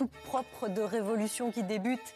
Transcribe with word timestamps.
tout 0.00 0.08
propre 0.24 0.68
de 0.68 0.80
révolution 0.80 1.50
qui 1.50 1.62
débute 1.62 2.14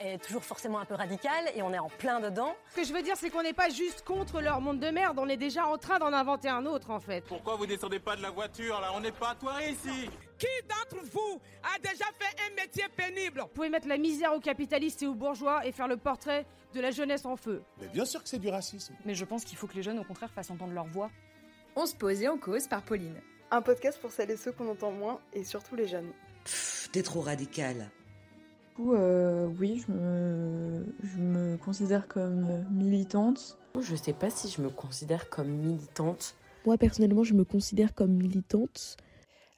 est 0.00 0.16
toujours 0.24 0.42
forcément 0.42 0.78
un 0.78 0.86
peu 0.86 0.94
radical 0.94 1.44
et 1.54 1.60
on 1.60 1.70
est 1.74 1.78
en 1.78 1.90
plein 1.90 2.18
dedans. 2.18 2.56
Ce 2.70 2.76
que 2.76 2.84
je 2.84 2.94
veux 2.94 3.02
dire, 3.02 3.14
c'est 3.18 3.28
qu'on 3.28 3.42
n'est 3.42 3.52
pas 3.52 3.68
juste 3.68 4.02
contre 4.06 4.40
leur 4.40 4.62
monde 4.62 4.80
de 4.80 4.88
merde, 4.88 5.18
on 5.18 5.28
est 5.28 5.36
déjà 5.36 5.66
en 5.66 5.76
train 5.76 5.98
d'en 5.98 6.14
inventer 6.14 6.48
un 6.48 6.64
autre 6.64 6.90
en 6.90 6.98
fait. 6.98 7.20
Pourquoi 7.26 7.56
vous 7.56 7.66
descendez 7.66 7.98
pas 7.98 8.16
de 8.16 8.22
la 8.22 8.30
voiture 8.30 8.80
là? 8.80 8.90
On 8.94 9.00
n'est 9.00 9.12
pas 9.12 9.36
à 9.50 9.62
ici 9.68 10.08
Qui 10.38 10.46
d'entre 10.66 11.04
vous 11.12 11.38
a 11.62 11.78
déjà 11.78 12.06
fait 12.18 12.34
un 12.50 12.54
métier 12.54 12.84
pénible? 12.96 13.40
Vous 13.42 13.48
pouvez 13.48 13.68
mettre 13.68 13.86
la 13.88 13.98
misère 13.98 14.32
aux 14.32 14.40
capitalistes 14.40 15.02
et 15.02 15.06
aux 15.06 15.14
bourgeois 15.14 15.66
et 15.66 15.72
faire 15.72 15.88
le 15.88 15.98
portrait 15.98 16.46
de 16.72 16.80
la 16.80 16.90
jeunesse 16.90 17.26
en 17.26 17.36
feu. 17.36 17.62
Mais 17.82 17.88
bien 17.88 18.06
sûr 18.06 18.22
que 18.22 18.30
c'est 18.30 18.38
du 18.38 18.48
racisme. 18.48 18.94
Mais 19.04 19.14
je 19.14 19.26
pense 19.26 19.44
qu'il 19.44 19.58
faut 19.58 19.66
que 19.66 19.74
les 19.74 19.82
jeunes 19.82 19.98
au 19.98 20.04
contraire 20.04 20.30
fassent 20.30 20.50
entendre 20.50 20.72
leur 20.72 20.86
voix. 20.86 21.10
On 21.74 21.84
se 21.84 21.94
pose 21.94 22.22
et 22.22 22.30
on 22.30 22.38
cause 22.38 22.66
par 22.66 22.80
Pauline. 22.80 23.20
Un 23.50 23.60
podcast 23.60 24.00
pour 24.00 24.10
celles 24.10 24.30
et 24.30 24.38
ceux 24.38 24.52
qu'on 24.52 24.70
entend 24.70 24.90
moins 24.90 25.20
et 25.34 25.44
surtout 25.44 25.76
les 25.76 25.86
jeunes. 25.86 26.10
Pfff, 26.46 26.90
t'es 26.92 27.02
trop 27.02 27.20
radical 27.20 27.90
coup, 28.76 28.94
euh, 28.94 29.46
oui, 29.58 29.82
je 29.86 29.92
me, 29.92 30.84
je 31.02 31.18
me 31.18 31.56
considère 31.56 32.06
comme 32.08 32.64
militante. 32.70 33.58
Je 33.80 33.96
sais 33.96 34.12
pas 34.12 34.30
si 34.30 34.50
je 34.50 34.60
me 34.60 34.68
considère 34.68 35.30
comme 35.30 35.48
militante. 35.48 36.36
Moi, 36.66 36.76
personnellement, 36.76 37.24
je 37.24 37.34
me 37.34 37.44
considère 37.44 37.94
comme 37.94 38.12
militante. 38.12 38.96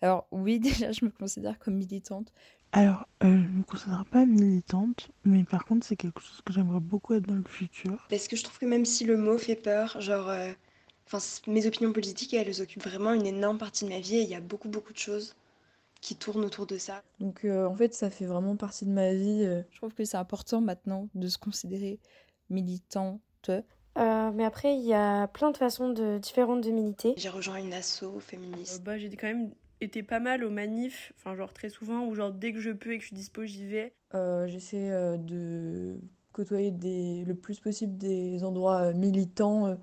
Alors, 0.02 0.26
oui, 0.30 0.60
déjà, 0.60 0.92
je 0.92 1.04
me 1.04 1.10
considère 1.10 1.58
comme 1.58 1.74
militante. 1.74 2.32
Alors, 2.72 3.08
euh, 3.24 3.42
je 3.42 3.58
me 3.58 3.62
considère 3.64 4.04
pas 4.04 4.24
militante, 4.24 5.10
mais 5.24 5.42
par 5.44 5.64
contre, 5.64 5.86
c'est 5.86 5.96
quelque 5.96 6.20
chose 6.20 6.40
que 6.44 6.52
j'aimerais 6.52 6.80
beaucoup 6.80 7.14
être 7.14 7.26
dans 7.26 7.34
le 7.34 7.44
futur. 7.48 8.06
Parce 8.10 8.28
que 8.28 8.36
je 8.36 8.44
trouve 8.44 8.58
que 8.58 8.66
même 8.66 8.84
si 8.84 9.04
le 9.04 9.16
mot 9.16 9.38
fait 9.38 9.56
peur, 9.56 10.00
genre, 10.00 10.28
euh, 10.28 10.52
enfin, 11.06 11.18
mes 11.50 11.66
opinions 11.66 11.92
politiques, 11.92 12.34
elles 12.34 12.60
occupent 12.60 12.84
vraiment 12.84 13.14
une 13.14 13.26
énorme 13.26 13.58
partie 13.58 13.84
de 13.84 13.90
ma 13.90 14.00
vie 14.00 14.16
et 14.16 14.22
il 14.22 14.28
y 14.28 14.34
a 14.34 14.40
beaucoup, 14.40 14.68
beaucoup 14.68 14.92
de 14.92 14.98
choses 14.98 15.34
qui 16.00 16.16
tourne 16.16 16.44
autour 16.44 16.66
de 16.66 16.78
ça. 16.78 17.02
Donc 17.20 17.44
euh, 17.44 17.66
en 17.66 17.74
fait, 17.74 17.94
ça 17.94 18.10
fait 18.10 18.26
vraiment 18.26 18.56
partie 18.56 18.84
de 18.84 18.90
ma 18.90 19.12
vie. 19.14 19.44
Euh. 19.44 19.62
Je 19.70 19.78
trouve 19.78 19.94
que 19.94 20.04
c'est 20.04 20.16
important 20.16 20.60
maintenant 20.60 21.08
de 21.14 21.28
se 21.28 21.38
considérer 21.38 21.98
militante. 22.50 23.20
Euh, 23.50 24.30
mais 24.32 24.44
après, 24.44 24.76
il 24.76 24.84
y 24.84 24.94
a 24.94 25.26
plein 25.28 25.50
de 25.50 25.56
façons 25.56 25.90
de, 25.90 26.18
différentes 26.18 26.62
de 26.62 26.70
militer. 26.70 27.14
J'ai 27.16 27.28
rejoint 27.28 27.56
une 27.56 27.72
asso 27.72 28.04
féministe. 28.20 28.84
bah, 28.84 28.96
j'ai 28.96 29.10
quand 29.10 29.26
même 29.26 29.50
été 29.80 30.02
pas 30.02 30.20
mal 30.20 30.44
aux 30.44 30.50
manifs, 30.50 31.12
enfin 31.16 31.36
genre 31.36 31.52
très 31.52 31.68
souvent, 31.68 32.06
ou 32.06 32.14
genre 32.14 32.32
dès 32.32 32.52
que 32.52 32.60
je 32.60 32.70
peux 32.70 32.92
et 32.92 32.98
que 32.98 33.02
je 33.02 33.08
suis 33.08 33.16
dispo, 33.16 33.44
j'y 33.44 33.66
vais. 33.66 33.92
J'essaie 34.46 34.90
de 35.18 36.00
côtoyer 36.32 36.70
des, 36.70 37.24
le 37.24 37.34
plus 37.34 37.58
possible 37.58 37.96
des 37.96 38.44
endroits 38.44 38.92
militants, 38.92 39.76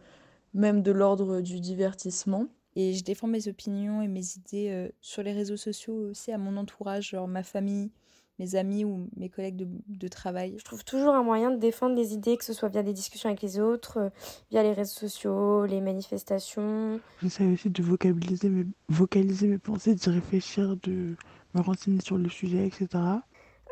même 0.54 0.82
de 0.82 0.92
l'ordre 0.92 1.42
du 1.42 1.60
divertissement. 1.60 2.48
Et 2.76 2.94
je 2.94 3.04
défends 3.04 3.28
mes 3.28 3.48
opinions 3.48 4.02
et 4.02 4.08
mes 4.08 4.36
idées 4.36 4.70
euh, 4.70 4.90
sur 5.02 5.24
les 5.24 5.32
réseaux 5.32 5.58
sociaux 5.58 6.10
aussi 6.10 6.32
à 6.32 6.38
mon 6.38 6.58
entourage, 6.58 7.12
genre 7.12 7.28
ma 7.28 7.44
famille, 7.44 7.92
mes 8.40 8.56
amis 8.56 8.84
ou 8.84 9.10
mes 9.16 9.30
collègues 9.30 9.56
de, 9.56 9.68
de, 9.88 10.08
travail. 10.08 10.56
Je 10.58 10.64
trouve 10.64 10.84
toujours 10.84 11.14
un 11.14 11.24
moyen 11.24 11.52
de 11.52 11.58
défendre 11.58 11.96
les 11.96 12.14
idées, 12.14 12.36
que 12.36 12.44
ce 12.44 12.54
soit 12.54 12.68
via 12.68 12.84
des 12.84 12.94
discussions 12.94 13.30
avec 13.30 13.42
les 13.42 13.60
autres, 13.60 13.98
euh, 13.98 14.10
via 14.52 14.62
les 14.62 14.74
réseaux 14.74 15.08
sociaux, 15.08 15.66
les 15.66 15.80
manifestations. 15.80 17.00
J'essaie 17.22 17.46
aussi 17.46 17.70
de 17.70 17.82
vocaliser 17.82 18.50
mes, 18.50 18.66
vocaliser 18.90 19.48
mes 19.48 19.58
pensées, 19.58 19.96
d'y 19.96 20.10
réfléchir, 20.10 20.76
de 20.84 21.16
me 21.54 21.62
renseigner 21.62 22.02
sur 22.02 22.18
le 22.18 22.30
sujet, 22.30 22.68
etc. 22.68 22.88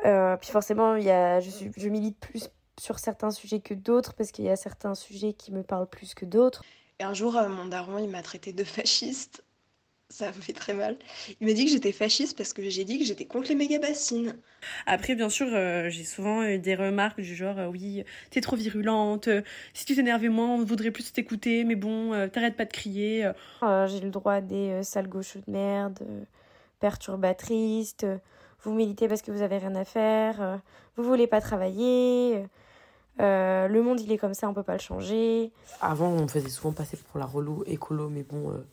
Euh, 0.06 0.38
puis 0.38 0.50
forcément, 0.50 0.96
y 0.96 1.10
a, 1.10 1.42
je, 1.42 1.50
suis, 1.50 1.72
je 1.76 1.90
milite 1.90 2.18
plus 2.20 2.50
sur 2.80 3.00
certains 3.00 3.32
sujets 3.32 3.60
que 3.60 3.74
d'autres, 3.74 4.14
parce 4.14 4.32
qu'il 4.32 4.46
y 4.46 4.50
a 4.50 4.56
certains 4.56 4.96
sujets 4.96 5.34
qui 5.34 5.52
me 5.52 5.64
parlent 5.64 5.90
plus 5.90 6.14
que 6.14 6.26
d'autres. 6.26 6.64
Et 7.00 7.04
un 7.04 7.14
jour, 7.14 7.38
euh, 7.38 7.50
mon 7.50 7.66
daron, 7.66 7.98
il 7.98 8.10
m'a 8.10 8.22
traité 8.22 8.54
de 8.54 8.64
fasciste. 8.64 9.44
Ça 10.10 10.28
me 10.28 10.34
fait 10.34 10.54
très 10.54 10.74
mal. 10.76 10.96
Il 11.42 11.48
m'a 11.48 11.54
dit 11.54 11.66
que 11.66 11.72
j'étais 11.72 11.92
fasciste 11.92 12.38
parce 12.38 12.54
que 12.54 12.70
j'ai 12.70 12.84
dit 12.84 13.00
que 13.00 13.06
j'étais 13.06 13.26
contre 13.26 13.50
les 13.50 13.56
méga 13.56 13.80
bassines. 13.80 14.38
Après, 14.86 15.16
bien 15.16 15.30
sûr, 15.30 15.48
euh, 15.50 15.90
j'ai 15.90 16.04
souvent 16.04 16.44
eu 16.44 16.60
des 16.60 16.76
remarques 16.76 17.20
du 17.20 17.36
genre 17.36 17.58
euh, 17.58 17.68
oui, 17.68 18.04
t'es 18.30 18.40
trop 18.40 18.56
virulente. 18.56 19.28
si 19.74 19.86
tu 19.86 19.96
t'énervais 19.96 20.30
moins, 20.30 20.50
on 20.50 20.64
voudrait 20.64 20.92
plus 20.92 21.12
t'écouter. 21.12 21.64
Mais 21.64 21.76
bon, 21.76 22.12
t'arrêtes 22.30 22.56
pas 22.56 22.66
de 22.66 22.72
crier. 22.72 23.32
j'ai 23.62 24.00
le 24.02 24.12
droit 24.12 24.34
à 24.34 24.42
des 24.42 24.84
sales 24.84 25.08
gauchos 25.08 25.40
de 25.48 25.52
merde, 25.52 26.00
perturbatrices. 26.80 27.98
vous 28.62 28.74
militez 28.74 29.08
parce 29.08 29.24
que 29.24 29.32
vous 29.32 29.42
avez 29.42 29.58
rien 29.58 29.74
à 29.74 29.84
faire. 29.86 30.62
vous 30.96 31.04
voulez 31.04 31.26
pas 31.26 31.42
travailler. 31.42 32.44
Euh, 33.20 33.68
le 33.68 33.82
monde, 33.84 34.00
il 34.02 34.12
est 34.12 34.18
comme 34.18 34.34
ça, 34.34 34.50
on 34.50 34.54
peut 34.54 34.64
pas 34.64 34.74
le 34.74 34.80
changer. 34.80 35.52
Avant, 35.82 36.10
on 36.10 36.24
me 36.24 36.28
faisait 36.28 36.50
souvent 36.50 36.74
passer 36.74 36.98
pour 36.98 37.20
la 37.20 37.26
relou 37.26 37.64
écolo, 37.66 38.10
mais 38.10 38.24
bon, 38.24 38.52
euh, 38.52 38.66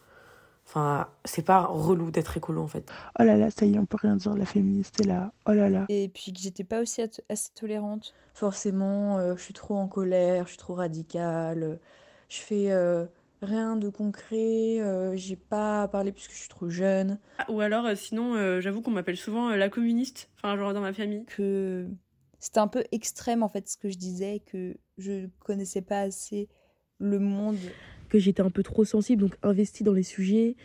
enfin, 0.66 1.08
c'est 1.24 1.44
pas 1.44 1.64
relou 1.64 2.10
d'être 2.10 2.36
écolo 2.36 2.62
en 2.62 2.66
fait. 2.66 2.90
Oh 3.18 3.22
là 3.22 3.36
là, 3.36 3.50
ça 3.50 3.66
y 3.66 3.74
est, 3.74 3.78
on 3.78 3.84
peut 3.84 3.98
rien 4.00 4.16
dire, 4.16 4.34
la 4.34 4.46
féministe 4.46 5.00
est 5.00 5.06
là. 5.06 5.32
Oh 5.46 5.52
là 5.52 5.68
là. 5.68 5.84
Et 5.88 6.08
puis 6.08 6.32
que 6.32 6.40
j'étais 6.40 6.64
pas 6.64 6.80
aussi 6.80 7.02
assez 7.02 7.50
tolérante. 7.54 8.14
Forcément, 8.32 9.18
euh, 9.18 9.36
je 9.36 9.42
suis 9.42 9.54
trop 9.54 9.76
en 9.76 9.88
colère, 9.88 10.44
je 10.44 10.50
suis 10.50 10.58
trop 10.58 10.74
radicale, 10.74 11.78
je 12.28 12.38
fais 12.38 12.72
rien 13.42 13.76
de 13.76 13.88
concret, 13.90 14.80
j'ai 15.16 15.36
pas 15.36 15.86
parlé 15.88 16.12
puisque 16.12 16.32
je 16.32 16.38
suis 16.38 16.48
trop 16.48 16.70
jeune. 16.70 17.18
Ou 17.48 17.60
alors, 17.60 17.86
sinon, 17.94 18.60
j'avoue 18.60 18.80
qu'on 18.80 18.90
m'appelle 18.90 19.16
souvent 19.16 19.50
la 19.50 19.68
communiste, 19.68 20.30
enfin, 20.36 20.56
genre 20.56 20.72
dans 20.72 20.80
ma 20.80 20.92
famille. 20.94 21.24
Que 21.26 21.86
c'était 22.40 22.58
un 22.58 22.68
peu 22.68 22.84
extrême 22.90 23.42
en 23.42 23.48
fait 23.48 23.68
ce 23.68 23.76
que 23.76 23.90
je 23.90 23.98
disais, 23.98 24.42
que 24.50 24.76
je 24.98 25.28
connaissais 25.40 25.82
pas 25.82 26.00
assez 26.00 26.48
le 26.98 27.18
monde. 27.18 27.58
Que 28.08 28.18
j'étais 28.18 28.42
un 28.42 28.50
peu 28.50 28.62
trop 28.62 28.84
sensible, 28.84 29.22
donc 29.22 29.36
investie 29.42 29.84
dans 29.84 29.92
les 29.92 30.02
sujets. 30.02 30.56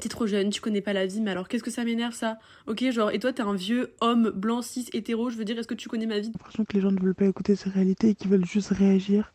T'es 0.00 0.10
trop 0.10 0.26
jeune, 0.26 0.50
tu 0.50 0.60
connais 0.60 0.82
pas 0.82 0.92
la 0.92 1.06
vie, 1.06 1.22
mais 1.22 1.30
alors 1.30 1.48
qu'est-ce 1.48 1.62
que 1.62 1.70
ça 1.70 1.82
m'énerve 1.84 2.14
ça? 2.14 2.38
Ok, 2.66 2.88
genre, 2.90 3.10
et 3.10 3.18
toi 3.18 3.32
t'es 3.32 3.42
un 3.42 3.54
vieux 3.54 3.94
homme 4.02 4.30
blanc, 4.30 4.60
cis, 4.60 4.88
hétéro, 4.92 5.30
je 5.30 5.36
veux 5.36 5.44
dire, 5.44 5.58
est-ce 5.58 5.66
que 5.66 5.74
tu 5.74 5.88
connais 5.88 6.06
ma 6.06 6.18
vie? 6.18 6.26
J'ai 6.26 6.32
l'impression 6.32 6.64
que 6.66 6.74
les 6.74 6.82
gens 6.82 6.92
ne 6.92 7.00
veulent 7.00 7.14
pas 7.14 7.24
écouter 7.24 7.56
ces 7.56 7.70
réalités 7.70 8.10
et 8.10 8.14
qu'ils 8.14 8.30
veulent 8.30 8.44
juste 8.44 8.68
réagir 8.68 9.32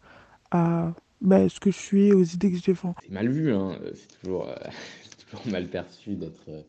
à 0.52 0.94
bah, 1.20 1.50
ce 1.50 1.60
que 1.60 1.72
je 1.72 1.78
suis, 1.78 2.12
aux 2.14 2.24
idées 2.24 2.52
que 2.52 2.58
je 2.58 2.64
défends. 2.64 2.96
C'est 3.02 3.12
mal 3.12 3.30
vu, 3.30 3.54
hein. 3.54 3.76
c'est 3.96 4.20
toujours, 4.22 4.50
euh, 4.50 4.56
toujours 5.30 5.48
mal 5.48 5.68
perçu 5.68 6.16
d'être. 6.16 6.44
Euh, 6.48 6.62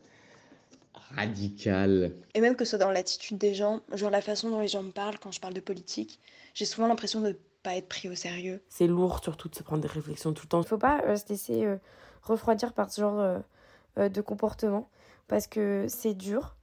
radical. 1.15 2.13
Et 2.33 2.41
même 2.41 2.55
que 2.55 2.65
ce 2.65 2.71
soit 2.71 2.79
dans 2.79 2.91
l'attitude 2.91 3.37
des 3.37 3.53
gens, 3.53 3.81
genre 3.93 4.09
la 4.09 4.21
façon 4.21 4.49
dont 4.49 4.59
les 4.59 4.67
gens 4.67 4.83
me 4.83 4.91
parlent 4.91 5.19
quand 5.19 5.31
je 5.31 5.39
parle 5.39 5.53
de 5.53 5.59
politique, 5.59 6.19
j'ai 6.53 6.65
souvent 6.65 6.87
l'impression 6.87 7.21
de 7.21 7.29
ne 7.29 7.33
pas 7.63 7.75
être 7.75 7.87
pris 7.87 8.09
au 8.09 8.15
sérieux. 8.15 8.61
C'est 8.69 8.87
lourd 8.87 9.23
surtout 9.23 9.49
de 9.49 9.55
se 9.55 9.63
prendre 9.63 9.81
des 9.81 9.87
réflexions 9.87 10.33
tout 10.33 10.43
le 10.45 10.49
temps. 10.49 10.61
Il 10.61 10.67
faut 10.67 10.77
pas 10.77 11.01
euh, 11.05 11.15
se 11.15 11.27
laisser 11.29 11.65
euh, 11.65 11.77
refroidir 12.21 12.73
par 12.73 12.91
ce 12.91 13.01
genre 13.01 13.19
euh, 13.97 14.09
de 14.09 14.21
comportement 14.21 14.89
parce 15.27 15.47
que 15.47 15.85
c'est 15.87 16.13
dur, 16.13 16.55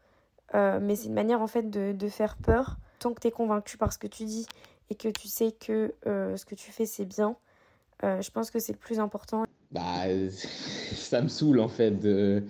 mais 0.53 0.97
c'est 0.97 1.07
une 1.07 1.15
manière 1.15 1.41
en 1.41 1.47
fait 1.47 1.71
de, 1.71 1.93
de 1.93 2.09
faire 2.09 2.37
peur. 2.37 2.77
Tant 2.99 3.15
que 3.15 3.21
tu 3.21 3.29
es 3.29 3.31
convaincu 3.31 3.79
par 3.79 3.93
ce 3.93 3.99
que 3.99 4.07
tu 4.07 4.25
dis 4.25 4.47
et 4.91 4.95
que 4.95 5.09
tu 5.09 5.29
sais 5.29 5.53
que 5.53 5.95
ce 6.05 6.45
que 6.45 6.55
tu 6.55 6.71
fais 6.71 6.87
c'est 6.87 7.07
bien, 7.07 7.37
je 8.03 8.31
pense 8.31 8.51
que 8.51 8.59
c'est 8.59 8.73
le 8.73 8.79
plus 8.79 9.01
important. 9.01 9.45
Bah, 9.71 10.05
ça 10.95 11.23
me 11.23 11.29
saoule 11.29 11.61
en 11.61 11.69
fait 11.69 11.93
de 11.93 12.45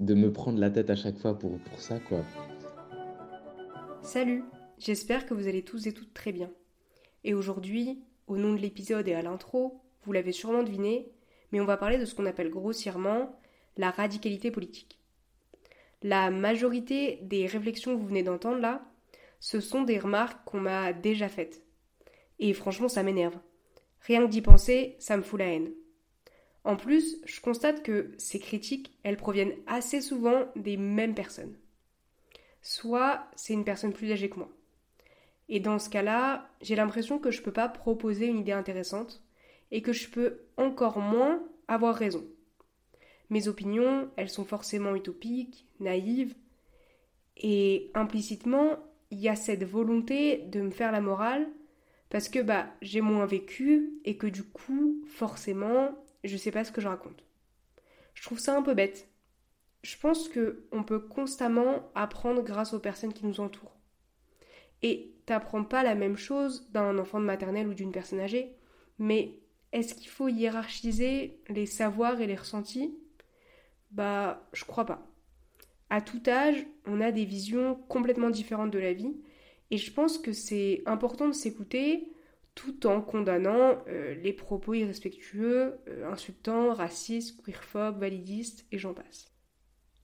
de 0.00 0.14
me 0.14 0.32
prendre 0.32 0.58
la 0.58 0.70
tête 0.70 0.90
à 0.90 0.96
chaque 0.96 1.18
fois 1.18 1.38
pour, 1.38 1.60
ça, 1.76 2.00
quoi. 2.00 2.24
Salut, 4.02 4.42
j'espère 4.78 5.26
que 5.26 5.34
vous 5.34 5.46
allez 5.46 5.62
tous 5.62 5.86
et 5.86 5.92
toutes 5.92 6.14
très 6.14 6.32
bien. 6.32 6.50
Et 7.22 7.34
aujourd'hui, 7.34 8.02
au 8.26 8.38
nom 8.38 8.54
de 8.54 8.58
l'épisode 8.58 9.06
et 9.08 9.14
à 9.14 9.22
l'intro, 9.22 9.82
vous 10.02 10.12
l'avez 10.12 10.32
sûrement 10.32 10.62
deviné, 10.62 11.12
mais 11.52 11.60
on 11.60 11.66
va 11.66 11.76
parler 11.76 11.98
de 11.98 12.06
ce 12.06 12.14
qu'on 12.14 12.26
appelle 12.26 12.50
grossièrement 12.50 13.38
la 13.76 13.90
radicalité 13.90 14.50
politique. 14.50 14.98
La 16.02 16.30
majorité 16.30 17.18
des 17.22 17.46
réflexions 17.46 17.94
que 17.94 18.00
vous 18.00 18.08
venez 18.08 18.22
d'entendre 18.22 18.58
là, 18.58 18.90
ce 19.38 19.60
sont 19.60 19.82
des 19.82 19.98
remarques 19.98 20.44
qu'on 20.46 20.60
m'a 20.60 20.94
déjà 20.94 21.28
faites. 21.28 21.62
Et 22.38 22.54
franchement, 22.54 22.88
ça 22.88 23.02
m'énerve. 23.02 23.38
Rien 24.00 24.24
que 24.24 24.30
d'y 24.30 24.40
penser, 24.40 24.96
ça 24.98 25.18
me 25.18 25.22
fout 25.22 25.38
la 25.38 25.52
haine. 25.52 25.72
En 26.64 26.76
plus, 26.76 27.18
je 27.24 27.40
constate 27.40 27.82
que 27.82 28.12
ces 28.18 28.38
critiques, 28.38 28.92
elles 29.02 29.16
proviennent 29.16 29.54
assez 29.66 30.00
souvent 30.00 30.46
des 30.56 30.76
mêmes 30.76 31.14
personnes. 31.14 31.56
Soit 32.62 33.26
c'est 33.34 33.54
une 33.54 33.64
personne 33.64 33.92
plus 33.92 34.12
âgée 34.12 34.28
que 34.28 34.38
moi. 34.38 34.50
Et 35.48 35.60
dans 35.60 35.78
ce 35.78 35.90
cas-là, 35.90 36.48
j'ai 36.60 36.76
l'impression 36.76 37.18
que 37.18 37.30
je 37.30 37.40
ne 37.40 37.44
peux 37.44 37.52
pas 37.52 37.68
proposer 37.68 38.26
une 38.26 38.38
idée 38.38 38.52
intéressante 38.52 39.22
et 39.70 39.82
que 39.82 39.92
je 39.92 40.08
peux 40.08 40.40
encore 40.56 40.98
moins 40.98 41.42
avoir 41.66 41.94
raison. 41.94 42.24
Mes 43.30 43.48
opinions, 43.48 44.10
elles 44.16 44.28
sont 44.28 44.44
forcément 44.44 44.94
utopiques, 44.94 45.66
naïves, 45.78 46.34
et 47.36 47.90
implicitement, 47.94 48.76
il 49.10 49.18
y 49.18 49.28
a 49.28 49.36
cette 49.36 49.64
volonté 49.64 50.44
de 50.48 50.60
me 50.60 50.70
faire 50.70 50.92
la 50.92 51.00
morale 51.00 51.48
parce 52.10 52.28
que 52.28 52.40
bah 52.40 52.66
j'ai 52.82 53.00
moins 53.00 53.26
vécu 53.26 53.94
et 54.04 54.16
que 54.16 54.26
du 54.26 54.42
coup, 54.42 55.00
forcément, 55.06 55.96
je 56.24 56.36
sais 56.36 56.50
pas 56.50 56.64
ce 56.64 56.72
que 56.72 56.80
je 56.80 56.88
raconte. 56.88 57.24
Je 58.14 58.22
trouve 58.22 58.38
ça 58.38 58.56
un 58.56 58.62
peu 58.62 58.74
bête. 58.74 59.08
Je 59.82 59.96
pense 59.96 60.28
que 60.28 60.66
on 60.72 60.82
peut 60.82 61.00
constamment 61.00 61.90
apprendre 61.94 62.42
grâce 62.42 62.74
aux 62.74 62.80
personnes 62.80 63.14
qui 63.14 63.26
nous 63.26 63.40
entourent. 63.40 63.78
Et 64.82 65.14
t'apprends 65.26 65.64
pas 65.64 65.82
la 65.82 65.94
même 65.94 66.16
chose 66.16 66.70
d'un 66.70 66.98
enfant 66.98 67.20
de 67.20 67.24
maternelle 67.24 67.68
ou 67.68 67.74
d'une 67.74 67.92
personne 67.92 68.20
âgée, 68.20 68.56
mais 68.98 69.40
est-ce 69.72 69.94
qu'il 69.94 70.08
faut 70.08 70.28
hiérarchiser 70.28 71.40
les 71.48 71.66
savoirs 71.66 72.20
et 72.20 72.26
les 72.26 72.34
ressentis? 72.34 72.98
Bah, 73.90 74.48
je 74.52 74.64
crois 74.64 74.86
pas. 74.86 75.06
À 75.88 76.00
tout 76.00 76.22
âge, 76.26 76.66
on 76.86 77.00
a 77.00 77.12
des 77.12 77.24
visions 77.24 77.76
complètement 77.88 78.30
différentes 78.30 78.70
de 78.70 78.78
la 78.78 78.92
vie, 78.92 79.16
et 79.70 79.76
je 79.76 79.92
pense 79.92 80.18
que 80.18 80.32
c'est 80.32 80.82
important 80.86 81.28
de 81.28 81.32
s'écouter 81.32 82.12
tout 82.60 82.86
en 82.86 83.00
condamnant 83.00 83.82
euh, 83.88 84.14
les 84.16 84.34
propos 84.34 84.74
irrespectueux, 84.74 85.78
euh, 85.88 86.12
insultants, 86.12 86.74
racistes, 86.74 87.42
queerphobes, 87.42 87.98
validistes, 87.98 88.66
et 88.70 88.76
j'en 88.76 88.92
passe. 88.92 89.32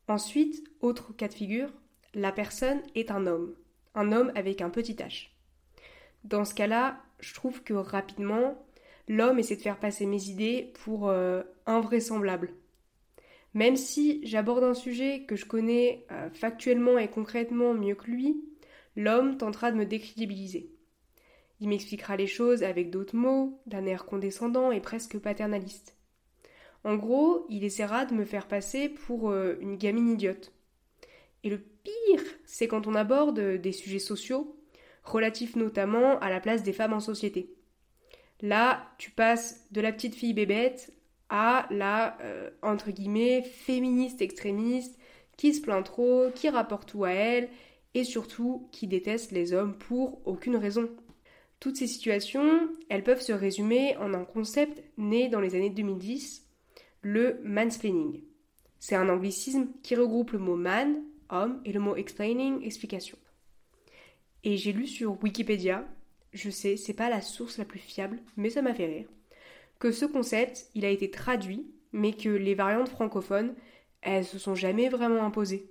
Ensuite, 0.09 0.65
autre 0.81 1.15
cas 1.15 1.29
de 1.29 1.35
figure, 1.35 1.71
la 2.15 2.33
personne 2.33 2.81
est 2.95 3.11
un 3.11 3.27
homme, 3.27 3.55
un 3.95 4.11
homme 4.11 4.33
avec 4.35 4.63
un 4.63 4.71
petit 4.71 4.95
h. 4.95 5.29
Dans 6.25 6.47
ce 6.47 6.55
cas-là, 6.55 6.99
je 7.21 7.35
trouve 7.35 7.63
que 7.63 7.75
rapidement, 7.75 8.67
l'homme 9.07 9.39
essaie 9.39 9.57
de 9.57 9.61
faire 9.61 9.79
passer 9.79 10.07
mes 10.07 10.31
idées 10.31 10.73
pour 10.83 11.11
euh, 11.11 11.43
invraisemblables. 11.67 12.55
Même 13.53 13.77
si 13.77 14.27
j'aborde 14.27 14.65
un 14.65 14.75
sujet 14.75 15.25
que 15.27 15.37
je 15.37 15.45
connais 15.45 16.07
factuellement 16.35 16.99
et 16.99 17.09
concrètement 17.09 17.73
mieux 17.73 17.95
que 17.95 18.11
lui, 18.11 18.45
l'homme 18.97 19.39
tentera 19.39 19.73
de 19.73 19.77
me 19.77 19.87
décrédibiliser. 19.87 20.76
Il 21.61 21.69
m'expliquera 21.69 22.17
les 22.17 22.27
choses 22.27 22.63
avec 22.63 22.91
d'autres 22.91 23.17
mots, 23.17 23.61
d'un 23.67 23.87
air 23.87 24.05
condescendant 24.05 24.71
et 24.71 24.81
presque 24.81 25.19
paternaliste. 25.19 25.97
En 26.85 26.97
gros, 26.97 27.47
il 27.49 27.65
essaiera 27.65 28.05
de 28.05 28.15
me 28.15 28.25
faire 28.25 28.47
passer 28.47 28.89
pour 28.89 29.31
euh, 29.31 29.57
une 29.61 29.77
gamine 29.77 30.09
idiote. 30.09 30.53
Et 31.43 31.51
le 31.51 31.59
pire, 31.59 32.23
c'est 32.45 32.69
quand 32.69 32.87
on 32.87 32.95
aborde 32.95 33.41
des 33.41 33.73
sujets 33.73 33.99
sociaux, 33.99 34.57
relatifs 35.03 35.57
notamment 35.57 36.19
à 36.21 36.31
la 36.31 36.41
place 36.41 36.63
des 36.63 36.73
femmes 36.73 36.93
en 36.93 37.01
société. 37.01 37.55
Là, 38.43 38.91
tu 38.99 39.11
passes 39.11 39.67
de 39.71 39.81
la 39.81 39.93
petite 39.93 40.15
fille 40.15 40.35
bébête 40.35 40.93
à 41.29 41.67
la, 41.71 42.19
euh, 42.21 42.51
entre 42.63 42.91
guillemets, 42.91 43.43
féministe 43.43 44.21
extrémiste 44.21 44.99
qui 45.37 45.55
se 45.55 45.61
plaint 45.61 45.85
trop, 45.85 46.31
qui 46.35 46.49
rapporte 46.49 46.89
tout 46.89 47.05
à 47.05 47.11
elle 47.11 47.49
et 47.95 48.05
surtout 48.05 48.69
qui 48.73 48.87
déteste 48.87 49.33
les 49.33 49.53
hommes 49.53 49.77
pour 49.77 50.21
aucune 50.27 50.57
raison. 50.57 50.89
Toutes 51.61 51.77
ces 51.77 51.87
situations, 51.87 52.69
elles 52.89 53.03
peuvent 53.03 53.21
se 53.21 53.33
résumer 53.33 53.97
en 53.97 54.15
un 54.15 54.25
concept 54.25 54.83
né 54.99 55.29
dans 55.29 55.41
les 55.41 55.55
années 55.55 55.71
2010, 55.71 56.47
le 57.03 57.41
mansplaining. 57.45 58.23
C'est 58.79 58.95
un 58.95 59.09
anglicisme 59.09 59.69
qui 59.83 59.95
regroupe 59.95 60.33
le 60.33 60.39
mot 60.39 60.57
man, 60.57 61.03
homme, 61.31 61.61
et 61.65 61.73
le 61.73 61.81
mot 61.81 61.97
explaining, 61.97 62.63
explication. 62.63 63.17
Et 64.45 64.57
j'ai 64.57 64.73
lu 64.73 64.87
sur 64.87 65.21
Wikipédia, 65.23 65.87
je 66.33 66.51
sais, 66.51 66.77
c'est 66.77 66.95
pas 66.95 67.09
la 67.09 67.23
source 67.23 67.59
la 67.59 67.65
plus 67.65 67.79
fiable, 67.79 68.21
mais 68.37 68.51
ça 68.51 68.63
m'a 68.63 68.75
fait 68.75 68.87
rire, 68.87 69.09
que 69.79 69.91
ce 69.91 70.05
concept, 70.05 70.71
il 70.75 70.85
a 70.85 70.91
été 70.91 71.11
traduit, 71.11 71.67
mais 71.93 72.13
que 72.13 72.29
les 72.29 72.55
variantes 72.55 72.89
francophones, 72.89 73.55
elles 74.03 74.25
se 74.25 74.39
sont 74.39 74.55
jamais 74.55 74.89
vraiment 74.89 75.25
imposées. 75.25 75.71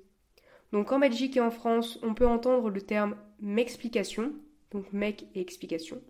Donc 0.71 0.91
en 0.91 0.99
Belgique 0.99 1.37
et 1.37 1.41
en 1.41 1.51
France, 1.51 1.99
on 2.01 2.13
peut 2.13 2.27
entendre 2.27 2.69
le 2.69 2.81
terme 2.81 3.15
m'explication, 3.39 4.33
donc 4.75 4.91
mec 4.93 5.25
et 5.33 5.41
explication. 5.41 6.01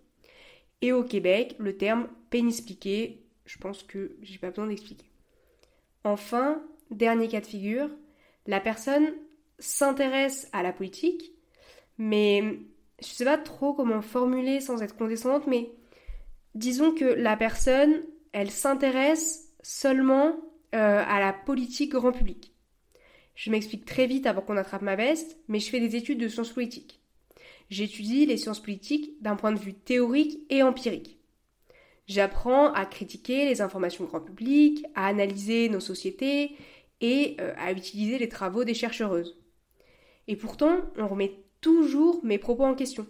Et 0.82 0.92
au 0.92 1.04
Québec, 1.04 1.56
le 1.58 1.76
terme 1.76 2.08
pénispliqué, 2.30 3.24
je 3.44 3.58
pense 3.58 3.82
que 3.82 4.16
j'ai 4.22 4.38
pas 4.38 4.50
besoin 4.50 4.66
d'expliquer. 4.66 5.06
Enfin, 6.04 6.62
dernier 6.90 7.28
cas 7.28 7.40
de 7.40 7.46
figure, 7.46 7.90
la 8.46 8.60
personne 8.60 9.14
s'intéresse 9.58 10.48
à 10.52 10.62
la 10.62 10.72
politique, 10.72 11.32
mais 11.98 12.60
je 13.00 13.06
sais 13.06 13.24
pas 13.24 13.38
trop 13.38 13.72
comment 13.72 14.02
formuler 14.02 14.60
sans 14.60 14.82
être 14.82 14.96
condescendante, 14.96 15.46
mais 15.46 15.70
disons 16.54 16.92
que 16.92 17.04
la 17.04 17.36
personne, 17.36 18.02
elle 18.32 18.50
s'intéresse 18.50 19.52
seulement 19.62 20.36
euh, 20.74 21.02
à 21.06 21.20
la 21.20 21.32
politique 21.32 21.92
grand 21.92 22.12
public. 22.12 22.52
Je 23.34 23.50
m'explique 23.50 23.84
très 23.84 24.06
vite 24.06 24.26
avant 24.26 24.40
qu'on 24.40 24.56
attrape 24.56 24.82
ma 24.82 24.96
veste, 24.96 25.38
mais 25.48 25.58
je 25.58 25.70
fais 25.70 25.80
des 25.80 25.96
études 25.96 26.18
de 26.18 26.28
sciences 26.28 26.52
politiques. 26.52 27.00
J'étudie 27.70 28.26
les 28.26 28.36
sciences 28.36 28.62
politiques 28.62 29.20
d'un 29.22 29.36
point 29.36 29.52
de 29.52 29.58
vue 29.58 29.74
théorique 29.74 30.40
et 30.50 30.62
empirique. 30.62 31.18
J'apprends 32.06 32.72
à 32.72 32.86
critiquer 32.86 33.46
les 33.46 33.60
informations 33.60 34.04
grand 34.04 34.20
public, 34.20 34.86
à 34.94 35.06
analyser 35.06 35.68
nos 35.68 35.80
sociétés 35.80 36.56
et 37.00 37.36
euh, 37.40 37.52
à 37.56 37.72
utiliser 37.72 38.18
les 38.18 38.28
travaux 38.28 38.62
des 38.62 38.74
chercheuses. 38.74 39.36
Et 40.28 40.36
pourtant, 40.36 40.78
on 40.96 41.08
remet 41.08 41.44
toujours 41.60 42.24
mes 42.24 42.38
propos 42.38 42.64
en 42.64 42.74
question. 42.74 43.06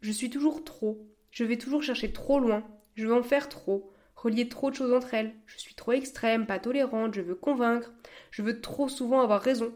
Je 0.00 0.12
suis 0.12 0.30
toujours 0.30 0.62
trop. 0.62 1.04
Je 1.32 1.44
vais 1.44 1.58
toujours 1.58 1.82
chercher 1.82 2.12
trop 2.12 2.38
loin. 2.38 2.64
Je 2.94 3.06
veux 3.06 3.14
en 3.14 3.22
faire 3.24 3.48
trop. 3.48 3.92
Relier 4.14 4.48
trop 4.48 4.70
de 4.70 4.76
choses 4.76 4.92
entre 4.92 5.14
elles. 5.14 5.34
Je 5.46 5.58
suis 5.58 5.74
trop 5.74 5.92
extrême, 5.92 6.46
pas 6.46 6.58
tolérante, 6.58 7.14
je 7.14 7.20
veux 7.20 7.34
convaincre. 7.34 7.92
Je 8.30 8.42
veux 8.42 8.60
trop 8.60 8.88
souvent 8.88 9.20
avoir 9.20 9.40
raison. 9.40 9.72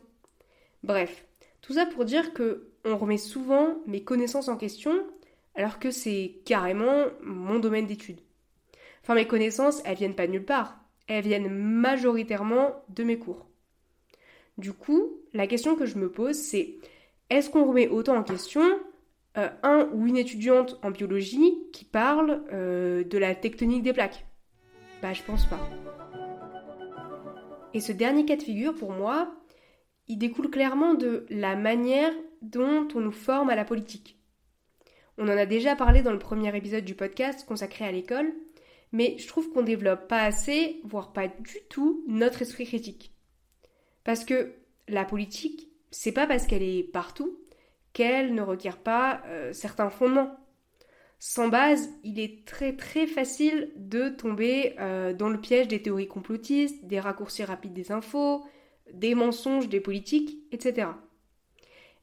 Bref, 0.82 1.24
tout 1.62 1.72
ça 1.72 1.86
pour 1.86 2.04
dire 2.04 2.34
que 2.34 2.68
on 2.84 2.96
remet 2.96 3.18
souvent 3.18 3.78
mes 3.86 4.02
connaissances 4.02 4.48
en 4.48 4.56
question 4.56 4.92
alors 5.54 5.78
que 5.78 5.90
c'est 5.90 6.40
carrément 6.44 7.06
mon 7.22 7.58
domaine 7.58 7.86
d'étude. 7.86 8.20
Enfin, 9.02 9.14
mes 9.14 9.26
connaissances, 9.26 9.82
elles 9.84 9.96
viennent 9.96 10.14
pas 10.14 10.26
nulle 10.26 10.44
part. 10.44 10.78
Elles 11.08 11.24
viennent 11.24 11.48
majoritairement 11.48 12.84
de 12.88 13.04
mes 13.04 13.18
cours. 13.18 13.46
Du 14.58 14.72
coup, 14.72 15.20
la 15.32 15.46
question 15.46 15.76
que 15.76 15.86
je 15.86 15.98
me 15.98 16.10
pose, 16.10 16.36
c'est 16.36 16.76
est-ce 17.30 17.50
qu'on 17.50 17.66
remet 17.66 17.88
autant 17.88 18.16
en 18.16 18.22
question 18.22 18.62
euh, 19.38 19.48
un 19.62 19.88
ou 19.92 20.06
une 20.06 20.16
étudiante 20.16 20.78
en 20.82 20.90
biologie 20.90 21.54
qui 21.72 21.84
parle 21.84 22.42
euh, 22.52 23.02
de 23.04 23.18
la 23.18 23.34
tectonique 23.34 23.82
des 23.82 23.92
plaques? 23.92 24.26
Bah, 25.00 25.12
je 25.12 25.22
pense 25.22 25.46
pas. 25.46 25.58
Et 27.74 27.80
ce 27.80 27.92
dernier 27.92 28.24
cas 28.24 28.36
de 28.36 28.42
figure, 28.42 28.74
pour 28.74 28.92
moi, 28.92 29.34
il 30.12 30.18
découle 30.18 30.50
clairement 30.50 30.92
de 30.92 31.24
la 31.30 31.56
manière 31.56 32.12
dont 32.42 32.86
on 32.94 33.00
nous 33.00 33.12
forme 33.12 33.48
à 33.48 33.56
la 33.56 33.64
politique. 33.64 34.18
On 35.16 35.24
en 35.24 35.38
a 35.38 35.46
déjà 35.46 35.74
parlé 35.74 36.02
dans 36.02 36.12
le 36.12 36.18
premier 36.18 36.54
épisode 36.54 36.84
du 36.84 36.94
podcast 36.94 37.46
consacré 37.46 37.86
à 37.86 37.92
l'école, 37.92 38.30
mais 38.92 39.16
je 39.16 39.26
trouve 39.26 39.50
qu'on 39.50 39.62
développe 39.62 40.08
pas 40.08 40.22
assez, 40.22 40.82
voire 40.84 41.14
pas 41.14 41.28
du 41.28 41.60
tout, 41.70 42.04
notre 42.08 42.42
esprit 42.42 42.66
critique. 42.66 43.14
Parce 44.04 44.26
que 44.26 44.52
la 44.86 45.06
politique, 45.06 45.70
c'est 45.90 46.12
pas 46.12 46.26
parce 46.26 46.46
qu'elle 46.46 46.62
est 46.62 46.82
partout 46.82 47.38
qu'elle 47.94 48.34
ne 48.34 48.42
requiert 48.42 48.82
pas 48.82 49.22
euh, 49.28 49.54
certains 49.54 49.88
fondements. 49.88 50.36
Sans 51.20 51.48
base, 51.48 51.88
il 52.04 52.20
est 52.20 52.46
très 52.46 52.76
très 52.76 53.06
facile 53.06 53.72
de 53.76 54.10
tomber 54.10 54.74
euh, 54.78 55.14
dans 55.14 55.30
le 55.30 55.40
piège 55.40 55.68
des 55.68 55.80
théories 55.80 56.08
complotistes, 56.08 56.84
des 56.84 57.00
raccourcis 57.00 57.44
rapides 57.44 57.72
des 57.72 57.92
infos, 57.92 58.44
des 58.92 59.14
mensonges 59.14 59.68
des 59.68 59.80
politiques, 59.80 60.38
etc. 60.52 60.88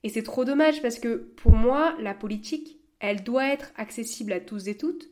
Et 0.04 0.10
c'est 0.10 0.24
trop 0.24 0.46
dommage 0.46 0.82
parce 0.82 1.00
que 1.00 1.16
pour 1.16 1.54
moi, 1.54 1.96
la 2.00 2.14
politique, 2.14 2.80
elle 3.00 3.24
doit 3.24 3.48
être 3.48 3.72
accessible 3.76 4.34
à 4.34 4.40
tous 4.40 4.68
et 4.68 4.78
toutes. 4.78 5.10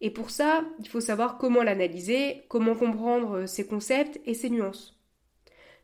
Et 0.00 0.10
pour 0.10 0.30
ça, 0.30 0.64
il 0.78 0.88
faut 0.88 1.00
savoir 1.00 1.36
comment 1.38 1.62
l'analyser, 1.62 2.42
comment 2.48 2.74
comprendre 2.74 3.46
ses 3.46 3.66
concepts 3.66 4.20
et 4.24 4.34
ses 4.34 4.50
nuances. 4.50 4.98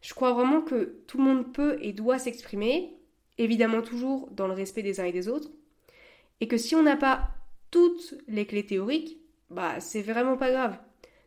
Je 0.00 0.14
crois 0.14 0.33
vraiment 0.33 0.62
que 0.62 1.02
tout 1.07 1.19
le 1.19 1.25
monde 1.25 1.52
peut 1.52 1.78
et 1.81 1.93
doit 1.93 2.19
s'exprimer, 2.19 2.97
évidemment 3.38 3.83
toujours 3.83 4.31
dans 4.31 4.47
le 4.47 4.55
respect 4.55 4.83
des 4.83 5.00
uns 5.00 5.05
et 5.05 5.12
des 5.12 5.28
autres, 5.28 5.50
et 6.40 6.49
que 6.49 6.57
si 6.57 6.75
on 6.75 6.83
n'a 6.83 6.97
pas 6.97 7.31
toutes 7.71 8.14
les 8.28 8.47
clés 8.47 8.64
théoriques, 8.64 9.19
bah 9.50 9.81
c'est 9.81 10.02
vraiment 10.02 10.37
pas 10.37 10.50
grave. 10.50 10.78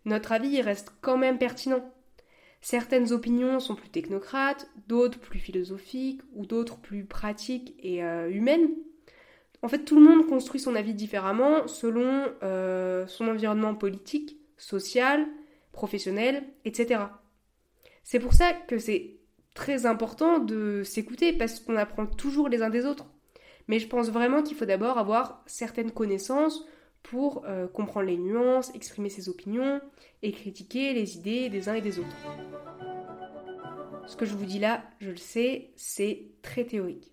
Notre 0.06 0.32
avis 0.32 0.62
reste 0.62 0.92
quand 1.02 1.18
même 1.18 1.38
pertinent. 1.38 1.94
Certaines 2.62 3.14
opinions 3.14 3.60
sont 3.60 3.76
plus 3.76 3.90
technocrates, 3.90 4.70
d'autres 4.88 5.20
plus 5.20 5.40
philosophiques, 5.40 6.22
ou 6.34 6.46
d'autres 6.46 6.78
plus 6.78 7.06
pratiques 7.06 7.74
et 7.80 8.04
euh, 8.04 8.30
humaines. 8.30 8.70
En 9.62 9.68
fait, 9.68 9.86
tout 9.86 9.96
le 9.96 10.06
monde 10.06 10.28
construit 10.28 10.60
son 10.60 10.76
avis 10.76 10.94
différemment 10.94 11.68
selon 11.68 12.26
euh, 12.44 13.08
son 13.08 13.28
environnement 13.28 13.76
politique, 13.76 14.38
social, 14.58 15.26
professionnel, 15.72 16.44
etc. 16.66 17.02
C'est 18.04 18.20
pour 18.20 18.34
ça 18.34 18.54
que 18.54 18.78
c'est 18.78 19.20
très 19.54 19.86
important 19.86 20.40
de 20.40 20.84
s'écouter 20.84 21.34
parce 21.34 21.60
qu'on 21.60 21.76
apprend 21.76 22.06
toujours 22.06 22.50
les 22.50 22.62
uns 22.62 22.70
des 22.70 22.86
autres. 22.86 23.06
Mais 23.68 23.80
je 23.80 23.88
pense 23.88 24.10
vraiment 24.10 24.42
qu'il 24.42 24.58
faut 24.58 24.66
d'abord 24.66 24.98
avoir 24.98 25.44
certaines 25.46 25.92
connaissances 25.92 26.66
pour 27.10 27.44
euh, 27.46 27.68
comprendre 27.68 28.06
les 28.06 28.18
nuances, 28.18 28.74
exprimer 28.76 29.10
ses 29.10 29.30
opinions 29.30 29.82
et 30.22 30.32
critiquer 30.32 30.94
les 30.94 31.18
idées 31.18 31.50
des 31.50 31.68
uns 31.68 31.74
et 31.74 31.82
des 31.82 31.98
autres. 31.98 32.16
Ce 34.06 34.16
que 34.16 34.26
je 34.26 34.36
vous 34.36 34.46
dis 34.46 34.60
là, 34.60 34.84
je 35.00 35.10
le 35.10 35.18
sais, 35.18 35.72
c'est 35.76 36.28
très 36.44 36.66
théorique. 36.66 37.12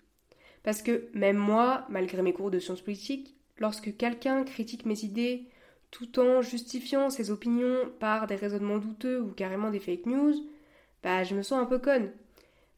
Parce 0.62 0.82
que 0.82 1.08
même 1.14 1.38
moi, 1.38 1.86
malgré 1.88 2.20
mes 2.20 2.34
cours 2.34 2.50
de 2.50 2.58
sciences 2.58 2.82
politiques, 2.82 3.36
lorsque 3.56 3.96
quelqu'un 3.96 4.44
critique 4.44 4.84
mes 4.84 5.02
idées 5.02 5.48
tout 5.90 6.18
en 6.18 6.42
justifiant 6.42 7.08
ses 7.08 7.30
opinions 7.30 7.90
par 7.98 8.26
des 8.26 8.36
raisonnements 8.36 8.78
douteux 8.78 9.22
ou 9.22 9.32
carrément 9.32 9.70
des 9.70 9.80
fake 9.80 10.04
news, 10.04 10.34
bah 11.02 11.24
je 11.24 11.34
me 11.34 11.42
sens 11.42 11.62
un 11.62 11.66
peu 11.66 11.78
conne. 11.78 12.12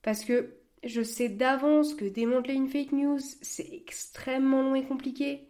Parce 0.02 0.25
que 0.25 0.50
je 0.84 1.02
sais 1.02 1.28
d'avance 1.28 1.94
que 1.94 2.04
démanteler 2.04 2.54
une 2.54 2.68
fake 2.68 2.92
news, 2.92 3.18
c'est 3.42 3.68
extrêmement 3.72 4.62
long 4.62 4.76
et 4.76 4.84
compliqué 4.84 5.48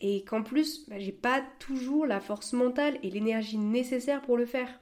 et 0.00 0.24
qu'en 0.24 0.42
plus, 0.42 0.88
bah, 0.88 0.98
j'ai 0.98 1.12
pas 1.12 1.42
toujours 1.58 2.06
la 2.06 2.20
force 2.20 2.52
mentale 2.52 2.98
et 3.02 3.10
l'énergie 3.10 3.58
nécessaire 3.58 4.22
pour 4.22 4.36
le 4.36 4.46
faire. 4.46 4.80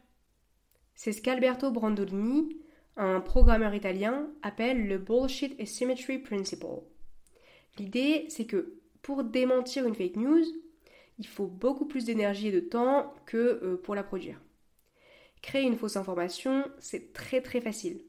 C'est 0.95 1.13
ce 1.13 1.21
qu'Alberto 1.21 1.71
Brandolini, 1.71 2.57
un 2.97 3.21
programmeur 3.21 3.75
italien 3.75 4.29
appelle 4.43 4.87
le 4.87 4.99
Bullshit 4.99 5.61
Asymmetry 5.61 6.19
Principle. 6.19 6.83
L'idée, 7.79 8.27
c'est 8.29 8.47
que 8.47 8.79
pour 9.03 9.25
démentir 9.25 9.87
une 9.87 9.95
fake 9.95 10.17
news, 10.17 10.45
il 11.19 11.27
faut 11.27 11.47
beaucoup 11.47 11.87
plus 11.87 12.05
d'énergie 12.05 12.49
et 12.49 12.53
de 12.53 12.61
temps 12.61 13.15
que 13.27 13.37
euh, 13.37 13.81
pour 13.83 13.95
la 13.95 14.03
produire. 14.03 14.41
Créer 15.43 15.63
une 15.63 15.77
fausse 15.77 15.97
information, 15.97 16.65
c'est 16.79 17.13
très 17.13 17.41
très 17.41 17.61
facile. 17.61 18.01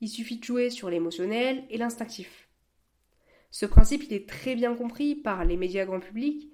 Il 0.00 0.08
suffit 0.08 0.38
de 0.38 0.44
jouer 0.44 0.70
sur 0.70 0.90
l'émotionnel 0.90 1.64
et 1.70 1.78
l'instinctif. 1.78 2.45
Ce 3.50 3.66
principe, 3.66 4.04
il 4.04 4.12
est 4.12 4.28
très 4.28 4.54
bien 4.54 4.74
compris 4.74 5.14
par 5.14 5.44
les 5.44 5.56
médias 5.56 5.84
grand 5.84 6.00
public 6.00 6.50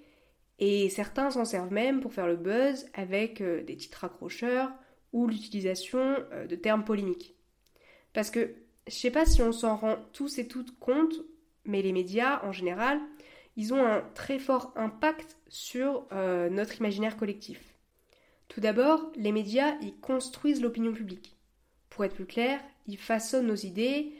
et 0.58 0.88
certains 0.90 1.30
s'en 1.30 1.44
servent 1.44 1.72
même 1.72 2.00
pour 2.00 2.12
faire 2.12 2.26
le 2.26 2.36
buzz 2.36 2.86
avec 2.94 3.40
euh, 3.40 3.64
des 3.64 3.76
titres 3.76 4.04
accrocheurs 4.04 4.72
ou 5.12 5.26
l'utilisation 5.26 6.16
euh, 6.32 6.46
de 6.46 6.56
termes 6.56 6.84
polémiques. 6.84 7.34
Parce 8.12 8.30
que 8.30 8.54
je 8.86 8.92
sais 8.92 9.10
pas 9.10 9.26
si 9.26 9.42
on 9.42 9.52
s'en 9.52 9.76
rend 9.76 9.96
tous 10.12 10.38
et 10.38 10.48
toutes 10.48 10.78
compte, 10.78 11.14
mais 11.64 11.82
les 11.82 11.92
médias 11.92 12.44
en 12.44 12.52
général, 12.52 13.00
ils 13.56 13.74
ont 13.74 13.84
un 13.84 14.00
très 14.14 14.38
fort 14.38 14.72
impact 14.76 15.36
sur 15.48 16.06
euh, 16.12 16.48
notre 16.48 16.78
imaginaire 16.78 17.16
collectif. 17.16 17.74
Tout 18.48 18.60
d'abord, 18.60 19.10
les 19.16 19.32
médias, 19.32 19.76
ils 19.80 19.96
construisent 19.98 20.62
l'opinion 20.62 20.92
publique. 20.92 21.36
Pour 21.90 22.04
être 22.04 22.14
plus 22.14 22.26
clair, 22.26 22.60
ils 22.86 22.98
façonnent 22.98 23.46
nos 23.46 23.54
idées 23.54 24.12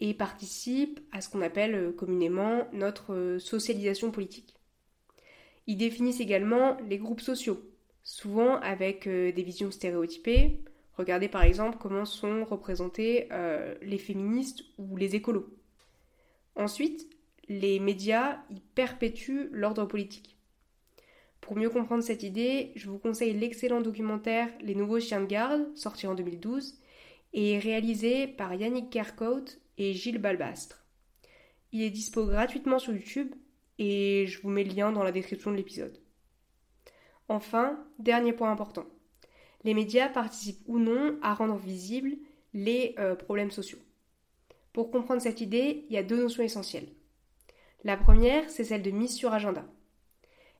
et 0.00 0.14
participent 0.14 1.00
à 1.12 1.20
ce 1.20 1.28
qu'on 1.28 1.42
appelle 1.42 1.74
euh, 1.74 1.92
communément 1.92 2.66
notre 2.72 3.14
euh, 3.14 3.38
socialisation 3.38 4.10
politique. 4.10 4.54
Ils 5.66 5.76
définissent 5.76 6.20
également 6.20 6.76
les 6.88 6.98
groupes 6.98 7.20
sociaux, 7.20 7.62
souvent 8.02 8.56
avec 8.56 9.06
des 9.06 9.42
visions 9.42 9.70
stéréotypées. 9.70 10.58
Regardez 10.96 11.28
par 11.28 11.44
exemple 11.44 11.78
comment 11.78 12.04
sont 12.04 12.44
représentés 12.44 13.28
les 13.80 13.98
féministes 13.98 14.64
ou 14.78 14.96
les 14.96 15.14
écolos. 15.14 15.46
Ensuite, 16.56 17.08
les 17.48 17.78
médias 17.78 18.38
y 18.50 18.60
perpétuent 18.74 19.48
l'ordre 19.52 19.84
politique. 19.84 20.36
Pour 21.40 21.56
mieux 21.56 21.70
comprendre 21.70 22.02
cette 22.02 22.22
idée, 22.22 22.72
je 22.76 22.88
vous 22.88 22.98
conseille 22.98 23.32
l'excellent 23.32 23.80
documentaire 23.80 24.48
Les 24.60 24.74
nouveaux 24.74 25.00
chiens 25.00 25.20
de 25.20 25.26
garde, 25.26 25.66
sorti 25.76 26.06
en 26.06 26.14
2012, 26.14 26.78
et 27.32 27.58
réalisé 27.58 28.26
par 28.26 28.54
Yannick 28.54 28.90
Kerkhout 28.90 29.44
et 29.80 29.94
Gilles 29.94 30.18
Balbastre. 30.18 30.84
Il 31.72 31.82
est 31.82 31.90
dispo 31.90 32.26
gratuitement 32.26 32.78
sur 32.78 32.92
YouTube 32.92 33.34
et 33.78 34.26
je 34.26 34.40
vous 34.42 34.50
mets 34.50 34.62
le 34.62 34.74
lien 34.74 34.92
dans 34.92 35.02
la 35.02 35.10
description 35.10 35.50
de 35.50 35.56
l'épisode. 35.56 35.98
Enfin, 37.28 37.82
dernier 37.98 38.34
point 38.34 38.52
important. 38.52 38.84
Les 39.64 39.72
médias 39.72 40.10
participent 40.10 40.62
ou 40.66 40.78
non 40.78 41.18
à 41.22 41.32
rendre 41.32 41.56
visibles 41.56 42.18
les 42.52 42.94
euh, 42.98 43.14
problèmes 43.14 43.50
sociaux. 43.50 43.78
Pour 44.74 44.90
comprendre 44.90 45.22
cette 45.22 45.40
idée, 45.40 45.86
il 45.88 45.94
y 45.94 45.98
a 45.98 46.02
deux 46.02 46.20
notions 46.20 46.42
essentielles. 46.42 46.88
La 47.82 47.96
première, 47.96 48.50
c'est 48.50 48.64
celle 48.64 48.82
de 48.82 48.90
mise 48.90 49.14
sur 49.14 49.32
agenda. 49.32 49.64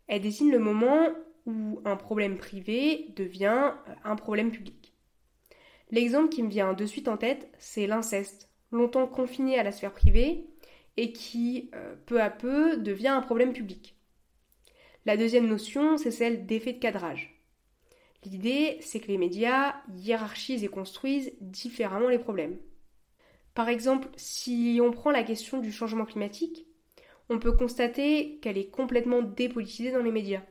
Elle 0.07 0.23
désigne 0.23 0.51
le 0.51 0.59
moment 0.59 1.09
où 1.45 1.81
un 1.85 1.97
problème 1.97 2.39
privé 2.39 3.13
devient 3.17 3.75
euh, 3.87 3.95
un 4.03 4.17
problème 4.17 4.51
public. 4.51 4.95
L'exemple 5.91 6.31
qui 6.31 6.43
me 6.43 6.49
vient 6.49 6.73
de 6.73 6.87
suite 6.87 7.09
en 7.09 7.19
tête, 7.19 7.53
c'est 7.59 7.87
l'inceste, 7.87 8.50
longtemps 8.73 9.07
confiné 9.07 9.59
à 9.59 9.63
la 9.63 9.73
sphère 9.73 9.93
privée 9.93 10.47
et 10.97 11.13
qui, 11.13 11.71
euh, 11.75 11.95
peu 12.07 12.21
à 12.21 12.31
peu, 12.31 12.77
devient 12.77 13.09
un 13.09 13.23
problème 13.23 13.53
public. 13.53 13.97
La 15.07 15.17
deuxième 15.17 15.47
notion, 15.47 15.97
c'est 15.97 16.11
celle 16.11 16.47
d'effet 16.47 16.75
de 16.75 16.79
cadrage. 16.79 17.41
L'idée, 18.25 18.77
c'est 18.81 19.01
que 19.01 19.09
les 19.09 19.19
médias 19.19 19.77
hiérarchisent 19.97 20.65
et 20.65 20.69
construisent 20.69 21.33
différemment 21.41 22.09
les 22.09 22.19
problèmes. 22.19 22.59
Par 23.55 23.69
exemple, 23.69 24.09
si 24.17 24.79
on 24.83 24.91
prend 24.91 25.11
la 25.11 25.23
question 25.23 25.59
du 25.59 25.73
changement 25.73 26.05
climatique, 26.05 26.67
on 27.31 27.39
peut 27.39 27.53
constater 27.53 28.39
qu'elle 28.43 28.59
est 28.59 28.71
complètement 28.71 29.23
dépolitisée 29.23 29.93
dans 29.93 30.03
les 30.03 30.13
médias. 30.13 30.43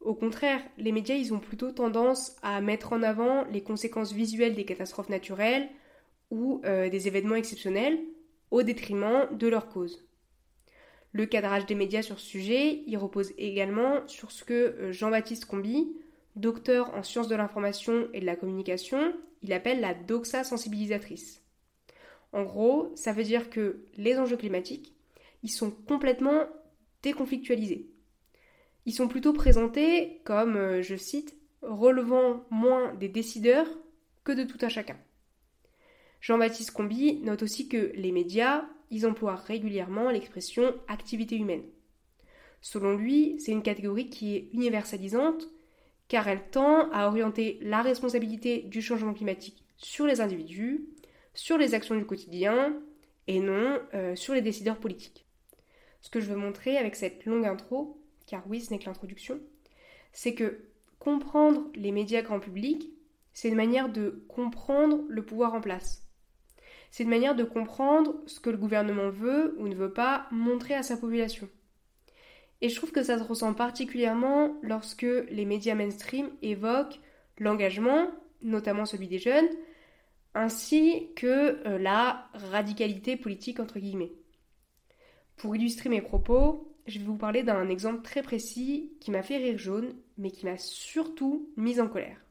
Au 0.00 0.14
contraire, 0.14 0.60
les 0.76 0.92
médias, 0.92 1.14
ils 1.14 1.32
ont 1.32 1.38
plutôt 1.38 1.70
tendance 1.70 2.36
à 2.42 2.60
mettre 2.60 2.92
en 2.92 3.02
avant 3.02 3.44
les 3.44 3.62
conséquences 3.62 4.12
visuelles 4.12 4.54
des 4.54 4.64
catastrophes 4.64 5.08
naturelles 5.08 5.68
ou 6.30 6.60
euh, 6.64 6.88
des 6.88 7.08
événements 7.08 7.36
exceptionnels 7.36 7.98
au 8.50 8.62
détriment 8.62 9.28
de 9.32 9.48
leur 9.48 9.68
cause. 9.68 10.06
Le 11.12 11.26
cadrage 11.26 11.66
des 11.66 11.74
médias 11.74 12.02
sur 12.02 12.18
ce 12.18 12.26
sujet, 12.26 12.82
il 12.86 12.96
repose 12.96 13.32
également 13.38 14.06
sur 14.08 14.32
ce 14.32 14.44
que 14.44 14.52
euh, 14.52 14.92
Jean-Baptiste 14.92 15.44
Combi, 15.44 15.96
docteur 16.34 16.92
en 16.94 17.02
sciences 17.02 17.28
de 17.28 17.36
l'information 17.36 18.08
et 18.12 18.20
de 18.20 18.26
la 18.26 18.36
communication, 18.36 19.14
il 19.42 19.52
appelle 19.52 19.80
la 19.80 19.94
doxa 19.94 20.42
sensibilisatrice. 20.42 21.42
En 22.32 22.42
gros, 22.42 22.90
ça 22.96 23.12
veut 23.12 23.22
dire 23.22 23.48
que 23.48 23.84
les 23.96 24.18
enjeux 24.18 24.36
climatiques, 24.36 24.92
ils 25.44 25.50
sont 25.50 25.70
complètement 25.70 26.46
déconflictualisés. 27.02 27.90
Ils 28.86 28.92
sont 28.92 29.06
plutôt 29.06 29.32
présentés 29.32 30.20
comme, 30.24 30.56
euh, 30.56 30.82
je 30.82 30.96
cite, 30.96 31.36
relevant 31.62 32.44
moins 32.50 32.92
des 32.94 33.08
décideurs 33.08 33.68
que 34.24 34.32
de 34.32 34.42
tout 34.42 34.58
un 34.62 34.68
chacun. 34.68 34.98
Jean-Baptiste 36.24 36.70
Combi 36.70 37.16
note 37.16 37.42
aussi 37.42 37.68
que 37.68 37.92
les 37.96 38.10
médias, 38.10 38.64
ils 38.90 39.06
emploient 39.06 39.34
régulièrement 39.34 40.08
l'expression 40.08 40.74
activité 40.88 41.36
humaine. 41.36 41.64
Selon 42.62 42.96
lui, 42.96 43.36
c'est 43.38 43.52
une 43.52 43.62
catégorie 43.62 44.08
qui 44.08 44.34
est 44.34 44.48
universalisante 44.54 45.50
car 46.08 46.26
elle 46.26 46.48
tend 46.48 46.90
à 46.92 47.08
orienter 47.08 47.58
la 47.60 47.82
responsabilité 47.82 48.62
du 48.62 48.80
changement 48.80 49.12
climatique 49.12 49.66
sur 49.76 50.06
les 50.06 50.22
individus, 50.22 50.86
sur 51.34 51.58
les 51.58 51.74
actions 51.74 51.94
du 51.94 52.06
quotidien 52.06 52.74
et 53.26 53.40
non 53.40 53.78
euh, 53.92 54.16
sur 54.16 54.32
les 54.32 54.40
décideurs 54.40 54.78
politiques. 54.78 55.26
Ce 56.00 56.08
que 56.08 56.20
je 56.20 56.30
veux 56.30 56.38
montrer 56.38 56.78
avec 56.78 56.96
cette 56.96 57.26
longue 57.26 57.44
intro, 57.44 58.00
car 58.26 58.44
oui, 58.48 58.62
ce 58.62 58.72
n'est 58.72 58.78
que 58.78 58.86
l'introduction, 58.86 59.40
c'est 60.14 60.32
que 60.32 60.64
comprendre 60.98 61.68
les 61.74 61.92
médias 61.92 62.22
grand 62.22 62.40
public, 62.40 62.88
c'est 63.34 63.48
une 63.48 63.56
manière 63.56 63.90
de 63.90 64.24
comprendre 64.28 65.04
le 65.06 65.22
pouvoir 65.22 65.52
en 65.52 65.60
place. 65.60 66.03
C'est 66.94 67.02
une 67.02 67.10
manière 67.10 67.34
de 67.34 67.42
comprendre 67.42 68.14
ce 68.26 68.38
que 68.38 68.50
le 68.50 68.56
gouvernement 68.56 69.10
veut 69.10 69.56
ou 69.58 69.66
ne 69.66 69.74
veut 69.74 69.92
pas 69.92 70.28
montrer 70.30 70.74
à 70.74 70.84
sa 70.84 70.96
population. 70.96 71.48
Et 72.60 72.68
je 72.68 72.76
trouve 72.76 72.92
que 72.92 73.02
ça 73.02 73.18
se 73.18 73.24
ressent 73.24 73.52
particulièrement 73.52 74.54
lorsque 74.62 75.02
les 75.02 75.44
médias 75.44 75.74
mainstream 75.74 76.30
évoquent 76.40 77.00
l'engagement, 77.36 78.12
notamment 78.42 78.86
celui 78.86 79.08
des 79.08 79.18
jeunes, 79.18 79.48
ainsi 80.36 81.08
que 81.16 81.66
euh, 81.66 81.78
la 81.80 82.28
radicalité 82.32 83.16
politique 83.16 83.58
entre 83.58 83.80
guillemets. 83.80 84.12
Pour 85.36 85.56
illustrer 85.56 85.88
mes 85.88 86.00
propos, 86.00 86.76
je 86.86 87.00
vais 87.00 87.04
vous 87.06 87.16
parler 87.16 87.42
d'un 87.42 87.68
exemple 87.70 88.02
très 88.02 88.22
précis 88.22 88.92
qui 89.00 89.10
m'a 89.10 89.24
fait 89.24 89.38
rire 89.38 89.58
jaune, 89.58 89.96
mais 90.16 90.30
qui 90.30 90.46
m'a 90.46 90.58
surtout 90.58 91.50
mise 91.56 91.80
en 91.80 91.88
colère. 91.88 92.23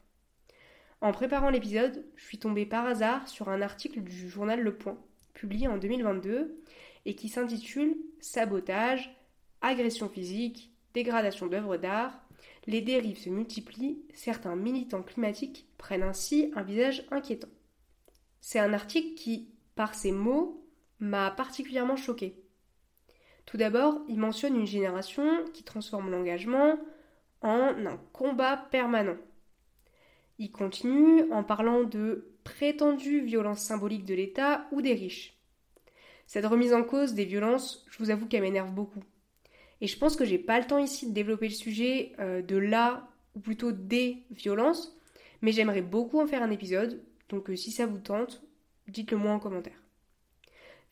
En 1.00 1.12
préparant 1.12 1.50
l'épisode, 1.50 2.04
je 2.16 2.24
suis 2.24 2.38
tombée 2.38 2.66
par 2.66 2.86
hasard 2.86 3.28
sur 3.28 3.48
un 3.48 3.62
article 3.62 4.00
du 4.00 4.28
journal 4.28 4.60
Le 4.60 4.76
Point, 4.76 4.98
publié 5.34 5.68
en 5.68 5.76
2022, 5.76 6.60
et 7.04 7.14
qui 7.14 7.28
s'intitule 7.28 7.96
Sabotage, 8.20 9.14
agression 9.60 10.08
physique, 10.08 10.72
dégradation 10.94 11.46
d'œuvres 11.46 11.76
d'art, 11.76 12.20
les 12.66 12.80
dérives 12.80 13.18
se 13.18 13.28
multiplient, 13.28 14.02
certains 14.14 14.56
militants 14.56 15.02
climatiques 15.02 15.66
prennent 15.76 16.02
ainsi 16.02 16.50
un 16.56 16.62
visage 16.62 17.04
inquiétant. 17.10 17.48
C'est 18.40 18.58
un 18.58 18.72
article 18.72 19.14
qui, 19.14 19.50
par 19.74 19.94
ses 19.94 20.12
mots, 20.12 20.66
m'a 21.00 21.30
particulièrement 21.30 21.96
choquée. 21.96 22.42
Tout 23.46 23.56
d'abord, 23.56 24.00
il 24.08 24.18
mentionne 24.18 24.56
une 24.56 24.66
génération 24.66 25.44
qui 25.52 25.62
transforme 25.62 26.10
l'engagement 26.10 26.78
en 27.42 27.86
un 27.86 27.98
combat 28.12 28.56
permanent. 28.56 29.18
Il 30.38 30.50
continue 30.50 31.30
en 31.32 31.44
parlant 31.44 31.84
de 31.84 32.34
prétendues 32.42 33.20
violences 33.20 33.60
symboliques 33.60 34.04
de 34.04 34.14
l'État 34.14 34.66
ou 34.72 34.82
des 34.82 34.94
riches. 34.94 35.38
Cette 36.26 36.46
remise 36.46 36.72
en 36.72 36.82
cause 36.82 37.14
des 37.14 37.24
violences, 37.24 37.86
je 37.90 37.98
vous 37.98 38.10
avoue 38.10 38.26
qu'elle 38.26 38.42
m'énerve 38.42 38.72
beaucoup. 38.72 39.02
Et 39.80 39.86
je 39.86 39.98
pense 39.98 40.16
que 40.16 40.24
j'ai 40.24 40.38
pas 40.38 40.58
le 40.58 40.66
temps 40.66 40.78
ici 40.78 41.08
de 41.08 41.14
développer 41.14 41.48
le 41.48 41.54
sujet 41.54 42.12
euh, 42.18 42.42
de 42.42 42.56
la, 42.56 43.08
ou 43.34 43.40
plutôt 43.40 43.72
des 43.72 44.24
violences, 44.30 44.98
mais 45.42 45.52
j'aimerais 45.52 45.82
beaucoup 45.82 46.20
en 46.20 46.26
faire 46.26 46.42
un 46.42 46.50
épisode, 46.50 47.02
donc 47.28 47.50
euh, 47.50 47.56
si 47.56 47.70
ça 47.70 47.86
vous 47.86 47.98
tente, 47.98 48.42
dites-le 48.88 49.18
moi 49.18 49.32
en 49.32 49.38
commentaire. 49.38 49.82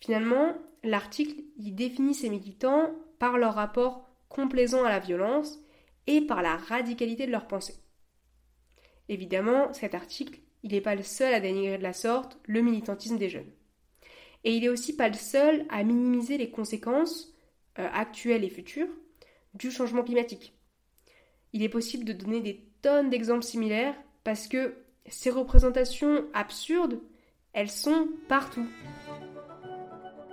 Finalement, 0.01 0.55
l'article 0.83 1.43
y 1.57 1.73
définit 1.73 2.15
ces 2.15 2.29
militants 2.29 2.95
par 3.19 3.39
leur 3.39 3.55
rapport 3.55 4.09
complaisant 4.29 4.85
à 4.85 4.91
la 4.91 4.99
violence 4.99 5.61
et 6.07 6.21
par 6.21 6.43
la 6.43 6.57
radicalité 6.57 7.27
de 7.27 7.33
leur 7.33 7.47
pensée. 7.47 7.82
Évidemment, 9.13 9.71
cet 9.75 9.95
article, 9.95 10.41
il 10.63 10.73
n'est 10.73 10.81
pas 10.81 10.95
le 10.95 11.03
seul 11.03 11.35
à 11.35 11.41
dénigrer 11.41 11.77
de 11.77 11.83
la 11.83 11.93
sorte 11.93 12.39
le 12.47 12.63
militantisme 12.63 13.19
des 13.19 13.29
jeunes. 13.29 13.51
Et 14.45 14.55
il 14.57 14.63
n'est 14.63 14.71
aussi 14.71 14.97
pas 14.97 15.11
le 15.11 15.15
seul 15.15 15.67
à 15.69 15.85
minimiser 15.85 16.39
les 16.39 16.51
conséquences 16.51 17.35
euh, 17.79 17.87
actuelles 17.93 18.43
et 18.43 18.49
futures 18.49 18.89
du 19.53 19.71
changement 19.71 20.03
climatique. 20.03 20.55
Il 21.53 21.63
est 21.63 21.69
possible 21.69 22.07
de 22.07 22.15
donner 22.15 22.41
des 22.41 22.65
tonnes 22.81 23.11
d'exemples 23.11 23.45
similaires 23.45 23.95
parce 24.25 24.49
que 24.49 24.77
ces 25.07 25.29
représentations 25.29 26.25
absurdes 26.33 26.99
elles 27.53 27.71
sont 27.71 28.09
partout. 28.29 28.67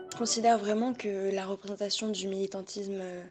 Je 0.09 0.17
considère 0.17 0.57
vraiment 0.57 0.93
que 0.93 1.36
la 1.36 1.45
représentation 1.45 2.07
du 2.09 2.29
militantisme 2.29 3.00
euh, 3.01 3.24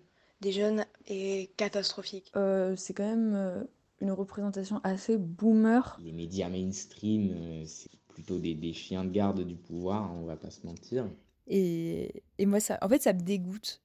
des 0.43 0.53
jeunes 0.53 0.85
est 1.07 1.57
catastrophique. 1.57 2.31
Euh, 2.37 2.75
c'est 2.77 2.93
quand 2.93 3.09
même 3.09 3.35
euh, 3.35 3.65
une 4.01 4.13
représentation 4.13 4.81
assez 4.85 5.17
boomer. 5.17 5.99
Les 6.03 6.13
médias 6.13 6.49
mainstream, 6.49 7.65
c'est 7.67 7.91
plutôt 8.09 8.39
des, 8.39 8.55
des, 8.55 8.73
chiens 8.73 9.05
de 9.05 9.11
garde 9.11 9.45
du 9.45 9.55
pouvoir, 9.55 10.13
on 10.15 10.25
va 10.25 10.37
pas 10.37 10.51
se 10.51 10.67
mentir. 10.67 11.09
Et, 11.47 12.23
et 12.39 12.47
moi, 12.47 12.61
ça, 12.61 12.79
en 12.83 12.89
fait, 12.89 13.03
ça 13.03 13.13
me 13.13 13.21
dégoûte. 13.21 13.83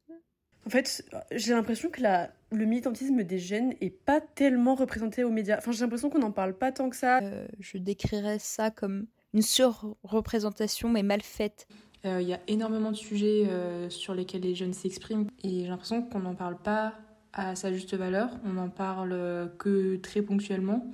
En 0.66 0.70
fait, 0.70 1.04
j'ai 1.32 1.54
l'impression 1.54 1.90
que 1.90 2.02
la, 2.02 2.32
le 2.52 2.66
militantisme 2.66 3.24
des 3.24 3.40
jeunes 3.40 3.74
est 3.82 3.90
pas 3.90 4.22
tellement 4.22 4.76
représenté 4.76 5.24
aux 5.24 5.30
médias. 5.30 5.58
Enfin, 5.58 5.72
j'ai 5.72 5.82
l'impression 5.82 6.10
qu'on 6.10 6.20
n'en 6.20 6.32
parle 6.32 6.54
pas 6.58 6.72
tant 6.72 6.90
que 6.90 6.96
ça. 6.96 7.20
je 7.60 7.78
décrirais 7.78 8.40
ça 8.40 8.72
comme 8.72 9.08
une 9.34 9.42
surreprésentation, 9.42 10.90
mais 10.90 11.04
mal 11.04 11.22
faite. 11.22 11.68
Il 12.04 12.10
euh, 12.10 12.22
y 12.22 12.34
a 12.34 12.40
énormément 12.48 12.92
de 12.92 12.98
sujets 12.98 13.46
euh, 13.48 13.90
sur 13.90 14.14
lesquels 14.14 14.42
les 14.42 14.56
jeunes 14.56 14.74
s'expriment 14.74 15.28
et 15.42 15.62
j'ai 15.62 15.68
l'impression 15.68 16.02
qu'on 16.02 16.20
n'en 16.20 16.36
parle 16.36 16.58
pas 16.58 16.94
à 17.34 17.56
sa 17.56 17.74
juste 17.74 17.96
valeur, 17.96 18.30
on 18.46 18.54
n'en 18.54 18.70
parle 18.70 19.52
que 19.58 19.98
très 19.98 20.22
ponctuellement. 20.22 20.86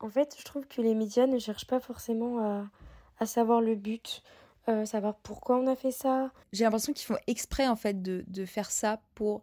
En 0.00 0.08
fait, 0.08 0.34
je 0.38 0.44
trouve 0.44 0.66
que 0.66 0.80
les 0.82 0.94
médias 0.94 1.26
ne 1.26 1.38
cherchent 1.38 1.66
pas 1.66 1.80
forcément 1.80 2.38
à, 2.40 2.66
à 3.18 3.26
savoir 3.26 3.60
le 3.60 3.74
but, 3.74 4.22
euh, 4.68 4.84
savoir 4.84 5.16
pourquoi 5.16 5.58
on 5.58 5.66
a 5.66 5.76
fait 5.76 5.92
ça. 5.92 6.32
J'ai 6.52 6.64
l'impression 6.64 6.92
qu'ils 6.92 7.06
font 7.06 7.18
exprès 7.26 7.68
en 7.68 7.76
fait 7.76 8.02
de, 8.02 8.24
de 8.26 8.44
faire 8.44 8.70
ça 8.70 9.00
pour 9.14 9.42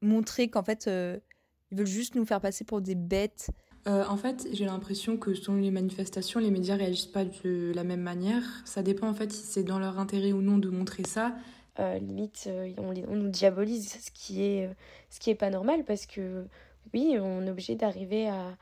montrer 0.00 0.48
qu'en 0.48 0.64
fait 0.64 0.86
ils 0.86 1.78
veulent 1.78 1.86
juste 1.86 2.16
nous 2.16 2.24
faire 2.24 2.40
passer 2.40 2.64
pour 2.64 2.80
des 2.80 2.96
bêtes 2.96 3.50
euh, 3.88 4.04
en 4.08 4.16
fait, 4.16 4.46
j'ai 4.52 4.64
l'impression 4.64 5.16
que 5.16 5.34
selon 5.34 5.56
les 5.56 5.70
manifestations, 5.70 6.38
les 6.38 6.50
médias 6.50 6.76
réagissent 6.76 7.06
pas 7.06 7.24
de 7.24 7.72
la 7.74 7.82
même 7.82 8.00
manière. 8.00 8.44
Ça 8.64 8.82
dépend 8.82 9.08
en 9.08 9.14
fait 9.14 9.32
si 9.32 9.44
c'est 9.44 9.64
dans 9.64 9.78
leur 9.78 9.98
intérêt 9.98 10.32
ou 10.32 10.40
non 10.40 10.58
de 10.58 10.70
montrer 10.70 11.02
ça. 11.04 11.34
Euh, 11.78 11.98
limite, 11.98 12.44
euh, 12.48 12.70
on, 12.76 12.94
on, 13.08 13.16
nous 13.16 13.30
diabolise, 13.30 13.88
ce 13.88 14.10
qui 14.10 14.42
est 14.42 14.68
ce 15.08 15.18
qui 15.20 15.30
est 15.30 15.34
pas 15.34 15.50
normal 15.50 15.84
parce 15.84 16.06
que 16.06 16.44
oui, 16.92 17.16
on 17.18 17.46
est 17.46 17.50
obligé 17.50 17.76
d'arriver 17.76 18.28
à, 18.28 18.56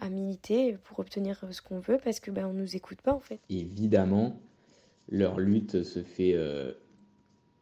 à, 0.00 0.08
militer 0.08 0.78
pour 0.84 0.98
obtenir 1.00 1.44
ce 1.50 1.60
qu'on 1.60 1.80
veut 1.80 1.98
parce 2.02 2.20
que 2.20 2.30
ben 2.30 2.46
on 2.46 2.54
nous 2.54 2.76
écoute 2.76 3.02
pas 3.02 3.12
en 3.12 3.20
fait. 3.20 3.40
Évidemment, 3.50 4.40
leur 5.08 5.38
lutte 5.38 5.82
se 5.82 6.02
fait 6.02 6.34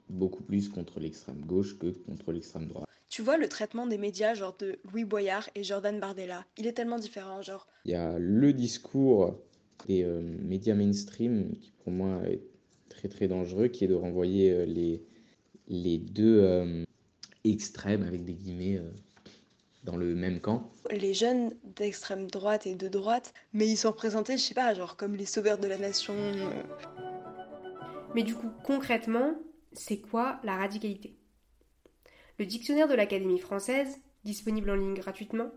beaucoup 0.09 0.43
plus 0.43 0.69
contre 0.69 1.01
l'extrême 1.01 1.45
gauche 1.45 1.79
que 1.79 1.89
contre 1.89 2.33
l'extrême 2.33 2.69
droite. 2.69 2.87
Tu 3.09 3.23
vois 3.23 3.39
le 3.39 3.49
traitement 3.49 3.87
des 3.87 3.99
médias, 3.99 4.35
genre 4.35 4.57
de 4.59 4.79
Louis 4.91 5.05
Boyard 5.05 5.49
et 5.55 5.63
Jordan 5.63 5.99
Bardella, 6.01 6.45
il 6.59 6.67
est 6.67 6.73
tellement 6.73 6.99
différent, 6.99 7.41
genre. 7.41 7.67
Il 7.85 7.93
y 7.93 7.95
a 7.95 8.19
le 8.19 8.53
discours 8.53 9.39
des 9.87 10.03
euh, 10.03 10.21
médias 10.21 10.75
mainstream 10.75 11.57
qui 11.61 11.73
pour 11.83 11.93
moi 11.93 12.21
est 12.29 12.43
très 12.97 13.09
très 13.09 13.29
dangereux, 13.29 13.69
qui 13.69 13.85
est 13.85 13.89
de 13.89 13.95
renvoyer 13.95 14.51
euh, 14.51 14.65
les, 14.65 15.03
les 15.69 15.99
deux 15.99 16.41
euh, 16.43 16.85
extrêmes, 17.45 18.03
avec 18.03 18.25
des 18.25 18.33
guillemets, 18.33 18.81
dans 19.85 19.97
le 19.97 20.15
même 20.15 20.41
camp. 20.41 20.71
Les 20.91 21.15
jeunes 21.15 21.53
d'extrême 21.77 22.29
droite 22.29 22.67
et 22.67 22.75
de 22.75 22.89
droite, 22.89 23.33
mais 23.53 23.69
ils 23.69 23.77
sont 23.77 23.91
représentés, 23.91 24.37
je 24.37 24.43
sais 24.43 24.55
pas, 24.55 24.75
genre 24.75 24.97
comme 24.97 25.15
les 25.15 25.27
sauveurs 25.27 25.59
de 25.59 25.69
la 25.69 25.79
nation. 25.79 26.15
Mais 28.15 28.25
du 28.25 28.35
coup, 28.35 28.51
concrètement, 28.65 29.35
c'est 29.73 29.99
quoi 29.99 30.41
la 30.43 30.57
radicalité? 30.57 31.15
Le 32.39 32.47
dictionnaire 32.47 32.89
de 32.89 32.95
l'Académie 32.95 33.39
française, 33.39 34.01
disponible 34.25 34.71
en 34.71 34.75
ligne 34.75 34.95
gratuitement, 34.95 35.51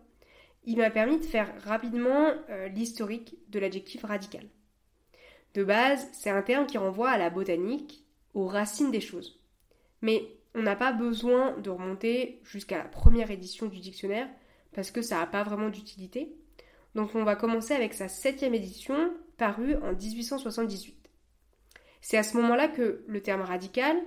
il 0.66 0.78
m'a 0.78 0.92
permis 0.92 1.18
de 1.18 1.26
faire 1.26 1.52
rapidement 1.64 2.32
euh, 2.50 2.68
l'historique 2.68 3.38
de 3.50 3.60
l'adjectif 3.60 4.04
radical. 4.04 4.46
De 5.54 5.64
base, 5.64 6.08
c'est 6.14 6.30
un 6.30 6.42
terme 6.42 6.66
qui 6.66 6.78
renvoie 6.78 7.10
à 7.10 7.18
la 7.18 7.30
botanique, 7.30 8.04
aux 8.34 8.48
racines 8.48 8.92
des 8.92 9.02
choses. 9.02 9.42
Mais 10.02 10.24
on 10.56 10.62
n'a 10.62 10.76
pas 10.76 10.92
besoin 10.92 11.58
de 11.58 11.70
remonter 11.70 12.40
jusqu'à 12.44 12.78
la 12.78 12.86
première 12.86 13.32
édition 13.32 13.68
du 13.68 13.80
dictionnaire 13.80 14.28
parce 14.74 14.92
que 14.92 15.02
ça 15.02 15.20
n'a 15.20 15.28
pas 15.28 15.44
vraiment 15.44 15.70
d'utilité. 15.70 16.36
Donc 16.96 17.16
on 17.16 17.24
va 17.24 17.36
commencer 17.36 17.74
avec 17.74 17.94
sa 17.94 18.08
septième 18.08 18.54
édition 18.54 19.14
parue 19.38 19.76
en 19.76 19.94
1878. 19.94 20.96
C'est 22.02 22.18
à 22.18 22.24
ce 22.24 22.38
moment-là 22.38 22.68
que 22.68 23.04
le 23.08 23.22
terme 23.22 23.42
radical, 23.42 23.98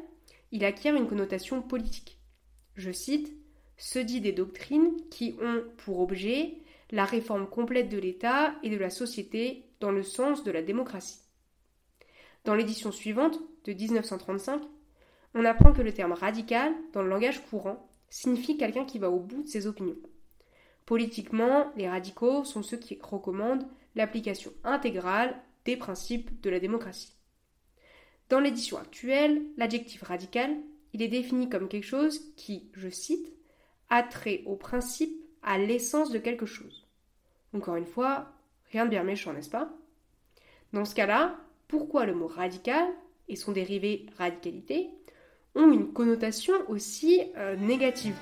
il 0.51 0.65
acquiert 0.65 0.95
une 0.95 1.09
connotation 1.09 1.63
politique 1.63 2.19
je 2.77 2.91
cite, 2.91 3.33
se 3.77 3.99
dit 3.99 4.21
des 4.21 4.33
doctrines 4.33 4.97
qui 5.11 5.37
ont 5.41 5.65
pour 5.79 6.01
objet 6.01 6.59
la 6.91 7.05
réforme 7.05 7.49
complète 7.49 7.89
de 7.89 7.99
l'État 7.99 8.55
et 8.63 8.71
de 8.71 8.77
la 8.77 8.91
société 8.91 9.65
dans 9.81 9.91
le 9.91 10.03
sens 10.03 10.45
de 10.45 10.51
la 10.51 10.63
démocratie. 10.63 11.21
Dans 12.45 12.55
l'édition 12.55 12.93
suivante, 12.93 13.39
de 13.65 13.73
1935, 13.73 14.63
on 15.35 15.45
apprend 15.45 15.73
que 15.73 15.83
le 15.83 15.93
terme 15.93 16.13
radical, 16.13 16.73
dans 16.93 17.03
le 17.03 17.09
langage 17.09 17.45
courant, 17.47 17.89
signifie 18.11 18.57
quelqu'un 18.57 18.85
qui 18.85 18.99
va 18.99 19.11
au 19.11 19.21
bout 19.21 19.43
de 19.43 19.49
ses 19.49 19.67
opinions. 19.67 19.97
Politiquement, 20.85 21.73
les 21.77 21.89
radicaux 21.89 22.45
sont 22.45 22.63
ceux 22.63 22.77
qui 22.77 22.99
recommandent 23.01 23.67
l'application 23.95 24.53
intégrale 24.65 25.41
des 25.65 25.77
principes 25.77 26.41
de 26.41 26.51
la 26.51 26.59
démocratie. 26.59 27.17
Dans 28.29 28.41
l'édition 28.41 28.79
actuelle, 28.79 29.43
l'adjectif 29.57 30.03
radical 30.03 30.57
il 30.93 31.03
est 31.03 31.09
défini 31.09 31.49
comme 31.49 31.69
quelque 31.69 31.87
chose 31.87 32.21
qui, 32.37 32.71
je 32.75 32.89
cite, 32.89 33.33
a 33.89 34.03
trait 34.03 34.43
au 34.47 34.57
principe, 34.57 35.19
à 35.43 35.59
l'essence 35.59 36.11
de 36.11 36.19
quelque 36.19 36.47
chose. 36.47 36.87
Encore 37.53 37.75
une 37.75 37.87
fois, 37.87 38.33
rien 38.71 38.85
de 38.85 38.91
bien 38.91 39.03
méchant, 39.03 39.33
n'est-ce 39.33 39.51
pas? 39.51 39.73
Dans 40.73 40.85
ce 40.85 40.95
cas-là, 40.95 41.37
pourquoi 41.73 42.05
le 42.05 42.15
mot 42.15 42.27
radical 42.27 42.87
et 43.29 43.35
son 43.35 43.51
dérivé 43.51 44.05
radicalité 44.19 44.91
ont 45.55 45.73
une 45.73 45.91
connotation 45.95 46.53
aussi 46.69 47.23
euh, 47.39 47.57
négative 47.57 48.15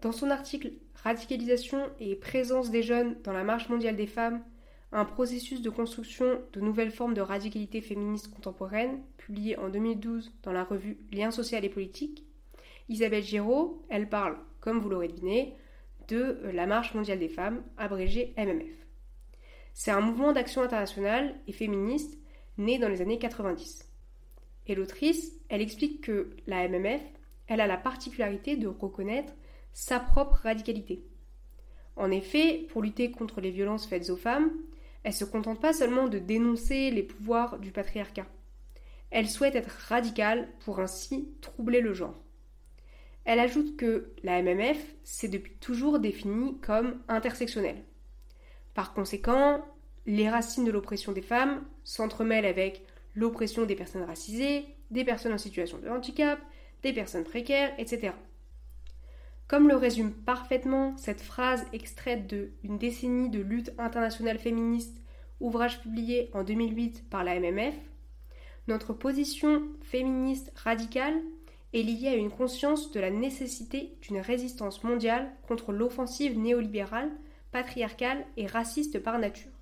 Dans 0.00 0.12
son 0.12 0.30
article 0.30 0.70
Radicalisation 0.94 1.90
et 1.98 2.14
présence 2.14 2.70
des 2.70 2.84
jeunes 2.84 3.16
dans 3.24 3.32
la 3.32 3.42
marche 3.42 3.68
mondiale 3.68 3.96
des 3.96 4.06
femmes, 4.06 4.44
un 4.92 5.04
processus 5.04 5.60
de 5.60 5.70
construction 5.70 6.40
de 6.52 6.60
nouvelles 6.60 6.92
formes 6.92 7.14
de 7.14 7.20
radicalité 7.20 7.80
féministe 7.80 8.32
contemporaine, 8.32 9.02
publié 9.16 9.58
en 9.58 9.70
2012 9.70 10.32
dans 10.44 10.52
la 10.52 10.62
revue 10.62 10.98
Liens 11.10 11.32
social 11.32 11.64
et 11.64 11.68
politique, 11.68 12.24
Isabelle 12.88 13.24
Giraud, 13.24 13.82
elle 13.88 14.08
parle, 14.08 14.36
comme 14.60 14.78
vous 14.78 14.88
l'aurez 14.88 15.08
deviné, 15.08 15.56
de 16.06 16.38
la 16.54 16.68
Marche 16.68 16.94
mondiale 16.94 17.18
des 17.18 17.28
femmes, 17.28 17.64
abrégée 17.76 18.34
MMF. 18.36 18.81
C'est 19.74 19.90
un 19.90 20.00
mouvement 20.00 20.32
d'action 20.32 20.62
internationale 20.62 21.34
et 21.46 21.52
féministe 21.52 22.18
né 22.58 22.78
dans 22.78 22.88
les 22.88 23.00
années 23.00 23.18
90. 23.18 23.88
Et 24.66 24.74
l'autrice, 24.74 25.32
elle 25.48 25.62
explique 25.62 26.02
que 26.02 26.36
la 26.46 26.68
MMF, 26.68 27.02
elle 27.48 27.60
a 27.60 27.66
la 27.66 27.76
particularité 27.76 28.56
de 28.56 28.68
reconnaître 28.68 29.32
sa 29.72 29.98
propre 29.98 30.36
radicalité. 30.42 31.04
En 31.96 32.10
effet, 32.10 32.66
pour 32.70 32.82
lutter 32.82 33.10
contre 33.10 33.40
les 33.40 33.50
violences 33.50 33.86
faites 33.86 34.10
aux 34.10 34.16
femmes, 34.16 34.50
elle 35.02 35.12
se 35.12 35.24
contente 35.24 35.60
pas 35.60 35.72
seulement 35.72 36.08
de 36.08 36.18
dénoncer 36.18 36.90
les 36.90 37.02
pouvoirs 37.02 37.58
du 37.58 37.72
patriarcat. 37.72 38.26
Elle 39.10 39.28
souhaite 39.28 39.56
être 39.56 39.70
radicale 39.88 40.48
pour 40.60 40.80
ainsi 40.80 41.34
troubler 41.40 41.80
le 41.80 41.92
genre. 41.92 42.22
Elle 43.24 43.40
ajoute 43.40 43.76
que 43.76 44.12
la 44.22 44.42
MMF 44.42 44.78
s'est 45.04 45.28
depuis 45.28 45.54
toujours 45.54 45.98
définie 45.98 46.58
comme 46.60 47.00
intersectionnelle. 47.08 47.84
Par 48.74 48.94
conséquent, 48.94 49.64
les 50.06 50.28
racines 50.28 50.64
de 50.64 50.70
l'oppression 50.70 51.12
des 51.12 51.22
femmes 51.22 51.62
s'entremêlent 51.84 52.46
avec 52.46 52.84
l'oppression 53.14 53.64
des 53.64 53.76
personnes 53.76 54.04
racisées, 54.04 54.64
des 54.90 55.04
personnes 55.04 55.32
en 55.32 55.38
situation 55.38 55.78
de 55.78 55.88
handicap, 55.88 56.38
des 56.82 56.92
personnes 56.92 57.24
précaires, 57.24 57.72
etc. 57.78 58.12
Comme 59.48 59.68
le 59.68 59.76
résume 59.76 60.12
parfaitement 60.12 60.96
cette 60.96 61.20
phrase 61.20 61.66
extraite 61.72 62.26
de 62.26 62.52
Une 62.64 62.78
décennie 62.78 63.28
de 63.28 63.40
lutte 63.40 63.72
internationale 63.78 64.38
féministe, 64.38 64.96
ouvrage 65.40 65.80
publié 65.82 66.30
en 66.32 66.42
2008 66.44 67.10
par 67.10 67.24
la 67.24 67.38
MMF, 67.38 67.74
notre 68.68 68.92
position 68.92 69.62
féministe 69.82 70.52
radicale 70.56 71.20
est 71.74 71.82
liée 71.82 72.08
à 72.08 72.14
une 72.14 72.30
conscience 72.30 72.92
de 72.92 73.00
la 73.00 73.10
nécessité 73.10 73.96
d'une 74.02 74.18
résistance 74.18 74.84
mondiale 74.84 75.30
contre 75.48 75.72
l'offensive 75.72 76.38
néolibérale, 76.38 77.10
patriarcale 77.52 78.26
et 78.36 78.46
raciste 78.46 78.98
par 78.98 79.18
nature. 79.18 79.52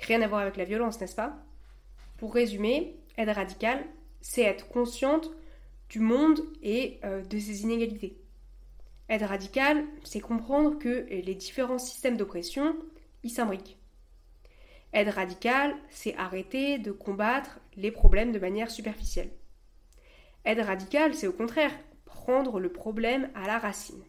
Rien 0.00 0.22
à 0.22 0.28
voir 0.28 0.40
avec 0.40 0.56
la 0.56 0.64
violence, 0.64 1.00
n'est-ce 1.00 1.14
pas? 1.14 1.36
Pour 2.16 2.34
résumer, 2.34 2.96
être 3.18 3.34
radicale, 3.34 3.84
c'est 4.20 4.42
être 4.42 4.68
consciente 4.68 5.30
du 5.88 6.00
monde 6.00 6.40
et 6.62 6.98
euh, 7.04 7.22
de 7.22 7.38
ses 7.38 7.62
inégalités. 7.62 8.16
Être 9.08 9.26
radical, 9.26 9.84
c'est 10.04 10.20
comprendre 10.20 10.78
que 10.78 11.06
les 11.10 11.34
différents 11.34 11.78
systèmes 11.78 12.16
d'oppression 12.16 12.76
y 13.22 13.28
s'imbriquent. 13.28 13.78
Être 14.94 15.14
radical, 15.14 15.74
c'est 15.90 16.16
arrêter 16.16 16.78
de 16.78 16.92
combattre 16.92 17.60
les 17.76 17.90
problèmes 17.90 18.32
de 18.32 18.38
manière 18.38 18.70
superficielle. 18.70 19.30
Être 20.44 20.64
radical, 20.64 21.14
c'est 21.14 21.26
au 21.26 21.32
contraire 21.32 21.72
prendre 22.04 22.60
le 22.60 22.70
problème 22.70 23.30
à 23.34 23.46
la 23.46 23.58
racine. 23.58 24.02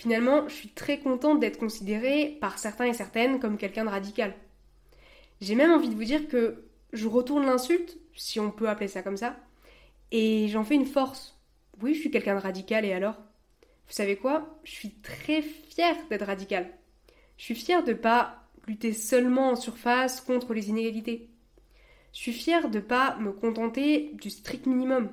Finalement, 0.00 0.48
je 0.48 0.54
suis 0.54 0.70
très 0.70 0.98
contente 0.98 1.40
d'être 1.40 1.58
considérée 1.58 2.38
par 2.40 2.58
certains 2.58 2.86
et 2.86 2.94
certaines 2.94 3.38
comme 3.38 3.58
quelqu'un 3.58 3.84
de 3.84 3.90
radical. 3.90 4.34
J'ai 5.42 5.54
même 5.54 5.72
envie 5.72 5.90
de 5.90 5.94
vous 5.94 6.04
dire 6.04 6.26
que 6.26 6.64
je 6.94 7.06
retourne 7.06 7.44
l'insulte, 7.44 7.98
si 8.14 8.40
on 8.40 8.50
peut 8.50 8.70
appeler 8.70 8.88
ça 8.88 9.02
comme 9.02 9.18
ça, 9.18 9.36
et 10.10 10.48
j'en 10.48 10.64
fais 10.64 10.76
une 10.76 10.86
force. 10.86 11.38
Oui, 11.82 11.92
je 11.92 12.00
suis 12.00 12.10
quelqu'un 12.10 12.34
de 12.34 12.40
radical 12.40 12.86
et 12.86 12.94
alors? 12.94 13.16
Vous 13.88 13.92
savez 13.92 14.16
quoi? 14.16 14.58
Je 14.64 14.70
suis 14.70 14.94
très 15.02 15.42
fière 15.42 15.96
d'être 16.08 16.24
radical. 16.24 16.72
Je 17.36 17.44
suis 17.44 17.54
fière 17.54 17.84
de 17.84 17.92
pas 17.92 18.48
lutter 18.66 18.94
seulement 18.94 19.50
en 19.50 19.56
surface 19.56 20.22
contre 20.22 20.54
les 20.54 20.70
inégalités. 20.70 21.28
Je 22.14 22.20
suis 22.20 22.32
fière 22.32 22.70
de 22.70 22.80
pas 22.80 23.18
me 23.18 23.32
contenter 23.32 24.12
du 24.14 24.30
strict 24.30 24.64
minimum. 24.64 25.10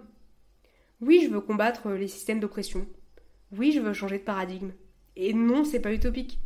Oui, 1.01 1.23
je 1.25 1.29
veux 1.29 1.41
combattre 1.41 1.89
les 1.89 2.07
systèmes 2.07 2.39
d'oppression. 2.39 2.87
Oui, 3.51 3.71
je 3.71 3.79
veux 3.79 3.93
changer 3.93 4.19
de 4.19 4.23
paradigme. 4.23 4.71
Et 5.15 5.33
non, 5.33 5.63
c'est 5.63 5.79
pas 5.79 5.93
utopique. 5.93 6.39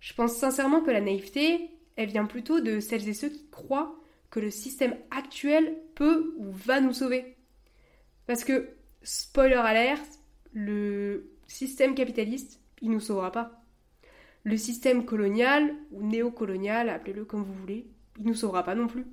Je 0.00 0.12
pense 0.14 0.36
sincèrement 0.36 0.80
que 0.80 0.90
la 0.90 1.00
naïveté, 1.00 1.70
elle 1.96 2.08
vient 2.08 2.26
plutôt 2.26 2.60
de 2.60 2.80
celles 2.80 3.08
et 3.08 3.14
ceux 3.14 3.28
qui 3.28 3.48
croient 3.50 3.96
que 4.30 4.40
le 4.40 4.50
système 4.50 4.96
actuel 5.10 5.76
peut 5.94 6.34
ou 6.38 6.50
va 6.50 6.80
nous 6.80 6.92
sauver. 6.92 7.36
Parce 8.26 8.44
que, 8.44 8.70
spoiler 9.02 9.54
alert, 9.54 10.04
le 10.52 11.30
système 11.46 11.94
capitaliste, 11.94 12.60
il 12.82 12.90
nous 12.90 13.00
sauvera 13.00 13.32
pas. 13.32 13.64
Le 14.44 14.56
système 14.56 15.04
colonial 15.04 15.74
ou 15.92 16.02
néocolonial, 16.02 16.88
appelez-le 16.88 17.24
comme 17.24 17.42
vous 17.42 17.54
voulez, 17.54 17.86
il 18.18 18.26
nous 18.26 18.34
sauvera 18.34 18.62
pas 18.62 18.74
non 18.74 18.86
plus. 18.86 19.06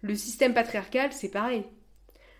Le 0.00 0.14
système 0.14 0.54
patriarcal, 0.54 1.12
c'est 1.12 1.30
pareil. 1.30 1.64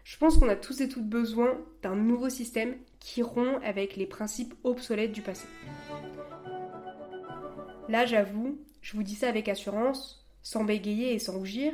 Je 0.04 0.18
pense 0.18 0.36
qu'on 0.36 0.50
a 0.50 0.56
tous 0.56 0.82
et 0.82 0.88
toutes 0.88 1.08
besoin 1.08 1.58
d'un 1.82 1.96
nouveau 1.96 2.28
système 2.28 2.76
qui 3.00 3.22
rompt 3.22 3.64
avec 3.64 3.96
les 3.96 4.04
principes 4.04 4.54
obsolètes 4.62 5.12
du 5.12 5.22
passé. 5.22 5.46
Là, 7.88 8.04
j'avoue, 8.04 8.58
je 8.82 8.96
vous 8.96 9.02
dis 9.02 9.14
ça 9.14 9.28
avec 9.28 9.48
assurance, 9.48 10.26
sans 10.42 10.62
bégayer 10.62 11.14
et 11.14 11.18
sans 11.18 11.38
rougir, 11.38 11.72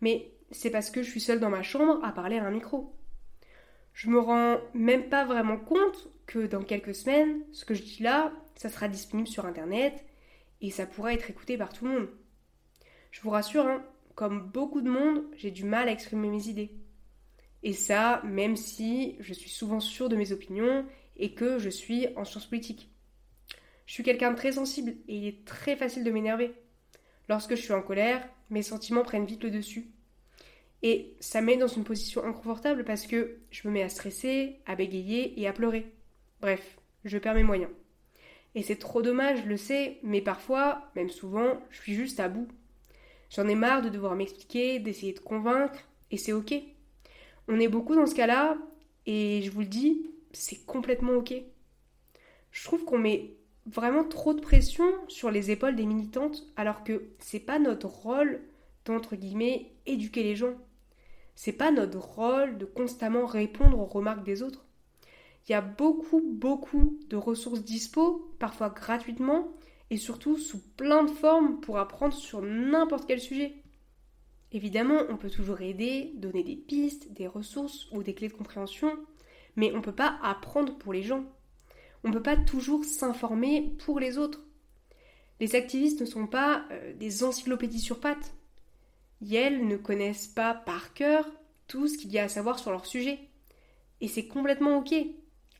mais 0.00 0.30
c'est 0.52 0.70
parce 0.70 0.90
que 0.90 1.02
je 1.02 1.10
suis 1.10 1.20
seule 1.20 1.40
dans 1.40 1.50
ma 1.50 1.64
chambre 1.64 1.98
à 2.04 2.12
parler 2.12 2.38
à 2.38 2.44
un 2.44 2.52
micro. 2.52 2.94
Je 3.94 4.10
me 4.10 4.20
rends 4.20 4.58
même 4.72 5.08
pas 5.08 5.24
vraiment 5.24 5.56
compte 5.56 6.08
que 6.26 6.46
dans 6.46 6.62
quelques 6.62 6.94
semaines, 6.94 7.40
ce 7.52 7.64
que 7.64 7.74
je 7.74 7.82
dis 7.82 8.02
là, 8.02 8.32
ça 8.54 8.68
sera 8.68 8.86
disponible 8.86 9.28
sur 9.28 9.44
internet 9.44 10.04
et 10.60 10.70
ça 10.70 10.86
pourra 10.86 11.14
être 11.14 11.30
écouté 11.30 11.58
par 11.58 11.72
tout 11.72 11.84
le 11.84 11.98
monde. 11.98 12.08
Je 13.10 13.20
vous 13.22 13.30
rassure, 13.30 13.66
hein, 13.66 13.82
comme 14.14 14.50
beaucoup 14.50 14.82
de 14.82 14.90
monde, 14.90 15.24
j'ai 15.36 15.50
du 15.50 15.64
mal 15.64 15.88
à 15.88 15.92
exprimer 15.92 16.28
mes 16.28 16.48
idées. 16.48 16.70
Et 17.66 17.72
ça, 17.72 18.22
même 18.22 18.54
si 18.54 19.16
je 19.18 19.34
suis 19.34 19.50
souvent 19.50 19.80
sûre 19.80 20.08
de 20.08 20.14
mes 20.14 20.30
opinions 20.30 20.86
et 21.16 21.34
que 21.34 21.58
je 21.58 21.68
suis 21.68 22.06
en 22.14 22.24
sciences 22.24 22.46
politiques. 22.46 22.88
Je 23.86 23.92
suis 23.92 24.04
quelqu'un 24.04 24.30
de 24.30 24.36
très 24.36 24.52
sensible 24.52 24.94
et 25.08 25.16
il 25.16 25.26
est 25.26 25.44
très 25.44 25.74
facile 25.74 26.04
de 26.04 26.12
m'énerver. 26.12 26.52
Lorsque 27.28 27.56
je 27.56 27.60
suis 27.60 27.72
en 27.72 27.82
colère, 27.82 28.24
mes 28.50 28.62
sentiments 28.62 29.02
prennent 29.02 29.26
vite 29.26 29.42
le 29.42 29.50
dessus. 29.50 29.90
Et 30.84 31.16
ça 31.18 31.40
met 31.40 31.56
dans 31.56 31.66
une 31.66 31.82
position 31.82 32.22
inconfortable 32.22 32.84
parce 32.84 33.04
que 33.04 33.38
je 33.50 33.66
me 33.66 33.72
mets 33.72 33.82
à 33.82 33.88
stresser, 33.88 34.60
à 34.66 34.76
bégayer 34.76 35.40
et 35.40 35.48
à 35.48 35.52
pleurer. 35.52 35.92
Bref, 36.40 36.78
je 37.04 37.18
perds 37.18 37.34
mes 37.34 37.42
moyens. 37.42 37.72
Et 38.54 38.62
c'est 38.62 38.76
trop 38.76 39.02
dommage, 39.02 39.42
je 39.42 39.48
le 39.48 39.56
sais, 39.56 39.98
mais 40.04 40.20
parfois, 40.20 40.88
même 40.94 41.10
souvent, 41.10 41.60
je 41.70 41.80
suis 41.80 41.94
juste 41.96 42.20
à 42.20 42.28
bout. 42.28 42.46
J'en 43.28 43.48
ai 43.48 43.56
marre 43.56 43.82
de 43.82 43.88
devoir 43.88 44.14
m'expliquer, 44.14 44.78
d'essayer 44.78 45.14
de 45.14 45.18
convaincre, 45.18 45.80
et 46.12 46.16
c'est 46.16 46.32
ok. 46.32 46.54
On 47.48 47.60
est 47.60 47.68
beaucoup 47.68 47.94
dans 47.94 48.06
ce 48.06 48.14
cas-là, 48.14 48.58
et 49.06 49.42
je 49.42 49.50
vous 49.50 49.60
le 49.60 49.66
dis, 49.66 50.10
c'est 50.32 50.64
complètement 50.66 51.12
ok. 51.12 51.34
Je 52.50 52.64
trouve 52.64 52.84
qu'on 52.84 52.98
met 52.98 53.36
vraiment 53.66 54.04
trop 54.04 54.34
de 54.34 54.40
pression 54.40 54.86
sur 55.08 55.30
les 55.30 55.50
épaules 55.50 55.76
des 55.76 55.86
militantes, 55.86 56.46
alors 56.56 56.84
que 56.84 57.10
c'est 57.18 57.40
pas 57.40 57.58
notre 57.58 57.86
rôle 57.86 58.40
d'entre 58.84 59.16
guillemets 59.16 59.72
éduquer 59.86 60.22
les 60.22 60.36
gens. 60.36 60.54
C'est 61.34 61.52
pas 61.52 61.70
notre 61.70 61.98
rôle 61.98 62.58
de 62.58 62.64
constamment 62.64 63.26
répondre 63.26 63.78
aux 63.78 63.86
remarques 63.86 64.24
des 64.24 64.42
autres. 64.42 64.64
Il 65.46 65.52
y 65.52 65.54
a 65.54 65.60
beaucoup, 65.60 66.20
beaucoup 66.20 66.98
de 67.08 67.16
ressources 67.16 67.62
dispo, 67.62 68.32
parfois 68.38 68.70
gratuitement, 68.70 69.48
et 69.90 69.96
surtout 69.96 70.36
sous 70.36 70.60
plein 70.76 71.04
de 71.04 71.10
formes 71.10 71.60
pour 71.60 71.78
apprendre 71.78 72.14
sur 72.14 72.42
n'importe 72.42 73.06
quel 73.06 73.20
sujet. 73.20 73.54
Évidemment, 74.56 75.02
on 75.10 75.18
peut 75.18 75.28
toujours 75.28 75.60
aider, 75.60 76.12
donner 76.14 76.42
des 76.42 76.56
pistes, 76.56 77.12
des 77.12 77.26
ressources 77.26 77.92
ou 77.92 78.02
des 78.02 78.14
clés 78.14 78.28
de 78.28 78.32
compréhension, 78.32 78.90
mais 79.54 79.70
on 79.72 79.76
ne 79.76 79.82
peut 79.82 79.92
pas 79.92 80.18
apprendre 80.22 80.78
pour 80.78 80.94
les 80.94 81.02
gens. 81.02 81.26
On 82.04 82.08
ne 82.08 82.14
peut 82.14 82.22
pas 82.22 82.38
toujours 82.38 82.82
s'informer 82.82 83.74
pour 83.84 84.00
les 84.00 84.16
autres. 84.16 84.40
Les 85.40 85.56
activistes 85.56 86.00
ne 86.00 86.06
sont 86.06 86.26
pas 86.26 86.64
euh, 86.70 86.94
des 86.94 87.22
encyclopédies 87.22 87.80
sur 87.80 88.00
pattes. 88.00 88.32
Elles 89.30 89.68
ne 89.68 89.76
connaissent 89.76 90.28
pas 90.28 90.54
par 90.54 90.94
cœur 90.94 91.30
tout 91.66 91.86
ce 91.86 91.98
qu'il 91.98 92.10
y 92.12 92.18
a 92.18 92.24
à 92.24 92.28
savoir 92.28 92.58
sur 92.58 92.70
leur 92.70 92.86
sujet. 92.86 93.18
Et 94.00 94.08
c'est 94.08 94.26
complètement 94.26 94.78
ok. 94.78 94.94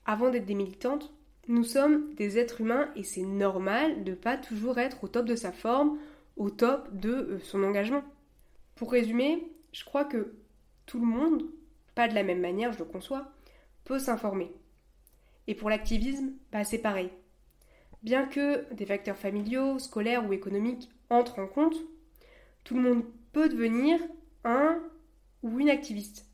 Avant 0.06 0.30
d'être 0.30 0.46
des 0.46 0.54
militantes, 0.54 1.12
nous 1.48 1.64
sommes 1.64 2.14
des 2.14 2.38
êtres 2.38 2.62
humains 2.62 2.90
et 2.96 3.04
c'est 3.04 3.24
normal 3.24 4.04
de 4.04 4.12
ne 4.12 4.16
pas 4.16 4.38
toujours 4.38 4.78
être 4.78 5.04
au 5.04 5.08
top 5.08 5.26
de 5.26 5.36
sa 5.36 5.52
forme, 5.52 5.98
au 6.38 6.48
top 6.48 6.88
de 6.96 7.10
euh, 7.10 7.40
son 7.40 7.62
engagement. 7.62 8.02
Pour 8.76 8.92
résumer, 8.92 9.50
je 9.72 9.84
crois 9.84 10.04
que 10.04 10.34
tout 10.84 11.00
le 11.00 11.06
monde, 11.06 11.42
pas 11.94 12.08
de 12.08 12.14
la 12.14 12.22
même 12.22 12.40
manière, 12.40 12.72
je 12.72 12.78
le 12.78 12.84
conçois, 12.84 13.32
peut 13.84 13.98
s'informer. 13.98 14.52
Et 15.46 15.54
pour 15.54 15.70
l'activisme, 15.70 16.32
bah 16.52 16.64
c'est 16.64 16.78
pareil. 16.78 17.10
Bien 18.02 18.26
que 18.26 18.72
des 18.74 18.86
facteurs 18.86 19.16
familiaux, 19.16 19.78
scolaires 19.78 20.28
ou 20.28 20.32
économiques 20.32 20.90
entrent 21.08 21.38
en 21.38 21.46
compte, 21.46 21.76
tout 22.64 22.74
le 22.74 22.82
monde 22.82 23.04
peut 23.32 23.48
devenir 23.48 23.98
un 24.44 24.82
ou 25.42 25.58
une 25.58 25.70
activiste. 25.70 26.26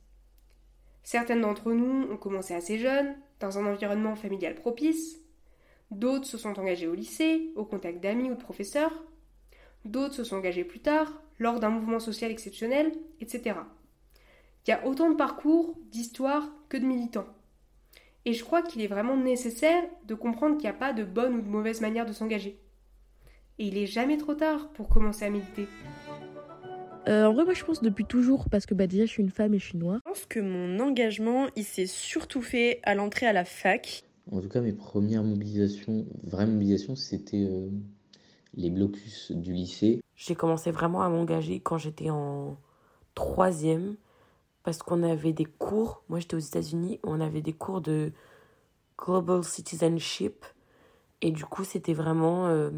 Certaines 1.05 1.43
d'entre 1.43 1.73
nous 1.73 2.11
ont 2.11 2.17
commencé 2.17 2.55
assez 2.55 2.79
jeunes, 2.79 3.17
dans 3.39 3.59
un 3.59 3.67
environnement 3.67 4.17
familial 4.17 4.55
propice, 4.55 5.21
d'autres 5.91 6.27
se 6.27 6.39
sont 6.39 6.59
engagés 6.59 6.87
au 6.87 6.95
lycée, 6.95 7.53
au 7.55 7.65
contact 7.65 8.01
d'amis 8.01 8.31
ou 8.31 8.35
de 8.35 8.43
professeurs, 8.43 9.05
d'autres 9.85 10.15
se 10.15 10.25
sont 10.25 10.37
engagés 10.37 10.65
plus 10.65 10.81
tard, 10.81 11.23
lors 11.39 11.61
d'un 11.61 11.71
mouvement 11.71 12.01
social 12.01 12.31
exceptionnel, 12.31 12.93
etc. 13.21 13.57
Il 14.67 14.71
y 14.71 14.75
a 14.75 14.87
autant 14.87 15.11
de 15.11 15.17
parcours, 15.17 15.77
d'histoires 15.91 16.49
que 16.69 16.77
de 16.77 16.85
militants. 16.85 17.27
Et 18.25 18.33
je 18.33 18.45
crois 18.45 18.63
qu'il 18.63 18.81
est 18.81 18.87
vraiment 18.87 19.17
nécessaire 19.17 19.83
de 20.07 20.15
comprendre 20.15 20.57
qu'il 20.57 20.71
n'y 20.71 20.75
a 20.75 20.79
pas 20.79 20.93
de 20.93 21.03
bonne 21.03 21.35
ou 21.35 21.43
de 21.43 21.49
mauvaise 21.49 21.81
manière 21.81 22.07
de 22.07 22.13
s'engager. 22.13 22.61
Et 23.59 23.67
il 23.67 23.77
est 23.77 23.87
jamais 23.87 24.17
trop 24.17 24.35
tard 24.35 24.71
pour 24.73 24.89
commencer 24.89 25.25
à 25.25 25.31
militer. 25.31 25.67
Euh, 27.09 27.27
en 27.27 27.33
vrai, 27.33 27.45
moi 27.45 27.55
je 27.55 27.65
pense 27.65 27.83
depuis 27.83 28.05
toujours, 28.05 28.49
parce 28.49 28.65
que 28.65 28.75
bah, 28.75 28.87
déjà 28.87 29.07
je 29.07 29.11
suis 29.11 29.23
une 29.23 29.31
femme 29.31 29.55
et 29.55 29.59
je 29.59 29.67
suis 29.67 29.79
noire. 29.79 29.99
Je 30.07 30.11
pense 30.11 30.25
que 30.27 30.39
mon 30.39 30.79
engagement, 30.79 31.49
il 31.57 31.65
s'est 31.65 31.87
surtout 31.87 32.43
fait 32.43 32.79
à 32.85 32.95
l'entrée 32.95 33.27
à 33.27 33.33
la 33.33 33.45
fac. 33.45 34.05
En 34.31 34.41
tout 34.41 34.49
cas, 34.49 34.61
mes 34.61 34.73
premières 34.73 35.25
mobilisations, 35.25 36.07
vraies 36.23 36.47
mobilisations, 36.47 36.95
c'était 36.95 37.45
euh, 37.45 37.69
les 38.55 38.71
blocus 38.71 39.33
du 39.33 39.53
lycée. 39.53 40.01
J'ai 40.17 40.35
commencé 40.35 40.71
vraiment 40.71 41.03
à 41.03 41.09
m'engager 41.09 41.61
quand 41.61 41.79
j'étais 41.79 42.11
en 42.11 42.57
troisième, 43.15 43.97
parce 44.63 44.79
qu'on 44.79 45.03
avait 45.03 45.33
des 45.33 45.45
cours, 45.45 46.03
moi 46.09 46.21
j'étais 46.21 46.37
aux 46.37 46.41
États-Unis, 46.41 47.01
on 47.03 47.21
avait 47.21 47.43
des 47.43 47.53
cours 47.53 47.81
de 47.81 48.13
Global 48.99 49.43
Citizenship, 49.43 50.45
et 51.21 51.31
du 51.31 51.45
coup 51.45 51.65
c'était 51.65 51.95
vraiment... 51.95 52.47
Euh, 52.47 52.71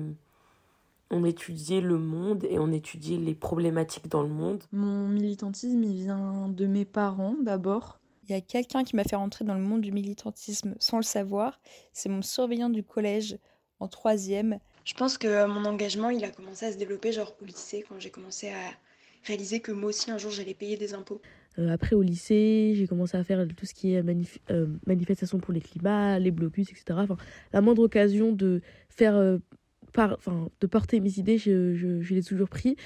on 1.11 1.25
étudiait 1.25 1.83
le 1.83 1.99
monde 1.99 2.45
et 2.49 2.59
on 2.59 2.73
étudiait 2.73 3.19
les 3.19 3.35
problématiques 3.35 4.09
dans 4.09 4.23
le 4.23 4.31
monde. 4.31 4.65
Mon 4.73 5.07
militantisme, 5.07 5.85
il 5.85 5.95
vient 5.95 6.49
de 6.49 6.67
mes 6.67 6.85
parents 6.85 7.37
d'abord. 7.41 8.01
Il 8.25 8.31
y 8.31 8.35
a 8.35 8.41
quelqu'un 8.41 8.85
qui 8.85 8.97
m'a 8.97 9.05
fait 9.05 9.17
rentrer 9.17 9.45
dans 9.45 9.55
le 9.55 9.61
monde 9.61 9.83
du 9.83 9.93
militantisme 9.93 10.75
sans 10.79 10.97
le 10.97 11.03
savoir. 11.03 11.61
C'est 11.93 12.09
mon 12.09 12.23
surveillant 12.23 12.71
du 12.71 12.83
collège 12.83 13.39
en 13.81 13.87
troisième. 13.87 14.59
Je 14.85 14.95
pense 14.95 15.19
que 15.19 15.27
euh, 15.27 15.47
mon 15.47 15.65
engagement, 15.65 16.11
il 16.11 16.25
a 16.25 16.31
commencé 16.31 16.67
à 16.67 16.73
se 16.73 16.77
développer 16.77 17.13
genre 17.13 17.35
au 17.41 17.45
lycée 17.45 17.85
quand 17.89 17.99
j'ai 17.99 18.11
commencé 18.11 18.51
à 18.51 18.71
réaliser 19.25 19.61
que 19.61 19.73
moi 19.73 19.89
aussi 19.89 20.11
un 20.11 20.19
jour 20.19 20.31
j'allais 20.31 20.55
payer 20.55 20.77
des 20.77 20.95
impôts. 20.95 21.21
Euh, 21.59 21.71
après 21.71 21.95
au 21.97 22.03
lycée, 22.03 22.73
j'ai 22.75 22.87
commencé 22.87 23.17
à 23.17 23.25
faire 23.25 23.47
tout 23.57 23.65
ce 23.65 23.75
qui 23.75 23.95
est 23.95 24.05
euh, 24.51 24.67
manifestation 24.87 25.39
pour 25.39 25.55
les 25.55 25.61
climats, 25.61 26.19
les 26.19 26.31
blocus, 26.31 26.71
etc. 26.71 26.85
Enfin, 26.99 27.17
la 27.53 27.61
moindre 27.61 27.83
occasion 27.85 28.33
de 28.33 28.61
faire 28.89 29.39
enfin, 29.97 30.49
de 30.61 30.67
porter 30.67 31.01
mes 31.01 31.19
idées, 31.19 31.39
je, 31.39 31.75
je, 31.75 32.15
l'ai 32.15 32.23
toujours 32.23 32.49
pris. 32.49 32.77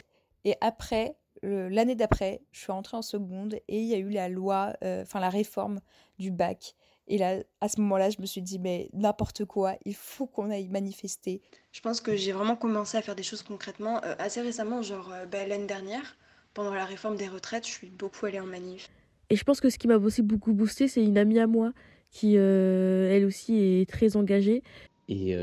Et 0.44 0.54
après, 0.61 1.16
l'année 1.42 1.94
d'après, 1.94 2.42
je 2.52 2.61
suis 2.61 2.72
rentrée 2.72 2.96
en 2.96 3.02
seconde 3.02 3.54
et 3.68 3.80
il 3.80 3.87
y 3.87 3.94
a 3.94 3.98
eu 3.98 4.11
la 4.11 4.28
loi, 4.28 4.74
euh, 4.82 5.02
enfin 5.02 5.20
la 5.20 5.30
réforme 5.30 5.80
du 6.18 6.30
bac. 6.30 6.74
Et 7.09 7.16
là, 7.16 7.38
à 7.62 7.68
ce 7.68 7.81
moment-là, 7.81 8.11
je 8.11 8.21
me 8.21 8.27
suis 8.27 8.42
dit, 8.42 8.59
mais 8.59 8.90
n'importe 8.92 9.47
quoi, 9.47 9.77
il 9.87 9.94
faut 9.94 10.27
qu'on 10.27 10.51
aille 10.51 10.68
manifester. 10.68 11.40
Je 11.73 11.81
pense 11.81 12.03
que 12.03 12.14
j'ai 12.16 12.33
vraiment 12.33 12.55
commencé 12.55 12.99
à 12.99 13.03
faire 13.03 13.16
des 13.16 13.23
choses 13.23 13.42
concrètement 13.42 14.05
euh, 14.05 14.14
assez 14.18 14.42
récemment, 14.42 14.83
genre 14.83 15.11
euh, 15.12 15.25
bah, 15.25 15.47
l'année 15.47 15.66
dernière, 15.66 16.18
pendant 16.53 16.75
la 16.75 16.85
réforme 16.85 17.16
des 17.16 17.27
retraites, 17.27 17.66
je 17.66 17.73
suis 17.73 17.90
beaucoup 17.90 18.27
allée 18.27 18.40
en 18.40 18.47
manif. 18.47 18.90
Et 19.31 19.37
je 19.37 19.44
pense 19.44 19.61
que 19.61 19.71
ce 19.71 19.79
qui 19.79 19.88
m'a 19.88 19.97
aussi 19.97 20.23
beaucoup 20.23 20.53
boosté, 20.53 20.87
c'est 20.87 21.03
une 21.03 21.16
amie 21.16 21.38
à 21.38 21.47
moi 21.47 21.73
qui, 22.11 22.37
elle 22.37 23.25
aussi, 23.27 23.59
est 23.59 23.88
très 23.88 24.16
engagée 24.16 24.62
Et 25.09 25.37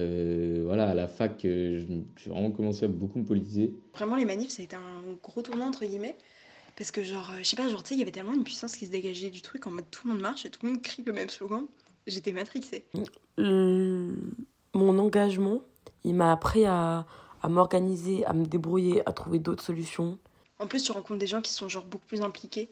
voilà, 0.63 0.89
à 0.89 0.93
la 0.95 1.08
fac, 1.08 1.38
j'ai 1.41 1.86
vraiment 2.25 2.49
commencé 2.49 2.86
à 2.86 2.88
beaucoup 2.88 3.19
me 3.19 3.25
politiser. 3.25 3.75
Vraiment, 3.93 4.15
les 4.15 4.25
manifs, 4.25 4.49
ça 4.49 4.63
a 4.63 4.65
été 4.65 4.75
un 4.75 5.04
gros 5.21 5.43
tournant, 5.43 5.67
entre 5.67 5.86
guillemets. 5.86 6.15
Parce 6.75 6.91
que, 6.91 7.03
genre, 7.03 7.31
je 7.38 7.43
sais 7.43 7.55
pas, 7.55 7.69
genre, 7.69 7.83
tu 7.83 7.89
sais, 7.89 7.95
il 7.95 7.99
y 7.99 8.01
avait 8.01 8.11
tellement 8.11 8.33
une 8.33 8.43
puissance 8.43 8.75
qui 8.75 8.85
se 8.85 8.91
dégageait 8.91 9.29
du 9.29 9.41
truc 9.41 9.65
en 9.67 9.71
mode 9.71 9.89
tout 9.91 10.07
le 10.07 10.13
monde 10.13 10.21
marche 10.21 10.45
et 10.45 10.49
tout 10.49 10.59
le 10.63 10.73
monde 10.73 10.81
crie 10.81 11.03
le 11.05 11.13
même 11.13 11.29
slogan. 11.29 11.65
J'étais 12.07 12.31
matrixée. 12.31 12.85
mon 13.38 14.99
engagement, 14.99 15.61
il 16.03 16.15
m'a 16.15 16.31
appris 16.31 16.65
à, 16.65 17.05
à 17.41 17.47
m'organiser, 17.47 18.25
à 18.25 18.33
me 18.33 18.45
débrouiller, 18.45 19.07
à 19.07 19.13
trouver 19.13 19.39
d'autres 19.39 19.63
solutions. 19.63 20.17
En 20.59 20.67
plus, 20.67 20.83
tu 20.83 20.91
rencontres 20.91 21.19
des 21.19 21.27
gens 21.27 21.41
qui 21.41 21.51
sont 21.51 21.67
genre 21.67 21.85
beaucoup 21.85 22.07
plus 22.07 22.21
impliqués. 22.21 22.69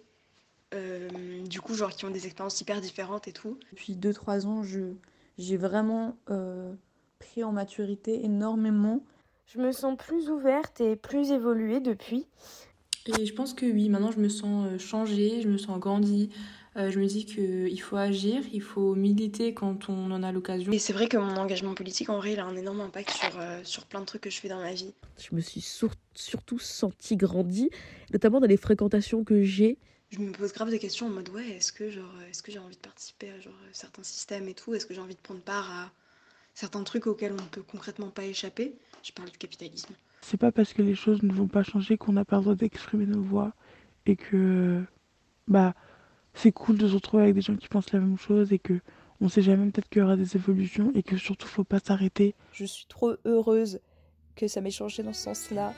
Euh, 0.73 1.43
du 1.43 1.61
coup, 1.61 1.75
genre 1.75 1.91
qui 1.91 2.05
ont 2.05 2.09
des 2.09 2.25
expériences 2.25 2.59
hyper 2.61 2.81
différentes 2.81 3.27
et 3.27 3.33
tout. 3.33 3.59
Depuis 3.71 3.95
2-3 3.95 4.47
ans, 4.47 4.63
je, 4.63 4.93
j'ai 5.37 5.57
vraiment 5.57 6.17
euh, 6.29 6.73
pris 7.19 7.43
en 7.43 7.51
maturité 7.51 8.25
énormément. 8.25 9.03
Je 9.45 9.59
me 9.59 9.71
sens 9.71 9.95
plus 9.97 10.29
ouverte 10.29 10.81
et 10.81 10.95
plus 10.95 11.31
évoluée 11.31 11.79
depuis. 11.79 12.25
Et 13.05 13.25
je 13.25 13.33
pense 13.33 13.53
que 13.53 13.65
oui, 13.65 13.89
maintenant 13.89 14.11
je 14.11 14.19
me 14.19 14.29
sens 14.29 14.67
euh, 14.67 14.77
changée, 14.79 15.41
je 15.41 15.47
me 15.49 15.57
sens 15.57 15.79
grandie. 15.79 16.29
je 16.75 16.97
me 16.99 17.05
dis 17.05 17.25
qu'il 17.25 17.81
faut 17.81 17.97
agir, 17.97 18.41
il 18.51 18.61
faut 18.61 18.95
militer 18.95 19.53
quand 19.53 19.89
on 19.89 20.11
en 20.11 20.23
a 20.23 20.31
l'occasion. 20.31 20.71
Et 20.71 20.79
c'est 20.79 20.93
vrai 20.93 21.07
que 21.07 21.17
mon 21.17 21.35
engagement 21.37 21.73
politique, 21.73 22.09
en 22.09 22.17
vrai, 22.17 22.33
il 22.33 22.39
a 22.39 22.45
un 22.45 22.55
énorme 22.55 22.81
impact 22.81 23.11
sur, 23.11 23.31
sur 23.63 23.85
plein 23.85 23.99
de 23.99 24.05
trucs 24.05 24.21
que 24.21 24.29
je 24.29 24.39
fais 24.39 24.49
dans 24.49 24.61
ma 24.61 24.73
vie. 24.73 24.93
Je 25.19 25.35
me 25.35 25.41
suis 25.41 25.61
surtout 25.61 26.59
sentie 26.59 27.17
grandie, 27.17 27.69
notamment 28.11 28.39
dans 28.39 28.47
les 28.47 28.57
fréquentations 28.57 29.23
que 29.23 29.43
j'ai 29.43 29.77
je 30.13 30.19
me 30.19 30.31
pose 30.31 30.53
grave 30.53 30.69
des 30.69 30.77
questions 30.77 31.07
en 31.07 31.09
mode 31.09 31.29
ouais, 31.29 31.49
est-ce 31.49 31.73
que 31.73 31.89
genre 31.89 32.13
est-ce 32.29 32.43
que 32.43 32.51
j'ai 32.51 32.59
envie 32.59 32.75
de 32.75 32.81
participer 32.81 33.31
à 33.31 33.39
genre 33.39 33.57
certains 33.71 34.03
systèmes 34.03 34.47
et 34.47 34.53
tout? 34.53 34.75
Est-ce 34.75 34.85
que 34.85 34.93
j'ai 34.93 35.01
envie 35.01 35.15
de 35.15 35.19
prendre 35.19 35.41
part 35.41 35.71
à 35.71 35.91
certains 36.53 36.83
trucs 36.83 37.07
auxquels 37.07 37.31
on 37.31 37.41
ne 37.41 37.47
peut 37.49 37.63
concrètement 37.63 38.11
pas 38.11 38.23
échapper? 38.23 38.75
Je 39.01 39.11
parle 39.11 39.31
du 39.31 39.37
capitalisme. 39.39 39.95
C'est 40.23 40.37
pas 40.37 40.53
parce 40.53 40.73
que 40.73 40.81
les 40.81 40.95
choses 40.95 41.21
ne 41.21 41.33
vont 41.33 41.49
pas 41.49 41.63
changer 41.63 41.97
qu'on 41.97 42.13
n'a 42.13 42.23
pas 42.23 42.37
le 42.37 42.43
droit 42.43 42.55
d'exprimer 42.55 43.05
nos 43.05 43.21
voix 43.21 43.51
et 44.05 44.15
que 44.15 44.81
bah 45.49 45.73
c'est 46.33 46.53
cool 46.53 46.77
de 46.77 46.87
se 46.87 46.93
retrouver 46.93 47.23
avec 47.23 47.35
des 47.35 47.41
gens 47.41 47.57
qui 47.57 47.67
pensent 47.67 47.91
la 47.91 47.99
même 47.99 48.17
chose 48.17 48.53
et 48.53 48.57
que 48.57 48.79
on 49.19 49.27
sait 49.27 49.41
jamais 49.41 49.69
peut-être 49.69 49.89
qu'il 49.89 49.99
y 49.99 50.01
aura 50.01 50.15
des 50.15 50.37
évolutions 50.37 50.93
et 50.95 51.03
que 51.03 51.17
surtout 51.17 51.47
faut 51.47 51.65
pas 51.65 51.79
s'arrêter. 51.79 52.35
Je 52.53 52.63
suis 52.63 52.85
trop 52.85 53.15
heureuse 53.25 53.81
que 54.37 54.47
ça 54.47 54.61
m'ait 54.61 54.71
changé 54.71 55.03
dans 55.03 55.11
ce 55.11 55.23
sens-là. 55.23 55.73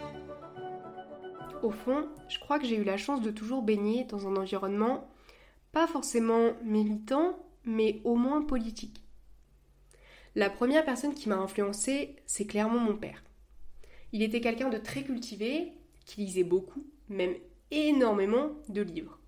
Au 1.63 1.71
fond, 1.71 2.08
je 2.29 2.38
crois 2.38 2.60
que 2.60 2.67
j'ai 2.67 2.77
eu 2.77 2.84
la 2.84 2.97
chance 2.97 3.21
de 3.21 3.31
toujours 3.31 3.63
baigner 3.63 4.03
dans 4.03 4.27
un 4.27 4.36
environnement 4.36 5.10
pas 5.71 5.88
forcément 5.88 6.53
militant, 6.63 7.36
mais 7.65 7.99
au 8.03 8.15
moins 8.15 8.43
politique. 8.43 9.01
La 10.36 10.51
première 10.51 10.86
personne 10.86 11.15
qui 11.15 11.29
m'a 11.29 11.36
influencée, 11.36 12.15
c'est 12.27 12.45
clairement 12.45 12.79
mon 12.79 12.95
père. 12.95 13.23
Il 14.15 14.23
était 14.23 14.39
quelqu'un 14.39 14.69
de 14.69 14.78
très 14.78 15.04
cultivé, 15.04 15.73
qui 16.06 16.21
lisait 16.21 16.45
beaucoup, 16.45 16.88
même 17.10 17.36
énormément 17.69 18.54
de 18.69 18.82
livres. 18.82 19.19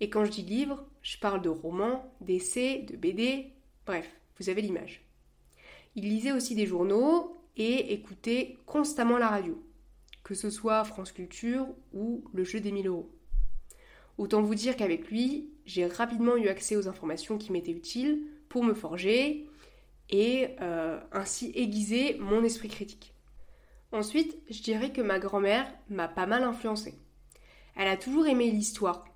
Et 0.00 0.08
quand 0.08 0.24
je 0.24 0.30
dis 0.30 0.40
livres, 0.40 0.82
je 1.02 1.18
parle 1.18 1.42
de 1.42 1.50
romans, 1.50 2.10
d'essais, 2.22 2.86
de 2.88 2.96
BD, 2.96 3.52
bref, 3.84 4.08
vous 4.40 4.48
avez 4.48 4.62
l'image. 4.62 5.02
Il 5.94 6.08
lisait 6.08 6.32
aussi 6.32 6.54
des 6.54 6.64
journaux 6.64 7.36
et 7.58 7.92
écoutait 7.92 8.56
constamment 8.64 9.18
la 9.18 9.28
radio 9.28 9.62
que 10.24 10.34
ce 10.34 10.48
soit 10.48 10.84
France 10.84 11.12
Culture 11.12 11.66
ou 11.92 12.24
le 12.32 12.44
jeu 12.44 12.60
des 12.60 12.72
1000 12.72 12.86
euros. 12.86 13.10
Autant 14.16 14.40
vous 14.40 14.54
dire 14.54 14.74
qu'avec 14.74 15.10
lui, 15.10 15.50
j'ai 15.66 15.84
rapidement 15.84 16.36
eu 16.36 16.48
accès 16.48 16.76
aux 16.76 16.88
informations 16.88 17.36
qui 17.36 17.52
m'étaient 17.52 17.72
utiles 17.72 18.22
pour 18.48 18.64
me 18.64 18.72
forger 18.72 19.50
et 20.08 20.48
euh, 20.62 20.98
ainsi 21.12 21.52
aiguiser 21.54 22.16
mon 22.20 22.42
esprit 22.42 22.68
critique. 22.68 23.12
Ensuite, 23.92 24.36
je 24.50 24.62
dirais 24.62 24.92
que 24.92 25.00
ma 25.00 25.18
grand-mère 25.18 25.72
m'a 25.88 26.08
pas 26.08 26.26
mal 26.26 26.42
influencée. 26.42 26.94
Elle 27.74 27.88
a 27.88 27.96
toujours 27.96 28.26
aimé 28.26 28.50
l'histoire, 28.50 29.06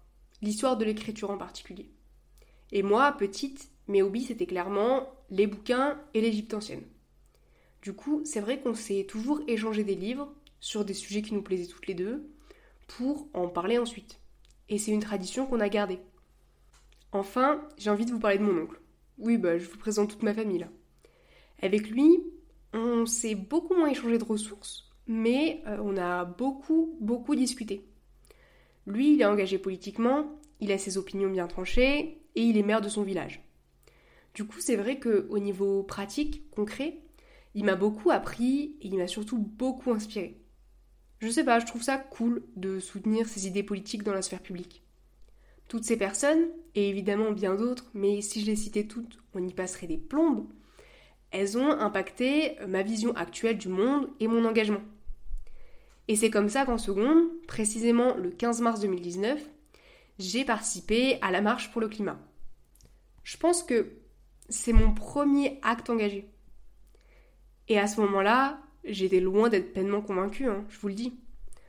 l'histoire 0.41 0.77
de 0.77 0.85
l'écriture 0.85 1.31
en 1.31 1.37
particulier. 1.37 1.91
Et 2.71 2.83
moi, 2.83 3.13
petite, 3.13 3.71
mes 3.89 4.03
hobbies 4.03 4.25
c'était 4.25 4.47
clairement 4.47 5.13
les 5.31 5.47
bouquins 5.47 6.01
et 6.15 6.21
l'Égypte 6.21 6.55
ancienne. 6.55 6.85
Du 7.83 7.93
coup, 7.93 8.23
c'est 8.25 8.41
vrai 8.41 8.61
qu'on 8.61 8.75
s'est 8.75 9.07
toujours 9.09 9.43
échangé 9.49 9.85
des 9.85 9.95
livres 9.95 10.33
sur 10.61 10.85
des 10.85 10.95
sujets 10.95 11.23
qui 11.23 11.35
nous 11.35 11.43
plaisaient 11.43 11.67
toutes 11.67 11.89
les 11.89 11.95
deux, 11.95 12.31
pour 12.87 13.29
en 13.35 13.49
parler 13.49 13.79
ensuite. 13.79 14.21
Et 14.69 14.79
c'est 14.79 14.93
une 14.93 15.01
tradition 15.01 15.47
qu'on 15.47 15.61
a 15.61 15.69
gardée. 15.69 15.99
Enfin, 17.11 17.61
j'ai 17.77 17.91
envie 17.91 18.07
de 18.07 18.13
vous 18.13 18.21
parler 18.21 18.39
de 18.39 18.45
mon 18.45 18.63
oncle. 18.63 18.81
Oui, 19.19 19.37
bah, 19.37 19.59
je 19.59 19.69
vous 19.69 19.79
présente 19.79 20.11
toute 20.11 20.23
ma 20.23 20.35
famille 20.35 20.61
là. 20.61 20.69
Avec 21.61 21.91
lui, 21.91 22.23
on 22.73 23.07
s'est 23.07 23.35
beaucoup 23.35 23.75
moins 23.75 23.91
échangé 23.91 24.19
de 24.19 24.25
ressources, 24.25 24.91
mais 25.07 25.63
euh, 25.67 25.79
on 25.83 25.97
a 25.97 26.25
beaucoup, 26.25 26.97
beaucoup 27.01 27.35
discuté. 27.35 27.85
Lui, 28.87 29.15
il 29.15 29.21
est 29.21 29.27
engagé 29.27 29.59
politiquement, 29.59 30.41
il 30.61 30.73
a 30.73 30.79
ses 30.79 30.99
opinions 30.99 31.31
bien 31.31 31.47
tranchées, 31.47 32.19
et 32.35 32.43
il 32.43 32.57
est 32.57 32.63
maire 32.63 32.81
de 32.81 32.89
son 32.89 33.03
village. 33.03 33.43
Du 34.35 34.45
coup, 34.45 34.61
c'est 34.61 34.77
vrai 34.77 34.99
qu'au 34.99 35.39
niveau 35.39 35.83
pratique, 35.83 36.51
concret, 36.51 36.99
il 37.55 37.65
m'a 37.65 37.75
beaucoup 37.75 38.11
appris 38.11 38.77
et 38.81 38.87
il 38.87 38.97
m'a 38.97 39.07
surtout 39.07 39.39
beaucoup 39.39 39.93
inspiré. 39.93 40.41
Je 41.19 41.29
sais 41.29 41.45
pas, 41.45 41.61
je 41.61 41.67
trouve 41.67 41.83
ça 41.83 41.99
cool 41.99 42.43
de 42.57 42.81
soutenir 42.81 43.29
ces 43.29 43.47
idées 43.47 43.63
politiques 43.63 44.03
dans 44.03 44.15
la 44.15 44.23
sphère 44.23 44.43
publique. 44.43 44.83
Toutes 45.69 45.85
ces 45.85 45.97
personnes, 45.97 46.49
et 46.75 46.89
évidemment 46.89 47.31
bien 47.31 47.55
d'autres, 47.55 47.91
mais 47.95 48.23
si 48.23 48.41
je 48.41 48.47
les 48.47 48.57
citais 48.57 48.87
toutes, 48.87 49.19
on 49.35 49.47
y 49.47 49.53
passerait 49.53 49.87
des 49.87 49.99
plombes, 49.99 50.47
elles 51.33 51.59
ont 51.59 51.71
impacté 51.71 52.57
ma 52.69 52.83
vision 52.83 53.15
actuelle 53.17 53.59
du 53.59 53.69
monde 53.69 54.09
et 54.21 54.29
mon 54.29 54.45
engagement. 54.45 54.83
Et 56.09 56.17
c'est 56.17 56.31
comme 56.31 56.49
ça 56.49 56.67
qu'en 56.67 56.79
seconde, 56.79 57.29
précisément 57.47 58.17
le 58.17 58.31
15 58.31 58.61
mars 58.61 58.81
2019, 58.81 59.41
j'ai 60.19 60.45
participé 60.45 61.19
à 61.23 61.31
la 61.31 61.41
marche 61.41 61.71
pour 61.71 61.81
le 61.81 61.89
climat. 61.89 62.19
Je 63.25 63.37
pense 63.37 63.63
que 63.63 63.93
c'est 64.49 64.73
mon 64.73 64.93
premier 64.93 65.59
acte 65.63 65.91
engagé. 65.91 66.29
Et 67.69 67.79
à 67.79 67.87
ce 67.87 68.01
moment-là, 68.01 68.61
j'étais 68.85 69.21
loin 69.21 69.49
d'être 69.49 69.73
pleinement 69.73 70.03
convaincue, 70.03 70.47
hein, 70.47 70.65
je 70.69 70.79
vous 70.81 70.89
le 70.89 70.95
dis. 70.95 71.15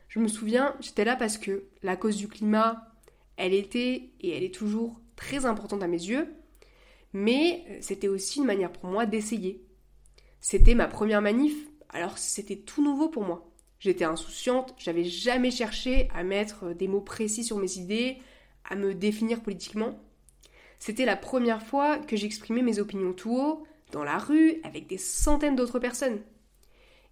Je 0.10 0.20
me 0.20 0.28
souviens, 0.28 0.76
j'étais 0.80 1.06
là 1.06 1.16
parce 1.16 1.38
que 1.38 1.66
la 1.82 1.96
cause 1.96 2.18
du 2.18 2.28
climat, 2.28 2.92
elle 3.38 3.54
était 3.54 4.12
et 4.20 4.36
elle 4.36 4.44
est 4.44 4.54
toujours 4.54 5.00
très 5.16 5.46
importante 5.46 5.84
à 5.84 5.88
mes 5.88 6.04
yeux, 6.04 6.34
mais 7.14 7.64
euh, 7.70 7.78
c'était 7.82 8.08
aussi 8.08 8.40
une 8.40 8.46
manière 8.46 8.72
pour 8.72 8.90
moi 8.90 9.06
d'essayer. 9.06 9.64
C'était 10.42 10.76
ma 10.76 10.88
première 10.88 11.22
manif, 11.22 11.56
alors 11.90 12.18
c'était 12.18 12.58
tout 12.58 12.84
nouveau 12.84 13.08
pour 13.10 13.24
moi. 13.24 13.50
J'étais 13.80 14.06
insouciante, 14.06 14.74
j'avais 14.78 15.04
jamais 15.04 15.52
cherché 15.52 16.10
à 16.14 16.24
mettre 16.24 16.74
des 16.74 16.88
mots 16.88 17.02
précis 17.02 17.44
sur 17.44 17.58
mes 17.58 17.78
idées, 17.78 18.18
à 18.70 18.76
me 18.76 18.94
définir 18.94 19.42
politiquement. 19.42 20.00
C'était 20.80 21.06
la 21.06 21.16
première 21.16 21.62
fois 21.62 21.98
que 21.98 22.16
j'exprimais 22.18 22.62
mes 22.62 22.80
opinions 22.80 23.14
tout 23.14 23.38
haut, 23.38 23.68
dans 23.92 24.04
la 24.04 24.18
rue, 24.18 24.60
avec 24.64 24.88
des 24.88 24.98
centaines 24.98 25.56
d'autres 25.56 25.80
personnes. 25.80 26.22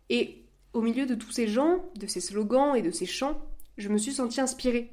Et 0.10 0.44
au 0.74 0.82
milieu 0.82 1.06
de 1.06 1.16
tous 1.16 1.32
ces 1.32 1.48
gens, 1.48 1.86
de 1.96 2.08
ces 2.08 2.22
slogans 2.22 2.76
et 2.76 2.82
de 2.82 2.92
ces 2.92 3.06
chants, 3.06 3.40
je 3.78 3.90
me 3.90 3.98
suis 3.98 4.14
sentie 4.14 4.42
inspirée. 4.42 4.92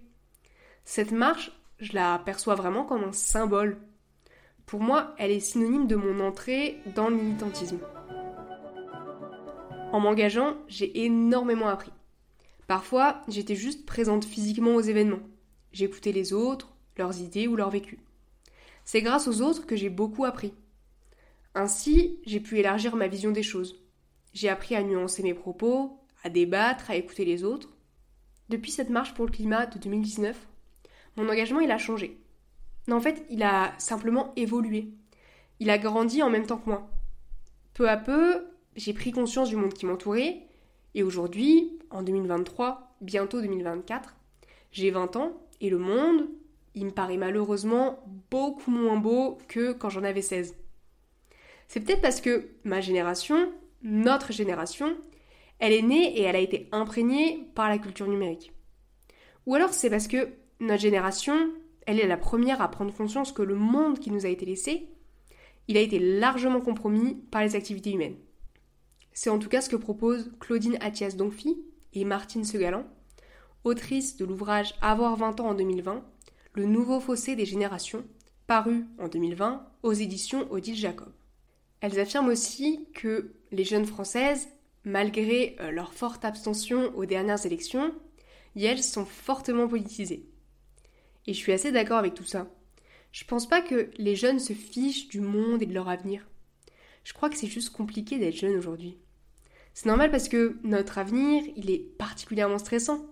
Cette 0.85 1.13
marche, 1.13 1.53
je 1.79 1.93
la 1.93 2.21
perçois 2.25 2.55
vraiment 2.55 2.85
comme 2.85 3.05
un 3.05 3.13
symbole. 3.13 3.79
Pour 4.69 4.81
moi, 4.81 5.15
elle 5.17 5.31
est 5.31 5.41
synonyme 5.41 5.87
de 5.87 5.97
mon 5.97 6.21
entrée 6.21 6.77
dans 6.95 7.09
le 7.09 7.17
militantisme. 7.17 7.79
En 9.93 9.99
m'engageant, 9.99 10.59
j'ai 10.69 11.07
énormément 11.07 11.69
appris. 11.69 11.91
Parfois, 12.67 13.23
j'étais 13.29 13.57
juste 13.57 13.87
présente 13.87 14.27
physiquement 14.27 14.75
aux 14.75 14.83
événements. 14.83 15.23
J'écoutais 15.73 16.13
les 16.13 16.35
autres, 16.35 16.75
leurs 16.99 17.19
idées 17.19 17.49
ou 17.49 17.57
leur 17.57 17.71
vécu. 17.71 17.99
C'est 18.85 19.01
grâce 19.01 19.27
aux 19.27 19.41
autres 19.41 19.65
que 19.65 19.75
j'ai 19.75 19.89
beaucoup 19.89 20.27
appris. 20.27 20.53
Ainsi, 21.55 22.19
j'ai 22.27 22.41
pu 22.41 22.59
élargir 22.59 22.95
ma 22.95 23.09
vision 23.09 23.31
des 23.31 23.43
choses. 23.43 23.83
J'ai 24.35 24.51
appris 24.51 24.75
à 24.75 24.83
nuancer 24.83 25.23
mes 25.23 25.33
propos, 25.33 25.99
à 26.23 26.29
débattre, 26.29 26.91
à 26.91 26.97
écouter 26.97 27.25
les 27.25 27.43
autres. 27.43 27.71
Depuis 28.51 28.71
cette 28.71 28.91
marche 28.91 29.15
pour 29.15 29.25
le 29.25 29.33
climat 29.33 29.65
de 29.65 29.79
2019, 29.79 30.47
mon 31.17 31.31
engagement 31.31 31.61
il 31.61 31.71
a 31.71 31.79
changé. 31.79 32.21
Mais 32.89 32.95
en 32.95 33.01
fait, 33.01 33.25
il 33.29 33.43
a 33.43 33.75
simplement 33.79 34.33
évolué. 34.35 34.89
Il 35.61 35.71
a 35.71 35.79
grandi 35.79 36.23
en 36.23 36.31
même 36.31 36.47
temps 36.47 36.57
que 36.57 36.71
moi. 36.71 36.89
Peu 37.75 37.89
à 37.89 37.99
peu, 37.99 38.47
j'ai 38.77 38.95
pris 38.95 39.13
conscience 39.13 39.51
du 39.51 39.57
monde 39.57 39.75
qui 39.75 39.87
m'entourait, 39.87 40.43
et 40.95 41.03
aujourd'hui, 41.03 41.79
en 41.91 42.03
2023, 42.03 42.97
bientôt 43.03 43.43
2024, 43.43 44.17
j'ai 44.73 44.91
20 44.91 45.17
ans, 45.17 45.39
et 45.61 45.69
le 45.69 45.79
monde, 45.79 46.29
il 46.75 46.87
me 46.87 46.91
paraît 46.91 47.19
malheureusement 47.19 48.03
beaucoup 48.31 48.71
moins 48.71 48.97
beau 48.97 49.37
que 49.49 49.73
quand 49.73 49.91
j'en 49.91 50.03
avais 50.03 50.23
16. 50.23 50.57
C'est 51.69 51.81
peut-être 51.81 52.01
parce 52.01 52.23
que 52.23 52.49
ma 52.65 52.81
génération, 52.81 53.53
notre 53.83 54.33
génération, 54.33 54.97
elle 55.59 55.75
est 55.75 55.83
née 55.83 56.19
et 56.19 56.23
elle 56.23 56.37
a 56.37 56.41
été 56.41 56.69
imprégnée 56.73 57.51
par 57.55 57.69
la 57.69 57.79
culture 57.79 58.09
numérique. 58.09 58.53
Ou 59.45 59.55
alors 59.55 59.75
c'est 59.75 59.91
parce 59.91 60.09
que 60.09 60.31
notre 60.61 60.81
génération, 60.81 61.51
elle 61.89 62.01
est 62.01 62.07
la 62.07 62.19
première 62.19 62.61
à 62.61 62.71
prendre 62.71 62.95
conscience 62.95 63.33
que 63.33 63.41
le 63.41 63.55
monde 63.55 63.99
qui 63.99 64.11
nous 64.11 64.27
a 64.27 64.29
été 64.29 64.45
laissé, 64.45 64.91
il 65.69 65.79
a 65.79 65.81
été 65.81 65.99
largement 65.99 66.61
compromis 66.61 67.15
par 67.31 67.43
les 67.43 67.57
activités 67.57 67.93
humaines. 67.93 68.19
C'est 69.15 69.31
en 69.31 69.39
tout 69.39 69.49
cas 69.49 69.63
ce 69.63 69.71
que 69.71 69.77
proposent 69.77 70.31
Claudine 70.39 70.77
Athias 70.83 71.17
Donfi 71.17 71.57
et 71.95 72.05
Martine 72.05 72.45
Segalan, 72.45 72.85
autrices 73.65 74.19
de 74.19 74.27
l'ouvrage 74.27 74.75
Avoir 74.83 75.17
20 75.17 75.41
ans 75.41 75.49
en 75.49 75.55
2020, 75.55 76.05
Le 76.53 76.67
nouveau 76.67 77.01
fossé 77.01 77.37
des 77.37 77.47
générations, 77.47 78.05
paru 78.47 78.85
en 78.99 79.09
2020 79.09 79.67
aux 79.83 79.93
éditions 79.95 80.47
Odile 80.53 80.77
Jacob. 80.77 81.13
Elles 81.81 81.99
affirment 81.99 82.29
aussi 82.29 82.87
que 82.93 83.33
les 83.51 83.65
jeunes 83.65 83.87
françaises, 83.87 84.51
malgré 84.85 85.57
euh, 85.61 85.71
leur 85.71 85.95
forte 85.95 86.27
abstention 86.27 86.95
aux 86.97 87.07
dernières 87.07 87.47
élections, 87.47 87.95
elles 88.57 88.83
sont 88.83 89.07
fortement 89.07 89.69
politisées. 89.69 90.27
Et 91.29 91.35
je 91.35 91.39
suis 91.39 91.53
assez 91.53 91.73
d'accord 91.73 91.99
avec 91.99 92.15
tout 92.15 92.25
ça. 92.25 92.49
Je 93.13 93.23
pense 93.25 93.47
pas 93.47 93.61
que 93.61 93.91
les 93.99 94.17
jeunes 94.17 94.39
se 94.39 94.55
fichent 94.55 95.09
du 95.09 95.21
monde 95.21 95.63
et 95.63 95.67
de 95.67 95.75
leur 95.75 95.91
avenir. 95.91 96.27
Je 97.05 97.13
crois 97.13 97.29
que 97.29 97.37
c'est 97.37 97.47
juste 97.47 97.69
compliqué 97.69 98.19
d'être 98.19 98.35
jeune 98.35 98.57
aujourd'hui. 98.57 98.97
C'est 99.75 99.91
normal 99.91 100.11
parce 100.11 100.31
que 100.31 100.57
notre 100.65 100.97
avenir, 100.97 101.45
il 101.55 101.71
est 101.71 101.81
particulièrement 101.99 102.57
stressant. 102.57 103.07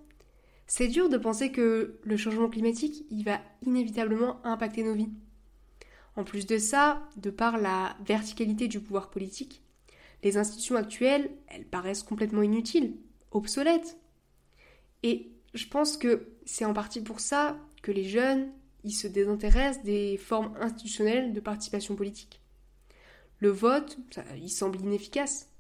C'est 0.67 0.89
dur 0.89 1.11
de 1.11 1.19
penser 1.19 1.53
que 1.53 1.99
le 2.03 2.17
changement 2.17 2.49
climatique, 2.49 3.05
il 3.11 3.23
va 3.23 3.39
inévitablement 3.61 4.45
impacter 4.47 4.83
nos 4.83 4.95
vies. 4.95 5.13
En 6.17 6.25
plus 6.25 6.47
de 6.47 6.57
ça, 6.57 7.07
de 7.19 7.29
par 7.29 7.59
la 7.59 7.99
verticalité 8.07 8.67
du 8.67 8.81
pouvoir 8.81 9.11
politique, 9.11 9.61
les 10.23 10.39
institutions 10.39 10.77
actuelles, 10.77 11.31
elles 11.49 11.67
paraissent 11.67 12.03
complètement 12.03 12.41
inutiles, 12.41 12.97
obsolètes. 13.31 13.99
Et 15.03 15.33
je 15.53 15.67
pense 15.67 15.99
que 15.99 16.29
c'est 16.47 16.65
en 16.65 16.73
partie 16.73 17.03
pour 17.03 17.21
ça 17.21 17.59
les 17.93 18.05
jeunes, 18.05 18.51
ils 18.85 18.93
se 18.93 19.07
désintéressent 19.07 19.85
des 19.85 20.17
formes 20.17 20.55
institutionnelles 20.61 21.33
de 21.33 21.41
participation 21.41 21.97
politique. 21.97 22.41
Le 23.41 23.51
vote, 23.51 23.99
il 24.37 24.49
semble 24.49 24.81
inefficace. 24.81 25.51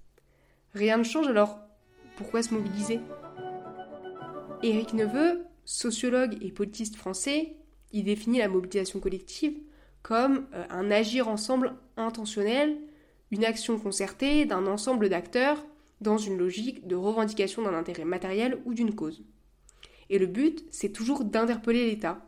Rien 0.75 0.97
ne 0.97 1.03
change 1.03 1.27
alors, 1.29 1.59
pourquoi 2.17 2.43
se 2.43 2.55
mobiliser? 2.55 3.01
Éric 4.62 4.95
Neveu, 4.95 5.45
sociologue 5.65 6.39
et 6.41 6.53
politiste 6.53 6.97
français, 6.97 7.57
il 7.93 8.05
définit 8.05 8.39
la 8.39 8.49
mobilisation 8.49 9.01
collective 9.01 9.59
comme 10.03 10.47
euh, 10.55 10.65
un 10.71 10.91
agir 10.91 11.29
ensemble 11.29 11.75
intentionnel, 11.97 12.77
une 13.33 13.45
action 13.45 13.79
concertée 13.79 14.45
d'un 14.45 14.67
ensemble 14.67 15.09
d'acteurs 15.09 15.65
dans 16.01 16.17
une 16.17 16.39
logique 16.39 16.87
de 16.87 16.95
revendication 16.95 17.62
d'un 17.62 17.75
intérêt 17.75 18.05
matériel 18.05 18.61
ou 18.65 18.75
d'une 18.75 18.95
cause. 18.95 19.25
Et 20.11 20.19
le 20.19 20.27
but, 20.27 20.64
c'est 20.71 20.92
toujours 20.92 21.25
d'interpeller 21.25 21.87
l'État, 21.87 22.25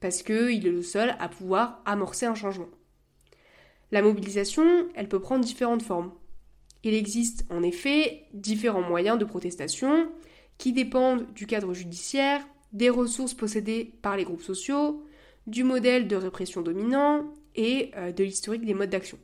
parce 0.00 0.22
qu'il 0.22 0.66
est 0.66 0.70
le 0.70 0.82
seul 0.82 1.16
à 1.18 1.28
pouvoir 1.28 1.82
amorcer 1.86 2.26
un 2.26 2.34
changement. 2.34 2.68
La 3.90 4.02
mobilisation, 4.02 4.88
elle 4.94 5.08
peut 5.08 5.20
prendre 5.20 5.44
différentes 5.44 5.82
formes. 5.82 6.12
Il 6.82 6.94
existe 6.94 7.46
en 7.50 7.62
effet 7.62 8.24
différents 8.34 8.82
moyens 8.82 9.18
de 9.18 9.24
protestation 9.24 10.08
qui 10.58 10.72
dépendent 10.72 11.32
du 11.32 11.46
cadre 11.46 11.72
judiciaire, 11.72 12.46
des 12.72 12.90
ressources 12.90 13.34
possédées 13.34 13.94
par 14.02 14.16
les 14.16 14.24
groupes 14.24 14.42
sociaux, 14.42 15.04
du 15.46 15.64
modèle 15.64 16.08
de 16.08 16.16
répression 16.16 16.62
dominant 16.62 17.32
et 17.54 17.90
euh, 17.96 18.12
de 18.12 18.24
l'historique 18.24 18.64
des 18.64 18.74
modes 18.74 18.90
d'action. 18.90 19.18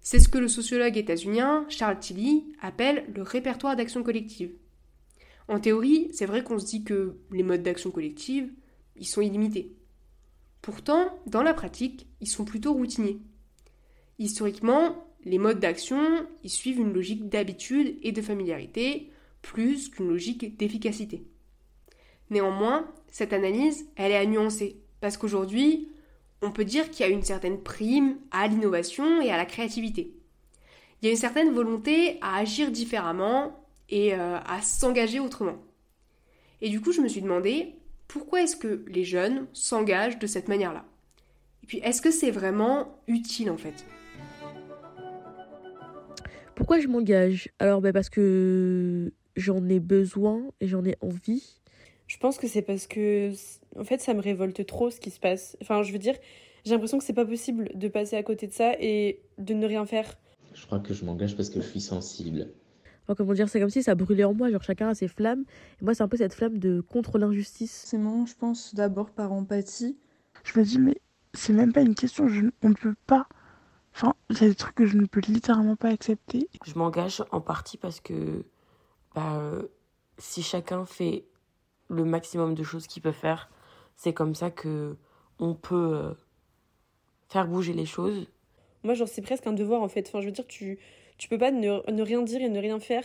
C'est 0.00 0.18
ce 0.18 0.28
que 0.28 0.38
le 0.38 0.48
sociologue 0.48 0.96
états-unien 0.96 1.66
Charles 1.68 1.98
Tilly 1.98 2.44
appelle 2.60 3.04
le 3.14 3.22
répertoire 3.22 3.76
d'action 3.76 4.02
collective. 4.02 4.52
En 5.48 5.60
théorie, 5.60 6.08
c'est 6.12 6.26
vrai 6.26 6.42
qu'on 6.42 6.58
se 6.58 6.66
dit 6.66 6.82
que 6.82 7.16
les 7.30 7.42
modes 7.42 7.62
d'action 7.62 7.90
collective, 7.90 8.52
ils 8.96 9.06
sont 9.06 9.20
illimités. 9.20 9.76
Pourtant, 10.60 11.18
dans 11.26 11.42
la 11.42 11.54
pratique, 11.54 12.08
ils 12.20 12.28
sont 12.28 12.44
plutôt 12.44 12.72
routiniers. 12.72 13.20
Historiquement, 14.18 15.06
les 15.24 15.38
modes 15.38 15.60
d'action, 15.60 16.26
ils 16.42 16.50
suivent 16.50 16.80
une 16.80 16.92
logique 16.92 17.28
d'habitude 17.28 17.98
et 18.02 18.12
de 18.12 18.22
familiarité, 18.22 19.10
plus 19.42 19.88
qu'une 19.88 20.08
logique 20.08 20.56
d'efficacité. 20.56 21.24
Néanmoins, 22.30 22.90
cette 23.08 23.32
analyse, 23.32 23.88
elle 23.94 24.12
est 24.12 24.16
à 24.16 24.26
nuancer, 24.26 24.80
parce 25.00 25.16
qu'aujourd'hui, 25.16 25.88
on 26.42 26.50
peut 26.50 26.64
dire 26.64 26.90
qu'il 26.90 27.06
y 27.06 27.08
a 27.08 27.12
une 27.12 27.22
certaine 27.22 27.62
prime 27.62 28.18
à 28.30 28.48
l'innovation 28.48 29.20
et 29.20 29.30
à 29.30 29.36
la 29.36 29.46
créativité. 29.46 30.14
Il 31.00 31.06
y 31.06 31.08
a 31.08 31.12
une 31.12 31.16
certaine 31.16 31.52
volonté 31.52 32.18
à 32.20 32.36
agir 32.36 32.70
différemment 32.70 33.65
et 33.88 34.14
euh, 34.14 34.38
à 34.38 34.62
s'engager 34.62 35.20
autrement. 35.20 35.56
Et 36.60 36.68
du 36.68 36.80
coup, 36.80 36.92
je 36.92 37.00
me 37.00 37.08
suis 37.08 37.20
demandé 37.20 37.74
pourquoi 38.08 38.42
est-ce 38.42 38.56
que 38.56 38.84
les 38.88 39.04
jeunes 39.04 39.46
s'engagent 39.52 40.18
de 40.18 40.26
cette 40.26 40.48
manière-là? 40.48 40.84
Et 41.62 41.66
puis, 41.66 41.78
est-ce 41.78 42.00
que 42.00 42.10
c'est 42.10 42.30
vraiment 42.30 43.00
utile 43.08 43.50
en 43.50 43.56
fait? 43.56 43.84
Pourquoi 46.54 46.80
je 46.80 46.88
m'engage? 46.88 47.50
Alors, 47.58 47.80
ben 47.80 47.92
parce 47.92 48.08
que 48.08 49.12
j'en 49.36 49.68
ai 49.68 49.80
besoin 49.80 50.42
et 50.60 50.66
j'en 50.66 50.84
ai 50.84 50.96
envie. 51.00 51.60
Je 52.06 52.16
pense 52.18 52.38
que 52.38 52.46
c'est 52.46 52.62
parce 52.62 52.86
que, 52.86 53.32
en 53.78 53.84
fait, 53.84 54.00
ça 54.00 54.14
me 54.14 54.20
révolte 54.20 54.64
trop 54.64 54.90
ce 54.90 55.00
qui 55.00 55.10
se 55.10 55.20
passe. 55.20 55.56
Enfin, 55.60 55.82
je 55.82 55.92
veux 55.92 55.98
dire, 55.98 56.14
j'ai 56.64 56.72
l'impression 56.72 56.98
que 56.98 57.04
c'est 57.04 57.12
pas 57.12 57.26
possible 57.26 57.70
de 57.74 57.88
passer 57.88 58.16
à 58.16 58.22
côté 58.22 58.46
de 58.46 58.52
ça 58.52 58.74
et 58.80 59.20
de 59.38 59.54
ne 59.54 59.66
rien 59.66 59.84
faire. 59.86 60.16
Je 60.54 60.64
crois 60.64 60.78
que 60.78 60.94
je 60.94 61.04
m'engage 61.04 61.36
parce 61.36 61.50
que 61.50 61.60
je 61.60 61.66
suis 61.66 61.80
sensible. 61.80 62.48
Enfin, 63.06 63.14
comment 63.14 63.34
dire, 63.34 63.48
c'est 63.48 63.60
comme 63.60 63.70
si 63.70 63.84
ça 63.84 63.94
brûlait 63.94 64.24
en 64.24 64.34
moi, 64.34 64.50
genre 64.50 64.62
chacun 64.62 64.88
a 64.88 64.94
ses 64.94 65.06
flammes. 65.06 65.44
Et 65.80 65.84
moi, 65.84 65.94
c'est 65.94 66.02
un 66.02 66.08
peu 66.08 66.16
cette 66.16 66.34
flamme 66.34 66.58
de 66.58 66.80
contre 66.80 67.18
l'injustice. 67.18 67.84
C'est 67.86 67.98
moi, 67.98 68.24
je 68.26 68.34
pense 68.34 68.74
d'abord 68.74 69.10
par 69.10 69.32
empathie. 69.32 69.96
Je 70.42 70.58
me 70.58 70.64
dis, 70.64 70.78
mais 70.78 71.00
c'est 71.34 71.52
même 71.52 71.72
pas 71.72 71.82
une 71.82 71.94
question, 71.94 72.26
je, 72.26 72.46
on 72.62 72.70
ne 72.70 72.74
peut 72.74 72.94
pas. 73.06 73.28
Enfin, 73.94 74.14
il 74.30 74.40
y 74.40 74.44
a 74.44 74.48
des 74.48 74.54
trucs 74.54 74.74
que 74.74 74.86
je 74.86 74.96
ne 74.96 75.06
peux 75.06 75.20
littéralement 75.20 75.76
pas 75.76 75.88
accepter. 75.88 76.48
Je 76.66 76.74
m'engage 76.74 77.22
en 77.30 77.40
partie 77.40 77.78
parce 77.78 78.00
que 78.00 78.44
bah, 79.14 79.36
euh, 79.36 79.62
si 80.18 80.42
chacun 80.42 80.84
fait 80.84 81.24
le 81.88 82.04
maximum 82.04 82.54
de 82.54 82.62
choses 82.62 82.86
qu'il 82.86 83.02
peut 83.02 83.12
faire, 83.12 83.48
c'est 83.94 84.12
comme 84.12 84.34
ça 84.34 84.50
que 84.50 84.96
on 85.38 85.54
peut 85.54 85.94
euh, 85.94 86.12
faire 87.28 87.46
bouger 87.46 87.72
les 87.72 87.86
choses. 87.86 88.26
Moi, 88.82 88.94
genre, 88.94 89.08
c'est 89.08 89.22
presque 89.22 89.46
un 89.46 89.52
devoir 89.52 89.82
en 89.82 89.88
fait. 89.88 90.06
Enfin, 90.08 90.20
je 90.20 90.26
veux 90.26 90.32
dire, 90.32 90.46
tu, 90.46 90.78
tu 91.18 91.28
peux 91.28 91.38
pas 91.38 91.50
ne, 91.50 91.90
ne, 91.90 92.02
rien 92.02 92.22
dire 92.22 92.42
et 92.42 92.48
ne 92.48 92.60
rien 92.60 92.78
faire 92.80 93.04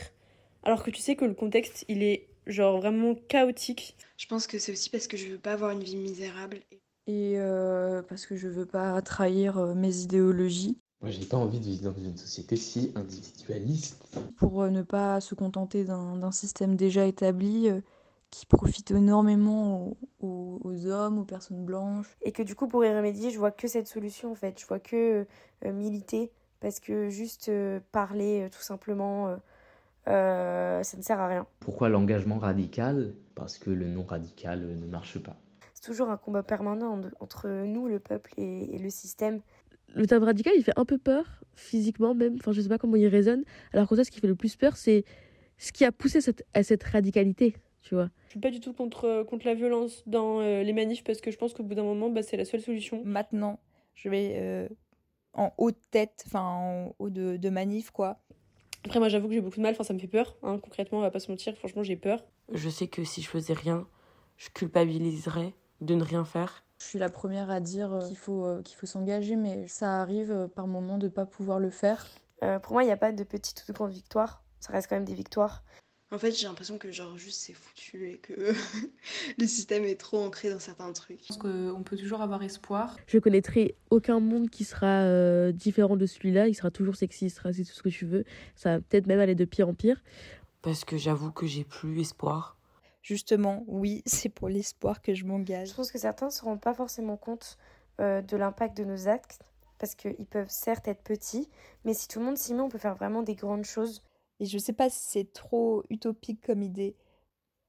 alors 0.64 0.84
que 0.84 0.92
tu 0.92 1.02
sais 1.02 1.16
que 1.16 1.26
le 1.26 1.34
contexte 1.34 1.86
il 1.88 2.04
est 2.04 2.28
genre 2.48 2.80
vraiment 2.80 3.16
chaotique. 3.28 3.98
Je 4.18 4.28
pense 4.28 4.48
que 4.48 4.60
c'est 4.60 4.72
aussi 4.72 4.90
parce 4.90 5.08
que 5.08 5.18
je 5.18 5.28
veux 5.28 5.38
pas 5.40 5.54
avoir 5.54 5.72
une 5.72 5.84
vie 5.84 5.96
misérable. 5.96 6.60
Et 7.08 7.34
euh, 7.38 8.02
parce 8.04 8.26
que 8.26 8.36
je 8.36 8.48
veux 8.48 8.66
pas 8.66 9.02
trahir 9.02 9.58
euh, 9.58 9.74
mes 9.74 10.02
idéologies. 10.02 10.78
Moi, 11.02 11.10
j'ai 11.10 11.26
pas 11.26 11.38
envie 11.38 11.60
de 11.60 11.64
vivre 11.64 11.92
dans 11.92 12.00
une 12.00 12.16
société 12.16 12.56
si 12.56 12.92
individualiste. 12.96 13.98
Pour 14.38 14.62
euh, 14.62 14.70
ne 14.70 14.84
pas 14.84 15.20
se 15.20 15.34
contenter 15.34 15.84
d'un 15.84 16.32
système 16.32 16.76
déjà 16.76 17.08
établi 17.08 17.70
euh, 17.70 17.82
qui 18.30 18.46
profite 18.46 18.92
énormément 18.92 19.96
aux, 20.20 20.60
aux, 20.64 20.86
hommes, 20.86 21.18
aux 21.18 21.26
personnes 21.26 21.66
blanches. 21.66 22.16
Et 22.22 22.32
que 22.32 22.44
du 22.44 22.54
coup, 22.54 22.68
pour 22.68 22.86
y 22.86 22.96
remédier, 22.96 23.32
je 23.32 23.40
vois 23.40 23.50
que 23.50 23.68
cette 23.68 23.88
solution 23.88 24.32
en 24.32 24.36
fait. 24.36 24.60
Je 24.60 24.68
vois 24.68 24.80
que 24.80 25.26
euh, 25.66 25.74
militer 25.74 26.32
parce 26.62 26.80
que 26.80 27.10
juste 27.10 27.50
euh, 27.50 27.80
parler 27.92 28.48
tout 28.52 28.62
simplement, 28.62 29.36
euh, 30.08 30.84
ça 30.84 30.98
ne 30.98 31.02
sert 31.02 31.20
à 31.20 31.28
rien. 31.28 31.46
Pourquoi 31.60 31.90
l'engagement 31.90 32.38
radical? 32.38 33.14
Parce 33.36 33.58
que 33.58 33.70
le 33.70 33.88
non 33.88 34.04
radical 34.04 34.62
ne 34.62 34.86
marche 34.86 35.20
pas. 35.20 35.36
C'est 35.74 35.84
toujours 35.84 36.10
un 36.10 36.18
combat 36.18 36.44
permanent 36.44 37.02
entre 37.20 37.50
nous, 37.50 37.88
le 37.88 38.00
peuple, 38.00 38.32
et, 38.38 38.76
et 38.76 38.78
le 38.78 38.90
système 38.90 39.42
le 39.94 40.08
terme 40.08 40.24
radical, 40.24 40.54
il 40.56 40.64
fait 40.64 40.78
un 40.78 40.86
peu 40.86 40.98
peur, 40.98 41.26
physiquement 41.56 42.14
même. 42.14 42.36
Enfin, 42.36 42.52
je 42.52 42.62
sais 42.62 42.70
pas 42.70 42.78
comment 42.78 42.96
il 42.96 43.08
résonne. 43.08 43.44
Alors 43.74 43.90
que 43.90 43.96
ça, 43.96 44.04
ce 44.04 44.12
qui 44.12 44.20
fait 44.20 44.28
le 44.28 44.36
plus 44.36 44.56
peur, 44.56 44.78
c'est 44.78 45.04
ce 45.58 45.72
qui 45.72 45.86
a 45.86 45.92
poussé 45.92 46.22
cette, 46.22 46.46
à 46.54 46.64
cette 46.64 46.84
radicalité, 46.84 47.56
tu 47.82 47.96
vois. 47.96 48.10
Je 48.28 48.32
suis 48.32 48.40
pas 48.40 48.52
du 48.52 48.60
tout 48.60 48.74
contre, 48.74 49.24
contre 49.24 49.46
la 49.46 49.54
violence 49.54 50.04
dans 50.08 50.40
euh, 50.40 50.64
les 50.64 50.74
manifs 50.74 51.04
parce 51.04 51.22
que 51.22 51.30
je 51.30 51.38
pense 51.38 51.54
qu'au 51.54 51.64
bout 51.64 51.76
d'un 51.76 51.84
moment, 51.84 52.10
bah, 52.10 52.24
c'est 52.24 52.38
la 52.38 52.46
seule 52.46 52.62
solution. 52.62 53.04
Maintenant, 53.06 53.60
je 53.96 54.10
vais 54.10 54.34
euh, 54.36 54.68
en 55.34 55.54
haut 55.58 55.72
de 55.72 55.80
tête, 55.92 56.24
enfin 56.28 56.42
en 56.42 56.96
haut 57.00 57.10
de, 57.10 57.38
de 57.38 57.50
manif, 57.50 57.92
quoi. 57.92 58.20
Après, 58.86 59.00
moi, 59.00 59.10
j'avoue 59.10 59.28
que 59.28 59.34
j'ai 59.34 59.42
beaucoup 59.42 59.58
de 59.58 59.62
mal. 59.62 59.74
Enfin, 59.74 59.84
ça 59.84 59.94
me 59.94 60.00
fait 60.00 60.08
peur. 60.08 60.36
Hein. 60.42 60.58
Concrètement, 60.58 60.98
on 60.98 61.02
va 61.02 61.12
pas 61.12 61.20
se 61.20 61.30
mentir. 61.30 61.56
Franchement, 61.58 61.84
j'ai 61.84 61.96
peur. 61.96 62.24
Je 62.52 62.70
sais 62.70 62.88
que 62.88 63.04
si 63.04 63.22
je 63.22 63.30
faisais 63.30 63.54
rien, 63.54 63.88
je 64.38 64.50
culpabiliserais 64.50 65.54
de 65.82 65.96
ne 65.96 66.04
rien 66.04 66.26
faire. 66.26 66.64
Je 66.80 66.88
suis 66.88 67.00
la 67.00 67.10
première 67.10 67.52
à 67.52 67.60
dire 67.60 68.00
qu'il 68.08 68.18
faut, 68.18 68.44
euh, 68.44 68.64
qu'il 68.64 68.76
faut 68.76 68.88
s'engager, 68.88 69.36
mais 69.36 69.68
ça 69.68 70.02
arrive 70.02 70.32
euh, 70.32 70.48
par 70.48 70.66
moments 70.66 70.98
de 70.98 71.06
ne 71.06 71.12
pas 71.12 71.28
pouvoir 71.28 71.60
le 71.60 71.70
faire. 71.70 72.08
Euh, 72.44 72.58
pour 72.58 72.74
moi, 72.74 72.84
il 72.84 72.88
n'y 72.88 72.92
a 72.92 72.98
pas 72.98 73.12
de 73.12 73.24
petites 73.24 73.64
ou 73.64 73.72
de 73.72 73.78
grandes 73.78 73.92
victoires. 73.92 74.44
Ça 74.60 74.74
reste 74.74 74.90
quand 74.90 74.96
même 74.96 75.06
des 75.06 75.14
victoires. 75.14 75.64
En 76.14 76.18
fait, 76.18 76.32
j'ai 76.32 76.46
l'impression 76.46 76.78
que 76.78 76.92
genre 76.92 77.18
juste 77.18 77.40
c'est 77.40 77.54
foutu 77.54 78.10
et 78.10 78.18
que 78.18 78.34
le 79.38 79.48
système 79.48 79.86
est 79.86 79.96
trop 79.96 80.20
ancré 80.20 80.50
dans 80.50 80.60
certains 80.60 80.92
trucs. 80.92 81.22
Je 81.22 81.28
pense 81.28 81.38
qu'on 81.38 81.84
peut 81.84 81.96
toujours 81.96 82.22
avoir 82.22 82.44
espoir. 82.44 82.98
Je 83.08 83.18
connaîtrai 83.18 83.76
aucun 83.90 84.20
monde 84.20 84.50
qui 84.50 84.66
sera 84.66 85.04
euh, 85.04 85.54
différent 85.54 85.96
de 85.96 86.06
celui-là. 86.06 86.50
Il 86.50 86.54
sera 86.54 86.70
toujours 86.70 86.98
sexiste, 86.98 87.40
raciste, 87.40 87.72
tout 87.72 87.78
ce 87.78 87.84
que 87.84 87.90
tu 87.90 88.06
veux. 88.06 88.26
Ça 88.56 88.76
va 88.76 88.82
peut-être 88.82 89.08
même 89.08 89.22
aller 89.22 89.36
de 89.36 89.46
pire 89.46 89.70
en 89.70 89.74
pire. 89.74 90.04
Parce 90.62 90.84
que 90.84 90.98
j'avoue 90.98 91.32
que 91.32 91.48
j'ai 91.48 91.64
plus 91.64 92.02
espoir. 92.02 92.58
Justement, 93.02 93.64
oui, 93.68 94.04
c'est 94.06 94.30
pour 94.30 94.50
l'espoir 94.50 95.02
que 95.02 95.14
je 95.14 95.24
m'engage. 95.24 95.70
Je 95.70 95.76
pense 95.76 95.94
que 95.94 95.98
certains 95.98 96.26
ne 96.26 96.32
se 96.32 96.44
rendent 96.44 96.62
pas 96.62 96.74
forcément 96.74 97.16
compte 97.16 97.58
euh, 98.02 98.22
de 98.22 98.36
l'impact 98.36 98.76
de 98.76 98.84
nos 98.84 99.08
actes 99.08 99.40
parce 99.80 99.96
qu'ils 99.96 100.28
peuvent 100.30 100.50
certes 100.50 100.88
être 100.88 101.02
petits, 101.02 101.50
mais 101.86 101.96
si 101.96 102.08
tout 102.08 102.20
le 102.20 102.26
monde 102.26 102.38
s'y 102.38 102.54
met, 102.54 102.62
on 102.62 102.70
peut 102.70 102.78
faire 102.78 102.96
vraiment 102.96 103.24
des 103.24 103.34
grandes 103.34 103.66
choses. 103.66 104.04
Et 104.42 104.46
je 104.48 104.58
sais 104.58 104.74
pas 104.74 104.90
si 104.90 105.08
c'est 105.08 105.34
trop 105.34 105.84
utopique 105.92 106.42
comme 106.44 106.64
idée. 106.64 106.96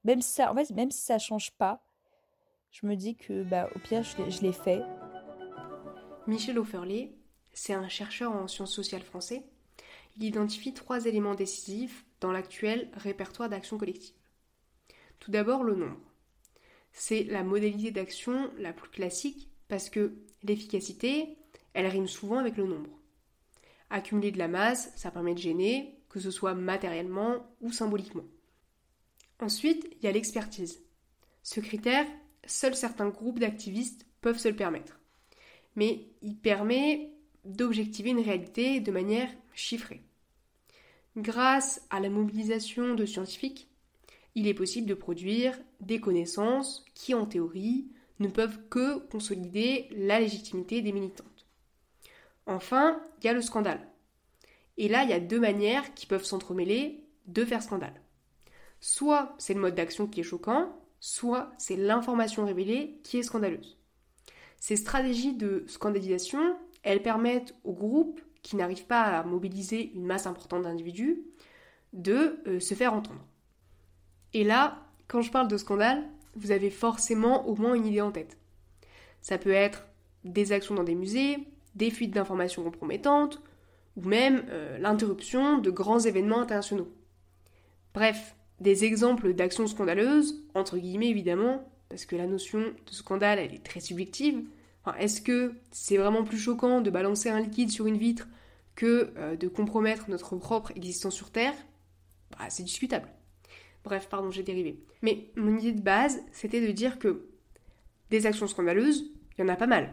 Même 0.04 0.22
si 0.22 0.32
ça, 0.32 0.50
en 0.50 0.54
fait, 0.54 0.70
même 0.70 0.90
si 0.90 1.02
ça 1.02 1.18
change 1.18 1.50
pas, 1.52 1.84
je 2.70 2.86
me 2.86 2.96
dis 2.96 3.14
que 3.14 3.42
bah, 3.42 3.68
au 3.76 3.78
pire, 3.78 4.02
je 4.02 4.40
l'ai 4.40 4.54
fait. 4.54 4.80
Michel 6.26 6.58
Offerlé, 6.58 7.14
c'est 7.52 7.74
un 7.74 7.88
chercheur 7.88 8.32
en 8.32 8.48
sciences 8.48 8.72
sociales 8.72 9.02
français. 9.02 9.44
Il 10.16 10.24
identifie 10.24 10.72
trois 10.72 11.04
éléments 11.04 11.34
décisifs 11.34 12.06
dans 12.20 12.32
l'actuel 12.32 12.88
répertoire 12.94 13.50
d'action 13.50 13.76
collective. 13.76 14.14
Tout 15.18 15.30
d'abord, 15.30 15.64
le 15.64 15.74
nombre. 15.74 16.00
C'est 16.94 17.24
la 17.24 17.44
modalité 17.44 17.90
d'action 17.90 18.50
la 18.56 18.72
plus 18.72 18.88
classique 18.88 19.50
parce 19.68 19.90
que 19.90 20.14
l'efficacité, 20.42 21.36
elle 21.74 21.86
rime 21.86 22.08
souvent 22.08 22.38
avec 22.38 22.56
le 22.56 22.64
nombre. 22.64 22.98
Accumuler 23.90 24.30
de 24.30 24.38
la 24.38 24.48
masse, 24.48 24.90
ça 24.96 25.10
permet 25.10 25.34
de 25.34 25.38
gêner, 25.38 26.01
que 26.12 26.20
ce 26.20 26.30
soit 26.30 26.54
matériellement 26.54 27.56
ou 27.62 27.72
symboliquement. 27.72 28.26
Ensuite, 29.40 29.88
il 29.92 30.04
y 30.04 30.06
a 30.06 30.12
l'expertise. 30.12 30.84
Ce 31.42 31.58
critère, 31.58 32.06
seuls 32.46 32.76
certains 32.76 33.08
groupes 33.08 33.38
d'activistes 33.38 34.06
peuvent 34.20 34.38
se 34.38 34.48
le 34.48 34.54
permettre. 34.54 35.00
Mais 35.74 36.10
il 36.20 36.36
permet 36.36 37.14
d'objectiver 37.46 38.10
une 38.10 38.20
réalité 38.20 38.80
de 38.80 38.92
manière 38.92 39.30
chiffrée. 39.54 40.02
Grâce 41.16 41.80
à 41.88 41.98
la 41.98 42.10
mobilisation 42.10 42.94
de 42.94 43.06
scientifiques, 43.06 43.70
il 44.34 44.46
est 44.46 44.54
possible 44.54 44.88
de 44.88 44.94
produire 44.94 45.58
des 45.80 46.00
connaissances 46.00 46.84
qui, 46.94 47.14
en 47.14 47.24
théorie, 47.24 47.88
ne 48.18 48.28
peuvent 48.28 48.60
que 48.68 48.98
consolider 48.98 49.88
la 49.96 50.20
légitimité 50.20 50.82
des 50.82 50.92
militantes. 50.92 51.46
Enfin, 52.46 53.02
il 53.18 53.24
y 53.24 53.28
a 53.28 53.32
le 53.32 53.40
scandale. 53.40 53.91
Et 54.78 54.88
là, 54.88 55.04
il 55.04 55.10
y 55.10 55.14
a 55.14 55.20
deux 55.20 55.40
manières 55.40 55.94
qui 55.94 56.06
peuvent 56.06 56.24
s'entremêler 56.24 57.04
de 57.26 57.44
faire 57.44 57.62
scandale. 57.62 58.00
Soit 58.80 59.34
c'est 59.38 59.54
le 59.54 59.60
mode 59.60 59.74
d'action 59.74 60.06
qui 60.06 60.20
est 60.20 60.24
choquant, 60.24 60.74
soit 61.00 61.52
c'est 61.58 61.76
l'information 61.76 62.44
révélée 62.44 63.00
qui 63.04 63.18
est 63.18 63.22
scandaleuse. 63.22 63.78
Ces 64.58 64.76
stratégies 64.76 65.34
de 65.34 65.64
scandalisation, 65.66 66.56
elles 66.82 67.02
permettent 67.02 67.54
aux 67.64 67.72
groupes 67.72 68.20
qui 68.42 68.56
n'arrivent 68.56 68.86
pas 68.86 69.02
à 69.02 69.24
mobiliser 69.24 69.92
une 69.94 70.04
masse 70.04 70.26
importante 70.26 70.62
d'individus 70.62 71.22
de 71.92 72.40
euh, 72.46 72.60
se 72.60 72.74
faire 72.74 72.94
entendre. 72.94 73.24
Et 74.34 74.44
là, 74.44 74.86
quand 75.08 75.20
je 75.20 75.30
parle 75.30 75.48
de 75.48 75.56
scandale, 75.56 76.08
vous 76.34 76.50
avez 76.50 76.70
forcément 76.70 77.46
au 77.48 77.54
moins 77.54 77.74
une 77.74 77.86
idée 77.86 78.00
en 78.00 78.12
tête. 78.12 78.38
Ça 79.20 79.38
peut 79.38 79.52
être 79.52 79.86
des 80.24 80.52
actions 80.52 80.74
dans 80.74 80.84
des 80.84 80.94
musées, 80.94 81.38
des 81.74 81.90
fuites 81.90 82.14
d'informations 82.14 82.62
compromettantes, 82.62 83.42
ou 83.96 84.08
même 84.08 84.44
euh, 84.48 84.78
l'interruption 84.78 85.58
de 85.58 85.70
grands 85.70 86.00
événements 86.00 86.40
internationaux. 86.40 86.92
Bref, 87.94 88.36
des 88.60 88.84
exemples 88.84 89.34
d'actions 89.34 89.66
scandaleuses, 89.66 90.44
entre 90.54 90.78
guillemets 90.78 91.08
évidemment, 91.08 91.68
parce 91.88 92.06
que 92.06 92.16
la 92.16 92.26
notion 92.26 92.60
de 92.60 92.92
scandale, 92.92 93.38
elle 93.38 93.54
est 93.54 93.64
très 93.64 93.80
subjective. 93.80 94.44
Est-ce 94.98 95.20
que 95.20 95.54
c'est 95.70 95.96
vraiment 95.96 96.24
plus 96.24 96.38
choquant 96.38 96.80
de 96.80 96.90
balancer 96.90 97.28
un 97.28 97.40
liquide 97.40 97.70
sur 97.70 97.86
une 97.86 97.98
vitre 97.98 98.28
que 98.74 99.12
euh, 99.16 99.36
de 99.36 99.48
compromettre 99.48 100.08
notre 100.08 100.36
propre 100.36 100.72
existence 100.74 101.14
sur 101.14 101.30
Terre? 101.30 101.54
Bah, 102.30 102.48
C'est 102.48 102.62
discutable. 102.62 103.08
Bref, 103.84 104.08
pardon, 104.08 104.30
j'ai 104.30 104.42
dérivé. 104.42 104.82
Mais 105.02 105.30
mon 105.36 105.56
idée 105.58 105.72
de 105.72 105.82
base, 105.82 106.20
c'était 106.32 106.66
de 106.66 106.72
dire 106.72 106.98
que 106.98 107.26
des 108.10 108.26
actions 108.26 108.46
scandaleuses, 108.46 109.12
il 109.36 109.42
y 109.42 109.44
en 109.44 109.48
a 109.48 109.56
pas 109.56 109.66
mal. 109.66 109.92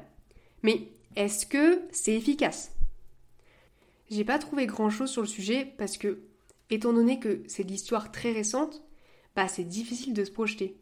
Mais 0.63 0.89
est-ce 1.15 1.45
que 1.45 1.81
c'est 1.91 2.13
efficace? 2.13 2.78
J'ai 4.09 4.23
pas 4.23 4.39
trouvé 4.39 4.65
grand 4.65 4.89
chose 4.89 5.11
sur 5.11 5.21
le 5.21 5.27
sujet 5.27 5.71
parce 5.77 5.97
que, 5.97 6.23
étant 6.71 6.93
donné 6.93 7.19
que 7.19 7.43
c'est 7.47 7.63
de 7.63 7.69
l'histoire 7.69 8.11
très 8.11 8.31
récente, 8.31 8.83
bah 9.35 9.47
c'est 9.47 9.63
difficile 9.63 10.13
de 10.13 10.23
se 10.23 10.31
projeter. 10.31 10.77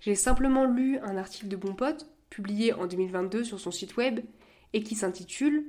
J'ai 0.00 0.14
simplement 0.14 0.64
lu 0.64 0.98
un 0.98 1.16
article 1.16 1.48
de 1.48 1.56
Bon 1.56 1.74
Pote, 1.74 2.10
publié 2.30 2.72
en 2.72 2.86
2022 2.86 3.44
sur 3.44 3.60
son 3.60 3.70
site 3.70 3.96
web, 3.96 4.20
et 4.72 4.82
qui 4.82 4.94
s'intitule 4.94 5.66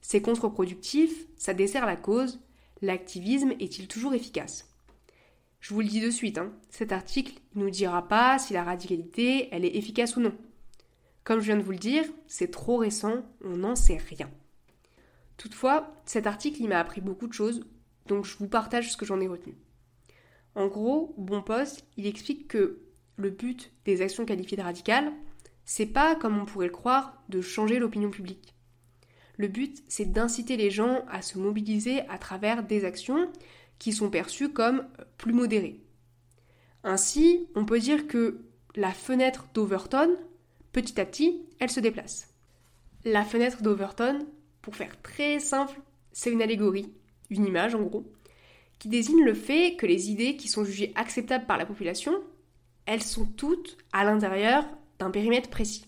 C'est 0.00 0.22
contre-productif, 0.22 1.26
ça 1.36 1.54
dessert 1.54 1.86
la 1.86 1.96
cause, 1.96 2.40
l'activisme 2.82 3.52
est-il 3.58 3.88
toujours 3.88 4.14
efficace? 4.14 4.72
Je 5.60 5.74
vous 5.74 5.80
le 5.80 5.88
dis 5.88 6.00
de 6.00 6.10
suite, 6.10 6.38
hein, 6.38 6.52
cet 6.70 6.92
article 6.92 7.40
ne 7.56 7.64
nous 7.64 7.70
dira 7.70 8.06
pas 8.06 8.38
si 8.38 8.52
la 8.52 8.62
radicalité, 8.62 9.48
elle 9.50 9.64
est 9.64 9.76
efficace 9.76 10.16
ou 10.16 10.20
non. 10.20 10.34
Comme 11.24 11.40
je 11.40 11.46
viens 11.46 11.56
de 11.56 11.62
vous 11.62 11.72
le 11.72 11.78
dire, 11.78 12.04
c'est 12.28 12.52
trop 12.52 12.76
récent, 12.76 13.24
on 13.44 13.56
n'en 13.56 13.74
sait 13.74 13.96
rien. 13.96 14.30
Toutefois, 15.38 15.94
cet 16.04 16.26
article 16.26 16.62
m'a 16.68 16.78
appris 16.78 17.00
beaucoup 17.00 17.26
de 17.26 17.32
choses, 17.32 17.64
donc 18.06 18.26
je 18.26 18.36
vous 18.36 18.48
partage 18.48 18.92
ce 18.92 18.96
que 18.98 19.06
j'en 19.06 19.20
ai 19.20 19.26
retenu. 19.26 19.56
En 20.54 20.66
gros, 20.66 21.14
Bon 21.16 21.40
Poste, 21.40 21.86
il 21.96 22.06
explique 22.06 22.48
que 22.48 22.80
le 23.16 23.30
but 23.30 23.72
des 23.86 24.02
actions 24.02 24.26
qualifiées 24.26 24.58
de 24.58 24.62
radicales, 24.62 25.12
c'est 25.64 25.86
pas, 25.86 26.14
comme 26.14 26.38
on 26.38 26.44
pourrait 26.44 26.66
le 26.66 26.72
croire, 26.72 27.22
de 27.30 27.40
changer 27.40 27.78
l'opinion 27.78 28.10
publique. 28.10 28.54
Le 29.38 29.48
but, 29.48 29.82
c'est 29.88 30.12
d'inciter 30.12 30.56
les 30.56 30.70
gens 30.70 31.04
à 31.08 31.22
se 31.22 31.38
mobiliser 31.38 32.00
à 32.08 32.18
travers 32.18 32.62
des 32.62 32.84
actions 32.84 33.30
qui 33.78 33.92
sont 33.92 34.10
perçues 34.10 34.52
comme 34.52 34.86
plus 35.16 35.32
modérées. 35.32 35.80
Ainsi, 36.84 37.46
on 37.54 37.64
peut 37.64 37.78
dire 37.78 38.06
que 38.08 38.40
la 38.74 38.92
fenêtre 38.92 39.46
d'Overton, 39.54 40.16
Petit 40.72 41.00
à 41.00 41.06
petit, 41.06 41.42
elle 41.60 41.70
se 41.70 41.80
déplace. 41.80 42.28
La 43.04 43.24
fenêtre 43.24 43.62
d'Overton, 43.62 44.26
pour 44.62 44.76
faire 44.76 45.00
très 45.02 45.40
simple, 45.40 45.80
c'est 46.12 46.30
une 46.30 46.42
allégorie, 46.42 46.92
une 47.30 47.46
image 47.46 47.74
en 47.74 47.82
gros, 47.82 48.12
qui 48.78 48.88
désigne 48.88 49.24
le 49.24 49.34
fait 49.34 49.76
que 49.76 49.86
les 49.86 50.10
idées 50.10 50.36
qui 50.36 50.48
sont 50.48 50.64
jugées 50.64 50.92
acceptables 50.94 51.46
par 51.46 51.58
la 51.58 51.66
population, 51.66 52.12
elles 52.86 53.02
sont 53.02 53.26
toutes 53.26 53.76
à 53.92 54.04
l'intérieur 54.04 54.64
d'un 54.98 55.10
périmètre 55.10 55.50
précis. 55.50 55.86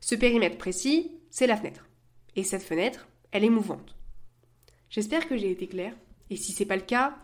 Ce 0.00 0.14
périmètre 0.14 0.58
précis, 0.58 1.12
c'est 1.30 1.46
la 1.46 1.56
fenêtre. 1.56 1.88
Et 2.36 2.44
cette 2.44 2.62
fenêtre, 2.62 3.08
elle 3.30 3.44
est 3.44 3.50
mouvante. 3.50 3.96
J'espère 4.90 5.26
que 5.26 5.36
j'ai 5.36 5.50
été 5.50 5.66
claire, 5.66 5.94
et 6.28 6.36
si 6.36 6.52
c'est 6.52 6.66
pas 6.66 6.76
le 6.76 6.82
cas, 6.82 7.16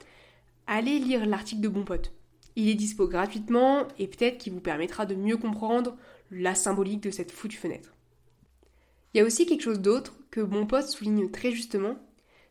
allez 0.66 0.98
lire 0.98 1.26
l'article 1.26 1.61
de 1.61 1.68
Bon 1.68 1.84
Pote. 1.84 2.12
Il 2.56 2.68
est 2.68 2.74
dispo 2.74 3.06
gratuitement 3.06 3.86
et 3.98 4.09
peut-être 4.09 4.38
qu'il 4.38 4.52
vous 4.52 4.61
permettra 4.61 5.06
de 5.06 5.14
mieux 5.14 5.36
comprendre 5.36 5.96
la 6.30 6.54
symbolique 6.54 7.02
de 7.02 7.11
cette 7.11 7.30
foutue 7.30 7.56
fenêtre. 7.56 7.94
Il 9.12 9.18
y 9.18 9.20
a 9.20 9.24
aussi 9.24 9.46
quelque 9.46 9.62
chose 9.62 9.80
d'autre 9.80 10.17
que 10.31 10.41
mon 10.41 10.66
pote 10.66 10.89
souligne 10.89 11.31
très 11.31 11.53
justement, 11.53 11.97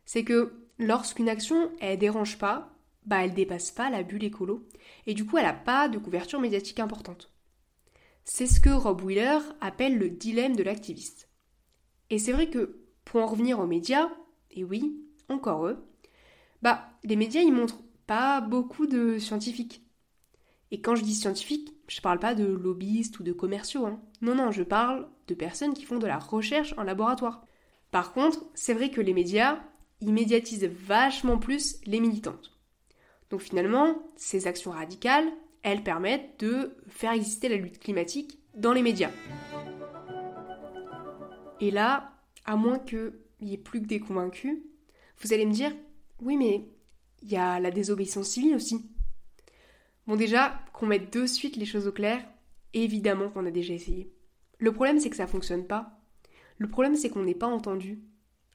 c'est 0.05 0.23
que 0.23 0.53
lorsqu'une 0.79 1.29
action 1.29 1.71
elle 1.79 1.99
dérange 1.99 2.37
pas, 2.37 2.73
bah 3.05 3.23
elle 3.23 3.33
dépasse 3.33 3.71
pas 3.71 3.89
la 3.89 4.03
bulle 4.03 4.23
écolo 4.23 4.67
et 5.05 5.13
du 5.13 5.25
coup 5.25 5.37
elle 5.37 5.45
n'a 5.45 5.53
pas 5.53 5.87
de 5.87 5.97
couverture 5.97 6.39
médiatique 6.39 6.79
importante. 6.79 7.31
C'est 8.23 8.47
ce 8.47 8.59
que 8.59 8.69
Rob 8.69 9.01
Wheeler 9.01 9.39
appelle 9.61 9.97
le 9.97 10.09
dilemme 10.09 10.55
de 10.55 10.63
l'activiste. 10.63 11.29
Et 12.09 12.19
c'est 12.19 12.33
vrai 12.33 12.49
que 12.49 12.81
pour 13.05 13.21
en 13.21 13.25
revenir 13.25 13.59
aux 13.59 13.67
médias, 13.67 14.09
et 14.51 14.63
oui, 14.63 14.97
encore 15.29 15.65
eux, 15.67 15.77
bah 16.61 16.89
les 17.03 17.15
médias 17.15 17.41
ils 17.41 17.53
montrent 17.53 17.83
pas 18.05 18.41
beaucoup 18.41 18.87
de 18.87 19.17
scientifiques. 19.17 19.83
Et 20.71 20.81
quand 20.81 20.95
je 20.95 21.03
dis 21.03 21.15
scientifique, 21.15 21.73
je 21.87 22.01
parle 22.01 22.19
pas 22.19 22.35
de 22.35 22.45
lobbyistes 22.45 23.19
ou 23.19 23.23
de 23.23 23.31
commerciaux. 23.31 23.85
Hein. 23.85 24.01
Non, 24.21 24.35
non, 24.35 24.51
je 24.51 24.63
parle 24.63 25.07
de 25.27 25.33
personnes 25.33 25.73
qui 25.73 25.85
font 25.85 25.99
de 25.99 26.07
la 26.07 26.17
recherche 26.19 26.73
en 26.77 26.83
laboratoire. 26.83 27.45
Par 27.97 28.13
contre, 28.13 28.45
c'est 28.53 28.75
vrai 28.75 28.91
que 28.91 29.01
les 29.01 29.15
médias, 29.15 29.59
ils 30.01 30.13
médiatisent 30.13 30.65
vachement 30.65 31.39
plus 31.39 31.81
les 31.87 31.99
militantes. 31.99 32.55
Donc 33.31 33.41
finalement, 33.41 34.03
ces 34.15 34.45
actions 34.45 34.69
radicales, 34.69 35.25
elles 35.63 35.81
permettent 35.81 36.39
de 36.39 36.77
faire 36.89 37.13
exister 37.13 37.49
la 37.49 37.55
lutte 37.55 37.79
climatique 37.79 38.37
dans 38.53 38.71
les 38.71 38.83
médias. 38.83 39.09
Et 41.59 41.71
là, 41.71 42.13
à 42.45 42.55
moins 42.55 42.77
qu'il 42.77 43.13
n'y 43.41 43.55
ait 43.55 43.57
plus 43.57 43.81
que 43.81 43.87
des 43.87 43.99
convaincus, 43.99 44.59
vous 45.17 45.33
allez 45.33 45.47
me 45.47 45.53
dire, 45.53 45.71
oui 46.21 46.37
mais 46.37 46.69
il 47.23 47.31
y 47.31 47.35
a 47.35 47.59
la 47.59 47.71
désobéissance 47.71 48.27
civile 48.27 48.53
aussi. 48.53 48.91
Bon 50.05 50.15
déjà, 50.15 50.61
qu'on 50.71 50.85
mette 50.85 51.11
de 51.11 51.25
suite 51.25 51.55
les 51.55 51.65
choses 51.65 51.87
au 51.87 51.91
clair, 51.91 52.23
évidemment 52.75 53.31
qu'on 53.31 53.47
a 53.47 53.51
déjà 53.51 53.73
essayé. 53.73 54.13
Le 54.59 54.71
problème 54.71 54.99
c'est 54.99 55.09
que 55.09 55.15
ça 55.15 55.25
fonctionne 55.25 55.65
pas. 55.65 55.96
Le 56.57 56.67
problème 56.67 56.95
c'est 56.95 57.09
qu'on 57.09 57.23
n'est 57.23 57.35
pas 57.35 57.47
entendu. 57.47 57.99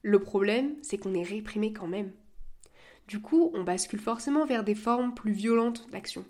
Le 0.02 0.18
problème 0.20 0.74
c'est 0.82 0.98
qu'on 0.98 1.14
est 1.14 1.22
réprimé 1.22 1.72
quand 1.72 1.88
même. 1.88 2.12
Du 3.08 3.20
coup, 3.20 3.50
on 3.54 3.64
bascule 3.64 4.00
forcément 4.00 4.46
vers 4.46 4.64
des 4.64 4.74
formes 4.74 5.14
plus 5.14 5.32
violentes 5.32 5.88
d'action. 5.90 6.24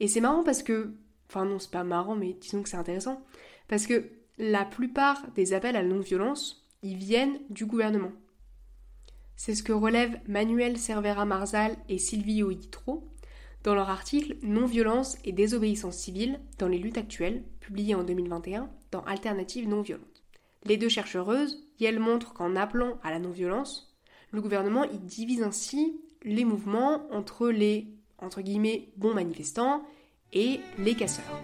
Et 0.00 0.08
c'est 0.08 0.20
marrant 0.20 0.42
parce 0.42 0.62
que... 0.62 0.94
Enfin 1.28 1.44
non, 1.44 1.58
c'est 1.58 1.70
pas 1.70 1.84
marrant, 1.84 2.14
mais 2.14 2.32
disons 2.34 2.62
que 2.62 2.68
c'est 2.68 2.76
intéressant. 2.76 3.24
Parce 3.68 3.86
que 3.86 4.10
la 4.38 4.64
plupart 4.64 5.30
des 5.34 5.52
appels 5.52 5.76
à 5.76 5.82
la 5.82 5.88
non-violence, 5.88 6.66
ils 6.82 6.96
viennent 6.96 7.38
du 7.50 7.66
gouvernement. 7.66 8.12
C'est 9.36 9.54
ce 9.54 9.62
que 9.62 9.72
relèvent 9.72 10.20
Manuel 10.28 10.78
Cervera 10.78 11.24
Marzal 11.24 11.76
et 11.88 11.98
Silvio 11.98 12.50
Itro 12.50 13.08
dans 13.64 13.74
leur 13.74 13.88
article 13.88 14.36
Non-violence 14.42 15.16
et 15.24 15.32
désobéissance 15.32 15.96
civile 15.96 16.38
dans 16.58 16.68
les 16.68 16.78
luttes 16.78 16.98
actuelles, 16.98 17.42
publié 17.60 17.94
en 17.94 18.04
2021 18.04 18.70
dans 18.90 19.02
Alternatives 19.04 19.68
non 19.68 19.80
violentes. 19.80 20.13
Les 20.64 20.76
deux 20.76 20.88
chercheuses, 20.88 21.68
y 21.78 21.84
elles 21.84 21.98
montrent 21.98 22.32
qu'en 22.32 22.56
appelant 22.56 22.98
à 23.02 23.10
la 23.10 23.18
non-violence, 23.18 23.94
le 24.30 24.40
gouvernement 24.40 24.84
y 24.84 24.98
divise 24.98 25.42
ainsi 25.42 26.00
les 26.22 26.44
mouvements 26.44 27.06
entre 27.12 27.48
les 27.50 27.88
entre 28.18 28.40
guillemets 28.40 28.92
bons 28.96 29.12
manifestants 29.12 29.82
et 30.32 30.60
les 30.78 30.94
casseurs. 30.94 31.42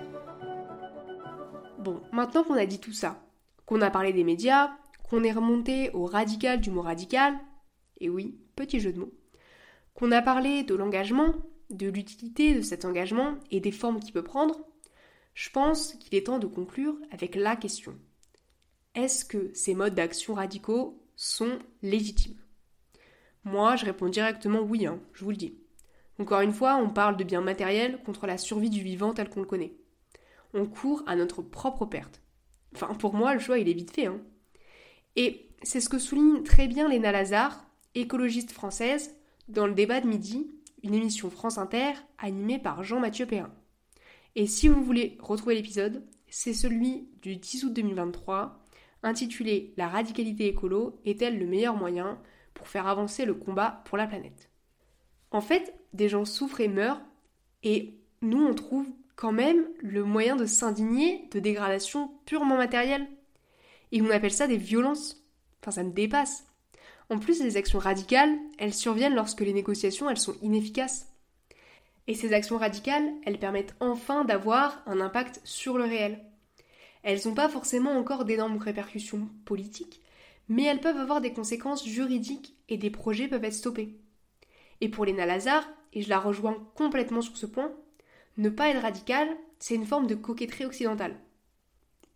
Bon, 1.79 2.01
maintenant 2.13 2.45
qu'on 2.45 2.55
a 2.55 2.67
dit 2.67 2.81
tout 2.81 2.93
ça, 2.93 3.23
qu'on 3.67 3.83
a 3.83 3.91
parlé 3.91 4.13
des 4.13 4.25
médias, 4.25 4.71
qu'on 5.09 5.23
est 5.23 5.33
remonté 5.33 5.91
au 5.93 6.07
radical 6.07 6.61
du 6.61 6.71
mot 6.71 6.83
radical, 6.83 7.35
et 8.01 8.09
oui, 8.09 8.39
petit 8.57 8.81
jeu 8.81 8.93
de 8.93 9.01
mots, 9.01 9.13
qu'on 9.95 10.13
a 10.13 10.23
parlé 10.23 10.63
de 10.63 10.75
l'engagement, 10.75 11.35
de 11.71 11.89
l'utilité 11.89 12.55
de 12.55 12.63
cet 12.63 12.85
engagement 12.85 13.37
et 13.51 13.61
des 13.61 13.73
formes 13.73 14.01
qu'il 14.01 14.13
peut 14.13 14.25
prendre, 14.25 14.61
je 15.35 15.51
pense 15.51 15.95
qu'il 15.95 16.17
est 16.17 16.27
temps 16.27 16.39
de 16.39 16.47
conclure 16.47 16.97
avec 17.11 17.35
la 17.35 17.57
question. 17.57 17.95
Est-ce 18.95 19.25
que 19.25 19.51
ces 19.55 19.75
modes 19.75 19.95
d'action 19.95 20.35
radicaux 20.35 21.01
sont 21.15 21.59
légitimes? 21.83 22.41
Moi, 23.45 23.77
je 23.77 23.85
réponds 23.85 24.09
directement 24.09 24.61
oui, 24.61 24.87
hein, 24.87 25.01
je 25.13 25.25
vous 25.25 25.31
le 25.31 25.37
dis. 25.37 25.59
Encore 26.19 26.41
une 26.41 26.53
fois, 26.53 26.77
on 26.77 26.91
parle 26.91 27.17
de 27.17 27.25
biens 27.25 27.41
matériels 27.41 28.03
contre 28.03 28.27
la 28.27 28.37
survie 28.37 28.69
du 28.69 28.83
vivant 28.83 29.15
tel 29.15 29.31
qu'on 29.31 29.41
le 29.41 29.47
connaît. 29.47 29.75
On 30.53 30.67
court 30.67 31.03
à 31.07 31.17
notre 31.17 31.41
propre 31.41 31.87
perte. 31.87 32.21
Enfin, 32.75 32.95
pour 32.95 33.15
moi, 33.15 33.33
le 33.33 33.41
choix, 33.41 33.59
il 33.59 33.69
est 33.69 33.75
vite 33.75 33.95
fait. 33.95 34.07
Hein. 34.07 34.21
Et 35.17 35.49
c'est 35.63 35.81
ce 35.81 35.89
que 35.89 35.99
souligne 35.99 36.43
très 36.43 36.67
bien 36.67 36.89
Léna 36.89 37.13
Lazare, 37.13 37.65
écologiste 37.95 38.53
française, 38.53 39.17
dans 39.49 39.67
le 39.67 39.75
débat 39.75 40.01
de 40.01 40.09
midi, 40.09 40.51
une 40.83 40.95
émission 40.95 41.31
France 41.31 41.59
Inter 41.59 41.93
animée 42.19 42.59
par 42.59 42.83
Jean-Mathieu 42.83 43.27
Perrin. 43.27 43.53
Et 44.35 44.47
si 44.47 44.69
vous 44.69 44.83
voulez 44.83 45.17
retrouver 45.21 45.55
l'épisode, 45.55 46.05
c'est 46.29 46.55
celui 46.55 47.09
du 47.23 47.37
10 47.37 47.65
août 47.65 47.73
2023, 47.73 48.60
intitulé 49.03 49.75
La 49.77 49.89
radicalité 49.89 50.49
écolo 50.49 51.01
est-elle 51.05 51.39
le 51.39 51.47
meilleur 51.47 51.77
moyen 51.77 52.19
pour 52.55 52.69
faire 52.69 52.87
avancer 52.87 53.25
le 53.25 53.35
combat 53.35 53.83
pour 53.87 53.99
la 53.99 54.07
planète? 54.07 54.51
En 55.31 55.41
fait, 55.41 55.75
des 55.93 56.09
gens 56.09 56.25
souffrent 56.25 56.61
et 56.61 56.69
meurent, 56.69 57.01
et 57.63 57.99
nous 58.23 58.43
on 58.43 58.55
trouve 58.55 58.89
quand 59.17 59.33
même 59.33 59.67
le 59.79 60.05
moyen 60.05 60.35
de 60.35 60.47
s'indigner 60.47 61.29
de 61.31 61.41
dégradations 61.41 62.11
purement 62.25 62.57
matérielles. 62.57 63.07
Et 63.93 64.01
on 64.03 64.11
appelle 64.11 64.33
ça 64.33 64.47
des 64.47 64.57
violences. 64.57 65.23
Enfin, 65.61 65.73
ça 65.73 65.83
me 65.85 65.93
dépasse. 65.93 66.47
En 67.11 67.19
plus, 67.19 67.43
les 67.43 67.57
actions 67.57 67.79
radicales, 67.79 68.35
elles 68.59 68.73
surviennent 68.73 69.15
lorsque 69.15 69.41
les 69.41 69.53
négociations, 69.53 70.09
elles 70.09 70.17
sont 70.17 70.37
inefficaces. 70.43 71.09
Et 72.07 72.15
ces 72.15 72.33
actions 72.33 72.57
radicales, 72.57 73.13
elles 73.27 73.39
permettent 73.39 73.75
enfin 73.81 74.25
d'avoir 74.25 74.83
un 74.87 75.01
impact 75.01 75.41
sur 75.45 75.77
le 75.77 75.85
réel. 75.85 76.25
Elles 77.03 77.21
n'ont 77.25 77.35
pas 77.35 77.49
forcément 77.49 77.93
encore 77.93 78.25
d'énormes 78.25 78.59
répercussions 78.59 79.29
politiques, 79.45 80.03
mais 80.49 80.65
elles 80.65 80.81
peuvent 80.81 80.97
avoir 80.97 81.21
des 81.21 81.33
conséquences 81.33 81.87
juridiques 81.87 82.57
et 82.69 82.77
des 82.77 82.91
projets 82.91 83.29
peuvent 83.29 83.45
être 83.45 83.55
stoppés. 83.55 83.97
Et 84.81 84.89
pour 84.89 85.05
Léna 85.05 85.27
Lazare, 85.27 85.69
et 85.93 86.03
je 86.03 86.09
la 86.09 86.19
rejoins 86.19 86.57
complètement 86.75 87.23
sur 87.23 87.37
ce 87.37 87.47
point, 87.47 87.73
ne 88.37 88.49
pas 88.49 88.69
être 88.69 88.83
radical, 88.83 89.29
c'est 89.59 89.75
une 89.75 89.87
forme 89.87 90.07
de 90.07 90.15
coquetterie 90.15 90.65
occidentale. 90.65 91.17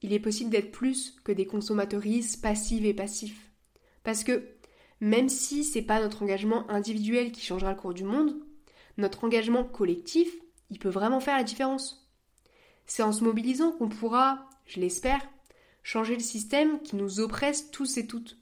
Il 0.03 0.13
est 0.13 0.21
possible 0.21 0.51
d'être 0.51 0.71
plus 0.71 1.17
que 1.25 1.33
des 1.33 1.47
consommatrices 1.47 2.37
passives 2.37 2.87
et 2.87 2.95
passifs. 2.95 3.51
Parce 4.03 4.23
que, 4.23 4.49
même 5.01 5.29
si 5.29 5.65
c'est 5.65 5.83
pas 5.83 6.01
notre 6.01 6.23
engagement 6.23 6.69
individuel 6.71 7.33
qui 7.33 7.41
changera 7.41 7.73
le 7.73 7.79
cours 7.79 7.95
du 7.95 8.05
monde, 8.05 8.35
notre 8.97 9.25
engagement 9.25 9.65
collectif, 9.65 10.29
il 10.71 10.79
peut 10.79 10.89
vraiment 10.89 11.21
faire 11.21 11.37
la 11.37 11.45
différence. 11.45 12.09
C'est 12.87 13.03
en 13.03 13.13
se 13.13 13.25
mobilisant 13.25 13.73
qu'on 13.73 13.89
pourra, 13.89 14.49
je 14.67 14.81
l'espère, 14.81 15.21
changer 15.83 16.15
le 16.15 16.23
système 16.23 16.81
qui 16.83 16.97
nous 16.97 17.21
oppresse 17.21 17.71
tous 17.71 17.97
et 17.99 18.07
toutes. 18.07 18.39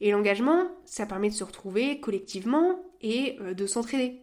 Et 0.00 0.12
l'engagement, 0.12 0.68
ça 0.84 1.06
permet 1.06 1.28
de 1.28 1.34
se 1.34 1.44
retrouver 1.44 2.00
collectivement 2.00 2.80
et 3.00 3.36
euh, 3.40 3.54
de 3.54 3.66
s'entraider. 3.66 4.22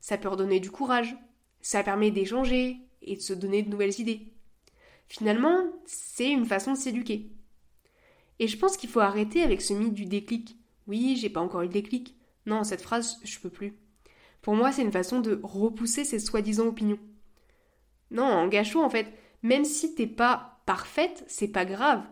Ça 0.00 0.18
peut 0.18 0.28
redonner 0.28 0.60
du 0.60 0.70
courage. 0.70 1.16
Ça 1.60 1.82
permet 1.82 2.10
d'échanger 2.10 2.76
et 3.02 3.16
de 3.16 3.20
se 3.20 3.32
donner 3.32 3.62
de 3.62 3.70
nouvelles 3.70 3.98
idées. 4.00 4.32
Finalement, 5.08 5.72
c'est 5.84 6.30
une 6.30 6.46
façon 6.46 6.72
de 6.72 6.78
s'éduquer. 6.78 7.30
Et 8.38 8.48
je 8.48 8.58
pense 8.58 8.76
qu'il 8.76 8.90
faut 8.90 9.00
arrêter 9.00 9.42
avec 9.42 9.62
ce 9.62 9.72
mythe 9.72 9.94
du 9.94 10.04
déclic. 10.04 10.56
Oui, 10.86 11.16
j'ai 11.16 11.30
pas 11.30 11.40
encore 11.40 11.62
eu 11.62 11.68
de 11.68 11.72
déclic. 11.72 12.14
Non, 12.44 12.64
cette 12.64 12.82
phrase, 12.82 13.18
je 13.24 13.38
peux 13.38 13.50
plus. 13.50 13.74
Pour 14.42 14.54
moi, 14.54 14.70
c'est 14.72 14.82
une 14.82 14.92
façon 14.92 15.20
de 15.20 15.40
repousser 15.42 16.04
ces 16.04 16.18
soi-disant 16.18 16.66
opinions. 16.66 16.98
Non, 18.10 18.24
en 18.24 18.46
gâchot, 18.46 18.82
en 18.82 18.90
fait, 18.90 19.08
même 19.42 19.64
si 19.64 19.94
t'es 19.94 20.06
pas 20.06 20.60
parfaite, 20.66 21.24
c'est 21.28 21.48
pas 21.48 21.64
grave. 21.64 22.02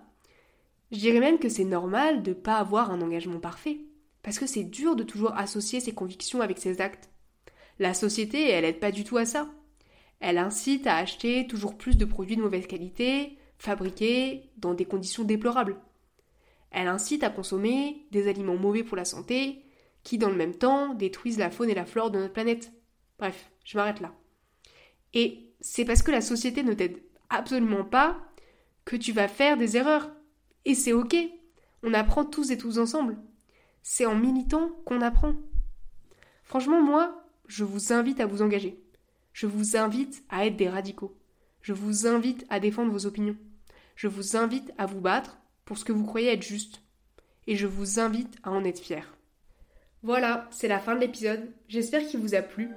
Je 0.93 0.99
dirais 0.99 1.21
même 1.21 1.39
que 1.39 1.49
c'est 1.49 1.65
normal 1.65 2.23
de 2.23 2.33
pas 2.33 2.59
avoir 2.59 2.91
un 2.91 3.01
engagement 3.01 3.41
parfait. 3.41 3.81
Parce 4.23 4.39
que 4.39 4.47
c'est 4.47 4.65
dur 4.65 4.97
de 4.97 5.03
toujours 5.03 5.37
associer 5.37 5.81
ses 5.81 5.93
convictions 5.93 6.41
avec 6.41 6.59
ses 6.59 6.81
actes. 6.81 7.11
La 7.79 7.93
société, 7.93 8.49
elle 8.49 8.65
aide 8.65 8.81
pas 8.81 8.93
du 8.93 9.05
tout 9.05 9.17
à 9.17 9.27
ça. 9.27 9.51
Elle 10.21 10.39
incite 10.39 10.87
à 10.87 10.97
acheter 10.97 11.47
toujours 11.47 11.77
plus 11.77 11.97
de 11.97 12.05
produits 12.05 12.37
de 12.37 12.43
mauvaise 12.43 12.67
qualité, 12.67 13.37
fabriqués 13.59 14.51
dans 14.57 14.73
des 14.73 14.85
conditions 14.85 15.25
déplorables. 15.25 15.77
Elle 16.71 16.89
incite 16.89 17.23
à 17.23 17.31
consommer 17.31 18.07
des 18.11 18.29
aliments 18.29 18.57
mauvais 18.57 18.83
pour 18.83 18.97
la 18.97 19.05
santé, 19.05 19.63
qui 20.03 20.19
dans 20.19 20.31
le 20.31 20.37
même 20.37 20.55
temps 20.55 20.95
détruisent 20.95 21.39
la 21.39 21.51
faune 21.51 21.71
et 21.71 21.75
la 21.75 21.85
flore 21.85 22.11
de 22.11 22.19
notre 22.19 22.33
planète. 22.33 22.73
Bref, 23.19 23.51
je 23.65 23.77
m'arrête 23.77 24.01
là. 24.01 24.15
Et 25.13 25.55
c'est 25.61 25.85
parce 25.85 26.03
que 26.03 26.11
la 26.11 26.21
société 26.21 26.63
ne 26.63 26.75
t'aide 26.75 27.03
absolument 27.35 27.85
pas 27.85 28.19
que 28.85 28.97
tu 28.97 29.13
vas 29.13 29.29
faire 29.29 29.57
des 29.57 29.77
erreurs. 29.77 30.11
Et 30.65 30.75
c'est 30.75 30.93
ok. 30.93 31.17
On 31.83 31.95
apprend 31.95 32.25
tous 32.25 32.51
et 32.51 32.59
tous 32.59 32.79
ensemble. 32.79 33.17
C'est 33.83 34.07
en 34.07 34.15
militant 34.15 34.71
qu'on 34.87 35.03
apprend. 35.03 35.35
Franchement, 36.43 36.83
moi, 36.83 37.25
je 37.47 37.65
vous 37.65 37.93
invite 37.93 38.21
à 38.21 38.27
vous 38.27 38.43
engager. 38.43 38.83
Je 39.33 39.47
vous 39.47 39.77
invite 39.77 40.25
à 40.31 40.47
être 40.47 40.57
des 40.57 40.69
radicaux. 40.69 41.17
Je 41.61 41.73
vous 41.73 42.07
invite 42.07 42.47
à 42.51 42.61
défendre 42.61 42.93
vos 42.93 43.07
opinions. 43.07 43.37
Je 43.97 44.09
vous 44.09 44.37
invite 44.37 44.73
à 44.79 44.87
vous 44.87 45.01
battre 45.01 45.39
pour 45.65 45.79
ce 45.79 45.85
que 45.85 45.93
vous 45.93 46.05
croyez 46.05 46.33
être 46.33 46.43
juste. 46.43 46.83
Et 47.47 47.57
je 47.57 47.67
vous 47.67 48.01
invite 48.01 48.37
à 48.43 48.51
en 48.51 48.65
être 48.65 48.81
fier. 48.81 49.17
Voilà, 50.03 50.47
c'est 50.51 50.69
la 50.69 50.79
fin 50.79 50.95
de 50.95 51.01
l'épisode. 51.01 51.51
J'espère 51.69 52.07
qu'il 52.07 52.21
vous 52.21 52.35
a 52.35 52.43
plu. 52.43 52.71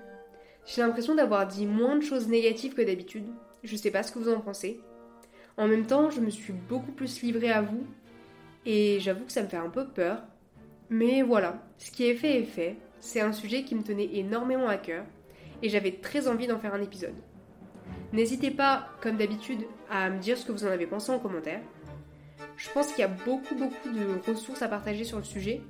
J'ai 0.66 0.82
l'impression 0.82 1.16
d'avoir 1.16 1.48
dit 1.48 1.66
moins 1.66 1.96
de 1.96 2.02
choses 2.02 2.28
négatives 2.28 2.74
que 2.74 2.82
d'habitude. 2.82 3.28
Je 3.68 3.76
sais 3.76 3.92
pas 3.92 4.02
ce 4.02 4.14
que 4.14 4.20
vous 4.20 4.32
en 4.32 4.40
pensez. 4.40 4.80
En 5.58 5.68
même 5.68 5.86
temps, 5.86 6.10
je 6.10 6.22
me 6.22 6.30
suis 6.30 6.54
beaucoup 6.54 6.94
plus 6.94 7.22
livrée 7.22 7.52
à 7.52 7.62
vous. 7.62 7.86
Et 8.66 9.02
j'avoue 9.02 9.26
que 9.26 9.32
ça 9.34 9.44
me 9.44 9.50
fait 9.50 9.58
un 9.58 9.70
peu 9.70 9.86
peur. 9.88 10.24
Mais 10.90 11.22
voilà, 11.22 11.62
ce 11.78 11.92
qui 11.92 12.06
est 12.06 12.16
fait 12.16 12.40
est 12.40 12.46
fait. 12.46 12.78
C'est 13.02 13.20
un 13.20 13.34
sujet 13.34 13.64
qui 13.64 13.76
me 13.76 13.84
tenait 13.84 14.10
énormément 14.14 14.70
à 14.70 14.78
cœur 14.78 15.04
et 15.62 15.68
j'avais 15.68 15.92
très 15.92 16.30
envie 16.30 16.48
d'en 16.48 16.60
faire 16.60 16.74
un 16.74 16.82
épisode. 16.82 17.14
N'hésitez 18.14 18.52
pas, 18.52 18.88
comme 19.02 19.18
d'habitude, 19.18 19.66
à 19.90 20.10
me 20.10 20.20
dire 20.20 20.38
ce 20.38 20.46
que 20.46 20.54
vous 20.54 20.64
en 20.64 20.70
avez 20.70 20.88
pensé 20.88 21.12
en 21.12 21.20
commentaire. 21.20 21.62
Je 22.56 22.70
pense 22.70 22.88
qu'il 22.88 23.00
y 23.00 23.04
a 23.04 23.10
beaucoup 23.10 23.56
beaucoup 23.56 23.90
de 23.90 24.32
ressources 24.32 24.62
à 24.62 24.70
partager 24.70 25.04
sur 25.04 25.18
le 25.18 25.24
sujet, 25.24 25.62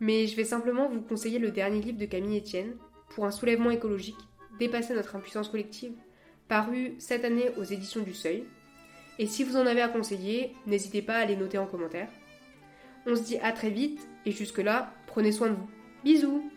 mais 0.00 0.26
je 0.26 0.36
vais 0.36 0.44
simplement 0.44 0.88
vous 0.88 1.02
conseiller 1.02 1.38
le 1.38 1.50
dernier 1.50 1.82
livre 1.82 1.98
de 1.98 2.06
Camille 2.06 2.38
Etienne, 2.38 2.74
Pour 3.10 3.26
un 3.26 3.30
soulèvement 3.30 3.70
écologique, 3.70 4.18
Dépasser 4.58 4.94
notre 4.94 5.16
impuissance 5.16 5.48
collective, 5.48 5.92
paru 6.48 6.94
cette 6.98 7.24
année 7.24 7.50
aux 7.58 7.64
éditions 7.64 8.02
du 8.02 8.14
Seuil. 8.14 8.44
Et 9.18 9.26
si 9.26 9.44
vous 9.44 9.56
en 9.56 9.66
avez 9.66 9.80
à 9.80 9.88
conseiller, 9.88 10.54
n'hésitez 10.66 11.02
pas 11.02 11.16
à 11.16 11.24
les 11.24 11.36
noter 11.36 11.58
en 11.58 11.66
commentaire. 11.66 12.08
On 13.06 13.16
se 13.16 13.22
dit 13.22 13.38
à 13.38 13.52
très 13.52 13.70
vite 13.70 14.06
et 14.26 14.32
jusque-là, 14.32 14.92
prenez 15.06 15.32
soin 15.32 15.48
de 15.48 15.54
vous. 15.54 15.68
Bisous 16.04 16.50